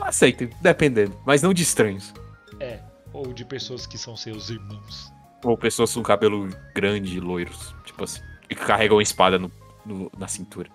Aceitem, 0.00 0.50
dependendo, 0.62 1.18
mas 1.26 1.42
não 1.42 1.52
de 1.52 1.64
estranhos. 1.64 2.14
É. 2.60 2.78
Ou 3.12 3.32
de 3.32 3.44
pessoas 3.44 3.86
que 3.86 3.98
são 3.98 4.16
seus 4.16 4.50
irmãos. 4.50 5.12
Ou 5.42 5.58
pessoas 5.58 5.92
com 5.92 6.02
cabelo 6.02 6.48
grande, 6.74 7.18
loiros, 7.18 7.74
tipo 7.84 8.04
assim, 8.04 8.20
e 8.48 8.54
que 8.54 8.64
carregam 8.64 8.96
uma 8.96 9.02
espada 9.02 9.38
no, 9.38 9.50
no- 9.84 10.10
na 10.18 10.28
cintura. 10.28 10.68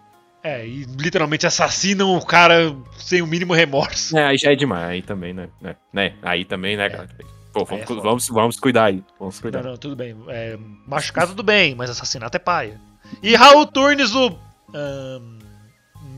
É, 0.43 0.65
e 0.65 0.85
literalmente 0.97 1.45
assassinam 1.45 2.15
o 2.17 2.25
cara 2.25 2.75
sem 2.97 3.21
o 3.21 3.27
mínimo 3.27 3.53
remorso. 3.53 4.17
É, 4.17 4.25
aí 4.25 4.37
já 4.37 4.51
é 4.51 4.55
demais, 4.55 4.89
aí 4.89 5.01
também, 5.01 5.33
né? 5.33 5.49
né, 5.61 5.75
né? 5.93 6.13
Aí 6.21 6.43
também, 6.43 6.75
né, 6.75 6.89
cara? 6.89 7.09
Pô, 7.53 7.63
vamos, 7.65 7.83
é 7.89 7.93
vamos, 7.93 8.27
vamos 8.29 8.59
cuidar 8.59 8.85
aí. 8.85 9.03
Vamos 9.19 9.39
cuidar. 9.39 9.61
Não, 9.61 9.71
não, 9.71 9.77
tudo 9.77 9.95
bem. 9.95 10.15
É, 10.29 10.57
machucar 10.87 11.27
tudo 11.27 11.43
bem, 11.43 11.75
mas 11.75 11.89
assassinato 11.89 12.35
é 12.37 12.39
paia. 12.39 12.79
E 13.21 13.35
Raul 13.35 13.67
Turnes, 13.67 14.15
o. 14.15 14.37
Um, 14.73 15.39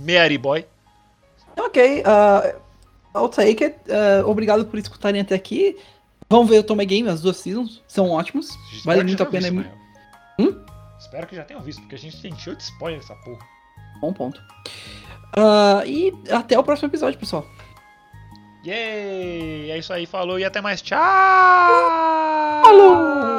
Meari 0.02 0.38
Boy. 0.38 0.66
Ok, 1.58 2.02
uh, 2.02 2.56
I'll 3.18 3.30
take 3.30 3.64
it. 3.64 3.76
Uh, 3.88 4.28
obrigado 4.30 4.66
por 4.66 4.78
escutarem 4.80 5.22
até 5.22 5.36
aqui. 5.36 5.78
Vão 6.30 6.46
ver 6.46 6.60
o 6.60 6.64
Tome 6.64 6.86
Game, 6.86 7.10
as 7.10 7.22
duas 7.22 7.38
seasons. 7.38 7.82
São 7.88 8.10
ótimos. 8.12 8.50
Vale 8.86 9.04
muito 9.04 9.22
a 9.22 9.26
pena. 9.26 9.48
É 9.48 9.52
tenham 10.38 10.66
Espero 11.14 11.28
que 11.28 11.36
já 11.36 11.44
tenham 11.44 11.62
visto, 11.62 11.80
porque 11.80 11.94
a 11.94 12.00
gente 12.00 12.28
encheu 12.28 12.56
de 12.56 12.64
spoiler 12.64 13.00
essa 13.00 13.14
porra. 13.18 13.46
bom 14.00 14.12
ponto. 14.12 14.42
Uh, 15.38 15.86
e 15.86 16.12
até 16.32 16.58
o 16.58 16.64
próximo 16.64 16.90
episódio, 16.90 17.20
pessoal. 17.20 17.46
Yay! 18.66 19.70
É 19.70 19.78
isso 19.78 19.94
aí, 19.94 20.08
falou 20.08 20.40
e 20.40 20.44
até 20.44 20.60
mais. 20.60 20.82
Tchau! 20.82 20.98
Falou! 22.64 23.33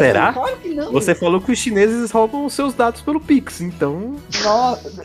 Não, 0.00 0.06
Será? 0.06 0.32
Claro 0.32 0.56
que 0.58 0.68
não. 0.74 0.92
Você 0.92 1.14
falou 1.14 1.40
que 1.40 1.52
os 1.52 1.58
chineses 1.58 2.10
roubam 2.10 2.44
os 2.46 2.52
seus 2.52 2.74
dados 2.74 3.00
pelo 3.00 3.20
Pix, 3.20 3.60
então 3.60 4.16
Nossa, 4.44 5.04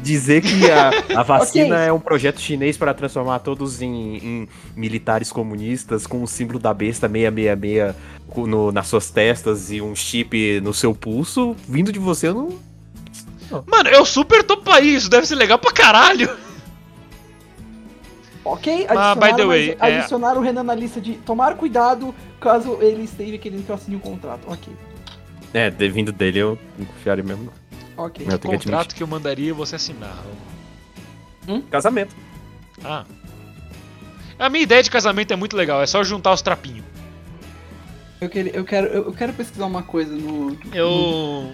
dizer 0.00 0.42
que 0.42 0.70
a, 0.70 0.90
a 1.20 1.22
vacina 1.24 1.74
Ok. 1.76 1.86
é 1.88 1.92
um 1.92 2.00
projeto 2.00 2.40
chinês 2.40 2.76
para 2.76 2.94
transformar 2.94 3.40
todos 3.40 3.82
em, 3.82 4.16
em 4.16 4.48
militares 4.76 5.32
comunistas 5.32 6.06
com 6.06 6.22
o 6.22 6.26
símbolo 6.28 6.58
da 6.58 6.72
besta 6.72 7.08
666 7.08 7.94
no- 8.46 8.70
nas 8.70 8.86
suas 8.86 9.10
testas 9.10 9.70
e 9.72 9.80
um 9.80 9.94
chip 9.96 10.60
no 10.60 10.72
seu 10.72 10.94
pulso, 10.94 11.56
vindo 11.68 11.90
de 11.92 11.98
você, 11.98 12.28
eu 12.28 12.34
não. 12.34 12.68
Mano, 13.66 13.88
eu 13.88 14.04
super 14.04 14.44
toparia, 14.44 14.96
isso 14.96 15.08
deve 15.08 15.26
ser 15.26 15.34
legal 15.34 15.58
pra 15.58 15.72
caralho. 15.72 16.28
Ok, 18.52 18.86
Ah, 18.88 19.14
by 19.14 19.20
the 19.20 19.26
adicionaram, 19.26 19.48
way, 19.48 19.76
mas 19.80 20.12
é- 20.12 20.38
o 20.38 20.40
Renan 20.42 20.62
na 20.64 20.74
lista 20.74 21.00
de 21.00 21.14
tomar 21.14 21.54
cuidado 21.56 22.14
caso 22.40 22.78
ele 22.80 23.02
esteja 23.04 23.38
querendo 23.38 23.64
que 23.64 23.70
eu 23.70 23.74
assine 23.74 23.96
um 23.96 24.00
contrato. 24.00 24.42
Ok, 24.46 24.72
É, 25.54 25.70
de- 25.70 25.88
vindo 25.88 26.12
dele 26.12 26.38
eu 26.40 26.58
não 26.78 26.86
confiaria 26.86 27.24
mesmo. 27.24 27.50
ok. 27.96 28.26
Eu 28.28 28.38
tenho 28.38 28.58
que 28.58 28.64
Contrato 28.64 28.94
que 28.94 29.02
eu 29.02 29.06
mandaria 29.06 29.52
você 29.54 29.76
assinar. 29.76 30.14
Raul. 31.46 31.62
Casamento. 31.70 32.14
Ah. 32.84 33.04
A 34.38 34.48
minha 34.48 34.62
ideia 34.62 34.82
de 34.82 34.90
casamento 34.90 35.32
é 35.32 35.36
muito 35.36 35.56
legal, 35.56 35.82
é 35.82 35.86
só 35.86 36.02
juntar 36.04 36.32
os 36.32 36.42
trapinhos. 36.42 36.84
Eu, 38.20 38.28
quero, 38.28 38.48
eu, 38.48 38.64
quero, 38.64 38.86
eu 38.88 39.12
quero 39.12 39.32
pesquisar 39.32 39.66
uma 39.66 39.82
coisa 39.82 40.12
no. 40.14 40.56
Eu. 40.72 41.52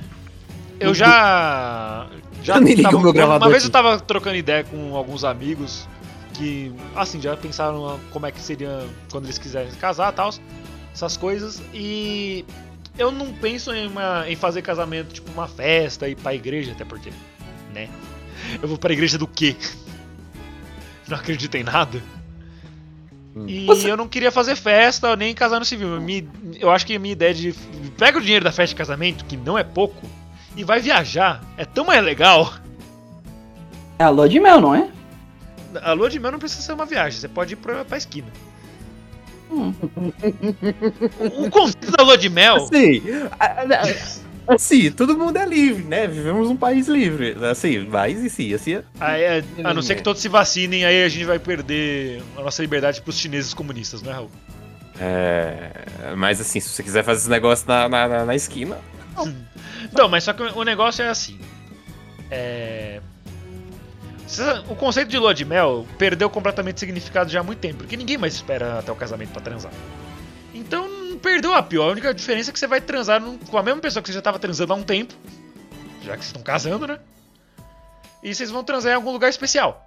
Eu 0.81 0.93
já. 0.95 2.09
Já 2.43 2.57
Eu 2.57 2.61
nem 2.63 2.83
tava- 2.83 2.97
o 2.97 3.01
meu 3.01 3.13
gravador 3.13 3.43
Uma 3.47 3.51
vez 3.51 3.63
aqui. 3.65 3.69
eu 3.69 3.73
tava 3.73 4.01
trocando 4.01 4.37
ideia 4.37 4.65
com 4.65 4.95
alguns 4.97 5.25
amigos 5.25 5.87
que, 6.35 6.73
assim, 6.97 7.21
já 7.21 7.37
pensaram 7.37 7.99
como 8.11 8.27
é 8.27 8.33
que 8.33 8.41
seria 8.41 8.87
quando 9.11 9.25
eles 9.25 9.39
quiserem 9.39 9.71
se 9.71 9.77
casar 9.79 10.13
e 10.13 10.17
tal, 10.17 10.31
essas 10.93 11.17
coisas. 11.17 11.63
E 11.73 12.45
eu 12.99 13.11
não 13.13 13.33
penso 13.33 13.73
em, 13.73 13.87
uma- 13.89 14.25
em 14.29 14.37
fazer 14.37 14.63
casamento, 14.63 15.13
tipo, 15.15 15.31
uma 15.33 15.49
festa 15.49 16.09
e 16.09 16.13
ir 16.13 16.17
pra 16.17 16.35
igreja, 16.35 16.73
até 16.73 16.85
porque, 16.85 17.11
né? 17.73 17.89
Eu 18.61 18.69
vou 18.69 18.77
pra 18.79 18.93
igreja 18.93 19.17
do 19.17 19.27
quê? 19.27 19.57
Não 21.09 21.17
acredito 21.19 21.55
em 21.57 21.63
nada. 21.63 22.03
Hum. 23.37 23.45
E 23.47 23.67
Você- 23.67 23.91
eu 23.91 23.97
não 23.97 24.09
queria 24.09 24.31
fazer 24.33 24.57
festa 24.57 25.15
nem 25.17 25.35
casar 25.35 25.59
no 25.59 25.65
civil. 25.65 26.01
Me- 26.01 26.27
eu 26.59 26.71
acho 26.71 26.87
que 26.87 26.95
a 26.97 26.99
minha 26.99 27.13
ideia 27.13 27.35
de. 27.35 27.53
Pega 27.99 28.17
o 28.19 28.21
dinheiro 28.23 28.43
da 28.45 28.51
festa 28.53 28.69
de 28.75 28.77
casamento, 28.77 29.25
que 29.27 29.37
não 29.37 29.59
é 29.59 29.63
pouco, 29.65 30.09
e 30.57 30.65
vai 30.65 30.81
viajar. 30.81 31.43
É 31.59 31.65
tão 31.67 31.85
mais 31.85 32.03
legal. 32.03 32.55
É 33.99 34.05
a 34.05 34.09
lua 34.09 34.29
de 34.29 34.41
mel, 34.41 34.61
não 34.63 34.75
é? 34.75 34.89
A 35.83 35.93
lua 35.93 36.09
de 36.11 36.19
mel 36.21 36.33
não 36.33 36.39
precisa 36.39 36.63
ser 36.63 36.73
uma 36.73 36.87
viagem, 36.87 37.19
você 37.21 37.29
pode 37.29 37.55
ir 37.55 37.57
pra, 37.57 37.85
pra 37.85 37.97
esquina. 37.99 38.29
Hum. 39.51 39.73
O 41.37 41.51
conceito 41.51 41.91
da 41.93 42.03
lua 42.03 42.17
de 42.19 42.29
mel. 42.29 42.69
A- 43.39 43.45
a- 43.63 44.25
Assim, 44.47 44.91
todo 44.91 45.17
mundo 45.17 45.39
é 45.39 45.47
livre, 45.47 45.85
né? 45.85 46.07
Vivemos 46.07 46.49
num 46.51 46.57
país 46.57 46.87
livre. 46.87 47.35
Assim, 47.51 47.79
mas 47.89 48.23
e 48.23 48.29
sim, 48.29 48.53
assim. 48.53 48.79
Aí, 49.01 49.23
é, 49.23 49.45
a 49.65 49.73
não 49.73 49.81
ser 49.81 49.95
que 49.95 50.03
todos 50.03 50.21
se 50.21 50.29
vacinem, 50.29 50.85
aí 50.85 51.03
a 51.03 51.09
gente 51.09 51.25
vai 51.25 51.39
perder 51.39 52.23
a 52.37 52.43
nossa 52.43 52.61
liberdade 52.61 53.01
pros 53.01 53.19
chineses 53.19 53.55
comunistas, 53.55 54.03
não 54.03 54.11
é, 54.13 54.15
Raul? 54.15 54.31
É. 55.01 55.71
Mas 56.15 56.43
assim, 56.43 56.61
se 56.61 56.69
você 56.69 56.83
quiser 56.83 57.03
fazer 57.03 57.21
esse 57.23 57.31
negócio 57.31 57.67
na, 57.67 57.89
na, 57.89 58.07
na- 58.09 58.25
na 58.27 58.35
esquina. 58.35 58.77
Não, 59.97 60.09
mas 60.11 60.25
só 60.25 60.35
que 60.35 60.43
o 60.43 60.63
negócio 60.63 61.03
é 61.03 61.09
assim. 61.09 61.39
É. 62.31 63.01
O 64.69 64.75
conceito 64.75 65.09
de 65.09 65.19
lua 65.19 65.35
de 65.35 65.45
mel 65.45 65.87
perdeu 65.99 66.31
completamente 66.31 66.81
significado 66.81 67.31
já 67.31 67.41
há 67.41 67.43
muito 67.43 67.59
tempo, 67.59 67.79
porque 67.79 67.97
ninguém 67.97 68.17
mais 68.17 68.35
espera 68.35 68.79
até 68.79 68.91
o 68.91 68.97
casamento 68.97 69.31
pra 69.31 69.43
transar. 69.43 69.73
Então 70.55 71.19
perdeu 71.19 71.55
a 71.55 71.63
pior. 71.63 71.89
A 71.89 71.93
única 71.93 72.15
diferença 72.15 72.51
é 72.51 72.53
que 72.53 72.59
você 72.59 72.67
vai 72.67 72.81
transar 72.81 73.21
com 73.21 73.59
a 73.59 73.63
mesma 73.63 73.81
pessoa 73.81 74.03
que 74.03 74.09
você 74.09 74.15
já 74.15 74.23
tava 74.23 74.39
transando 74.39 74.73
há 74.73 74.77
um 74.77 74.83
tempo, 74.83 75.15
já 76.03 76.13
que 76.13 76.25
vocês 76.25 76.27
estão 76.27 76.43
casando, 76.43 76.87
né? 76.87 76.99
E 78.23 78.35
vocês 78.35 78.51
vão 78.51 78.65
transar 78.65 78.93
em 78.93 78.97
algum 78.97 79.13
lugar 79.13 79.29
especial. 79.29 79.87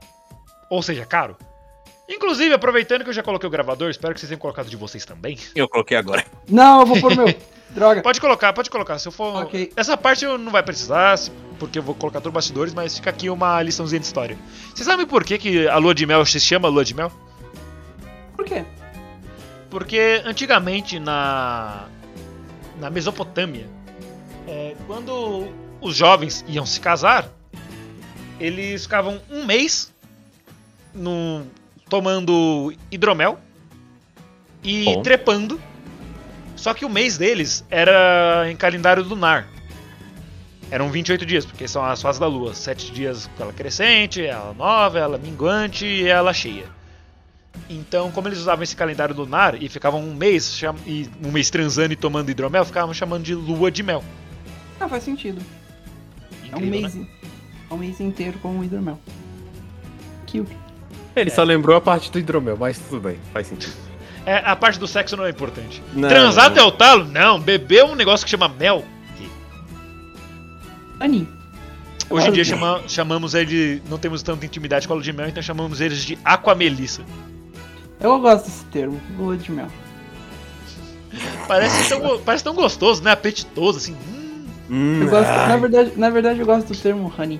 Ou 0.69 0.83
seja, 0.83 1.05
caro. 1.05 1.35
Inclusive, 2.07 2.53
aproveitando 2.53 3.03
que 3.03 3.09
eu 3.09 3.13
já 3.13 3.23
coloquei 3.23 3.47
o 3.47 3.51
gravador, 3.51 3.89
espero 3.89 4.13
que 4.13 4.19
vocês 4.19 4.29
tenham 4.29 4.39
colocado 4.39 4.69
de 4.69 4.77
vocês 4.77 5.03
também. 5.03 5.37
Eu 5.55 5.67
coloquei 5.67 5.97
agora. 5.97 6.23
Não, 6.47 6.81
eu 6.81 6.85
vou 6.85 7.01
pôr 7.01 7.15
meu. 7.15 7.27
Droga. 7.69 8.01
Pode 8.01 8.21
colocar, 8.21 8.53
pode 8.53 8.69
colocar. 8.69 8.97
Se 8.99 9.07
eu 9.07 9.11
for. 9.11 9.43
Ok. 9.43 9.71
Essa 9.75 9.97
parte 9.97 10.25
eu 10.25 10.37
não 10.37 10.51
vai 10.51 10.63
precisar, 10.63 11.17
porque 11.59 11.79
eu 11.79 11.83
vou 11.83 11.93
colocar 11.93 12.19
todos 12.19 12.31
os 12.31 12.33
bastidores, 12.33 12.73
mas 12.73 12.95
fica 12.95 13.09
aqui 13.09 13.29
uma 13.29 13.61
liçãozinha 13.61 13.99
de 13.99 14.05
história. 14.05 14.37
Vocês 14.73 14.85
sabem 14.85 15.05
por 15.05 15.23
que, 15.23 15.37
que 15.37 15.67
a 15.67 15.77
lua 15.77 15.93
de 15.93 16.05
mel 16.05 16.25
se 16.25 16.39
chama 16.39 16.67
lua 16.67 16.85
de 16.85 16.93
mel? 16.93 17.11
Por 18.35 18.45
quê? 18.45 18.63
Porque 19.69 20.21
antigamente 20.25 20.99
na. 20.99 21.87
na 22.79 22.89
Mesopotâmia, 22.89 23.67
é, 24.47 24.75
quando 24.85 25.47
os 25.81 25.95
jovens 25.95 26.43
iam 26.47 26.65
se 26.65 26.79
casar, 26.79 27.29
eles 28.39 28.83
ficavam 28.83 29.19
um 29.29 29.45
mês 29.45 29.91
no, 30.93 31.45
tomando 31.89 32.73
hidromel 32.91 33.39
e 34.63 34.85
Bom. 34.85 35.01
trepando. 35.01 35.61
Só 36.57 36.73
que 36.73 36.83
o 36.83 36.89
mês 36.89 37.17
deles 37.17 37.63
era 37.69 38.45
em 38.51 38.55
calendário 38.57 39.03
lunar. 39.03 39.47
Eram 40.69 40.91
28 40.91 41.25
dias, 41.25 41.45
porque 41.45 41.65
são 41.67 41.85
as 41.85 42.01
fases 42.01 42.19
da 42.19 42.27
lua. 42.27 42.53
7 42.53 42.91
dias 42.91 43.29
com 43.37 43.43
ela 43.43 43.53
crescente, 43.53 44.25
ela 44.25 44.53
nova, 44.53 44.99
ela 44.99 45.17
minguante 45.17 45.85
e 45.85 46.05
ela 46.07 46.33
cheia. 46.33 46.65
Então, 47.69 48.11
como 48.11 48.27
eles 48.27 48.39
usavam 48.39 48.63
esse 48.63 48.75
calendário 48.75 49.15
lunar 49.15 49.61
e 49.61 49.69
ficavam 49.69 50.01
um 50.01 50.13
mês, 50.13 50.61
e 50.85 51.09
um 51.23 51.31
mês 51.31 51.49
transando 51.49 51.93
e 51.93 51.95
tomando 51.95 52.29
hidromel, 52.29 52.65
ficavam 52.65 52.93
chamando 52.93 53.23
de 53.23 53.33
lua 53.33 53.71
de 53.71 53.81
mel. 53.81 54.03
Ah, 54.79 54.89
faz 54.89 55.03
sentido. 55.03 55.41
É 56.51 56.55
um 56.55 56.59
Incrível, 56.59 56.81
mês. 56.81 56.95
né? 56.95 57.07
É 57.69 57.73
um 57.73 57.77
mês 57.77 57.99
inteiro 58.01 58.37
com 58.39 58.59
o 58.59 58.63
hidromel. 58.63 58.99
Cute. 60.29 60.57
Ele 61.15 61.29
só 61.29 61.43
lembrou 61.43 61.75
a 61.75 61.81
parte 61.81 62.11
do 62.11 62.19
hidromel, 62.19 62.57
mas 62.57 62.77
tudo 62.77 63.01
bem, 63.01 63.17
faz 63.33 63.47
sentido. 63.47 63.86
É, 64.27 64.43
a 64.45 64.55
parte 64.57 64.77
do 64.77 64.85
sexo 64.85 65.15
não 65.15 65.25
é 65.25 65.29
importante. 65.29 65.81
Não, 65.93 66.09
Transar 66.09 66.47
até 66.47 66.61
o 66.61 66.69
talo? 66.71 67.05
Não. 67.05 67.39
Beber 67.39 67.85
um 67.85 67.95
negócio 67.95 68.25
que 68.25 68.29
chama 68.29 68.49
mel. 68.49 68.83
Ani. 70.99 71.27
Hoje 72.09 72.29
em 72.29 72.31
dia 72.33 72.43
chama- 72.43 72.81
chamamos 72.87 73.33
ele 73.33 73.45
de. 73.45 73.81
Não 73.89 73.97
temos 73.97 74.21
tanta 74.23 74.45
intimidade 74.45 74.87
com 74.87 74.93
a 74.93 74.95
lua 74.95 75.03
de 75.03 75.13
mel, 75.13 75.27
então 75.27 75.41
chamamos 75.43 75.79
eles 75.81 76.03
de 76.03 76.17
aquamelissa. 76.25 77.01
Eu 77.99 78.19
gosto 78.19 78.45
desse 78.45 78.65
termo, 78.65 78.99
lua 79.17 79.35
de 79.37 79.51
mel. 79.51 79.67
Parece 81.47 81.89
tão, 81.89 82.19
parece 82.19 82.43
tão 82.43 82.53
gostoso, 82.53 83.01
né? 83.03 83.11
Apetitoso, 83.11 83.77
assim. 83.77 83.95
Hum, 84.69 85.01
Eu 85.03 85.09
gosto, 85.09 85.29
ai. 85.29 85.47
na, 85.47 85.57
verdade, 85.57 85.91
na 85.95 86.09
verdade, 86.09 86.39
eu 86.39 86.45
gosto 86.45 86.67
do 86.73 86.77
termo 86.77 87.11
honey. 87.17 87.39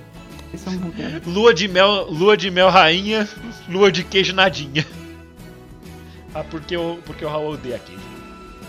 Esse 0.52 0.66
é 0.68 0.70
um 0.70 1.32
lua 1.32 1.52
de 1.52 1.68
mel, 1.68 2.06
lua 2.10 2.36
de 2.36 2.50
mel 2.50 2.70
rainha, 2.70 3.28
lua 3.68 3.92
de 3.92 4.02
queijo 4.04 4.34
nadinha. 4.34 4.86
Ah, 6.34 6.44
porque 6.44 6.76
o, 6.76 7.00
porque 7.04 7.24
o 7.24 7.28
Raul 7.28 7.52
odeia 7.52 7.78
queijo. 7.78 8.02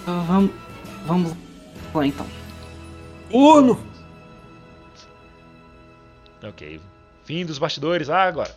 Então, 0.01 0.24
vamos, 0.26 0.51
vamos 1.05 1.34
lá 1.93 2.05
então. 2.05 2.26
Uno! 3.32 3.80
Ok. 6.43 6.82
Fim 7.26 7.45
dos 7.45 7.60
bastidores, 7.60 8.10
ah, 8.10 8.24
agora. 8.24 8.55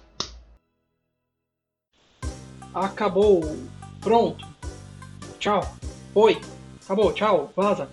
Acabou. 2.75 3.43
Pronto. 4.01 4.47
Tchau. 5.39 5.77
Oi. 6.15 6.41
Acabou. 6.85 7.13
Tchau. 7.13 7.53
Vaza. 7.55 7.89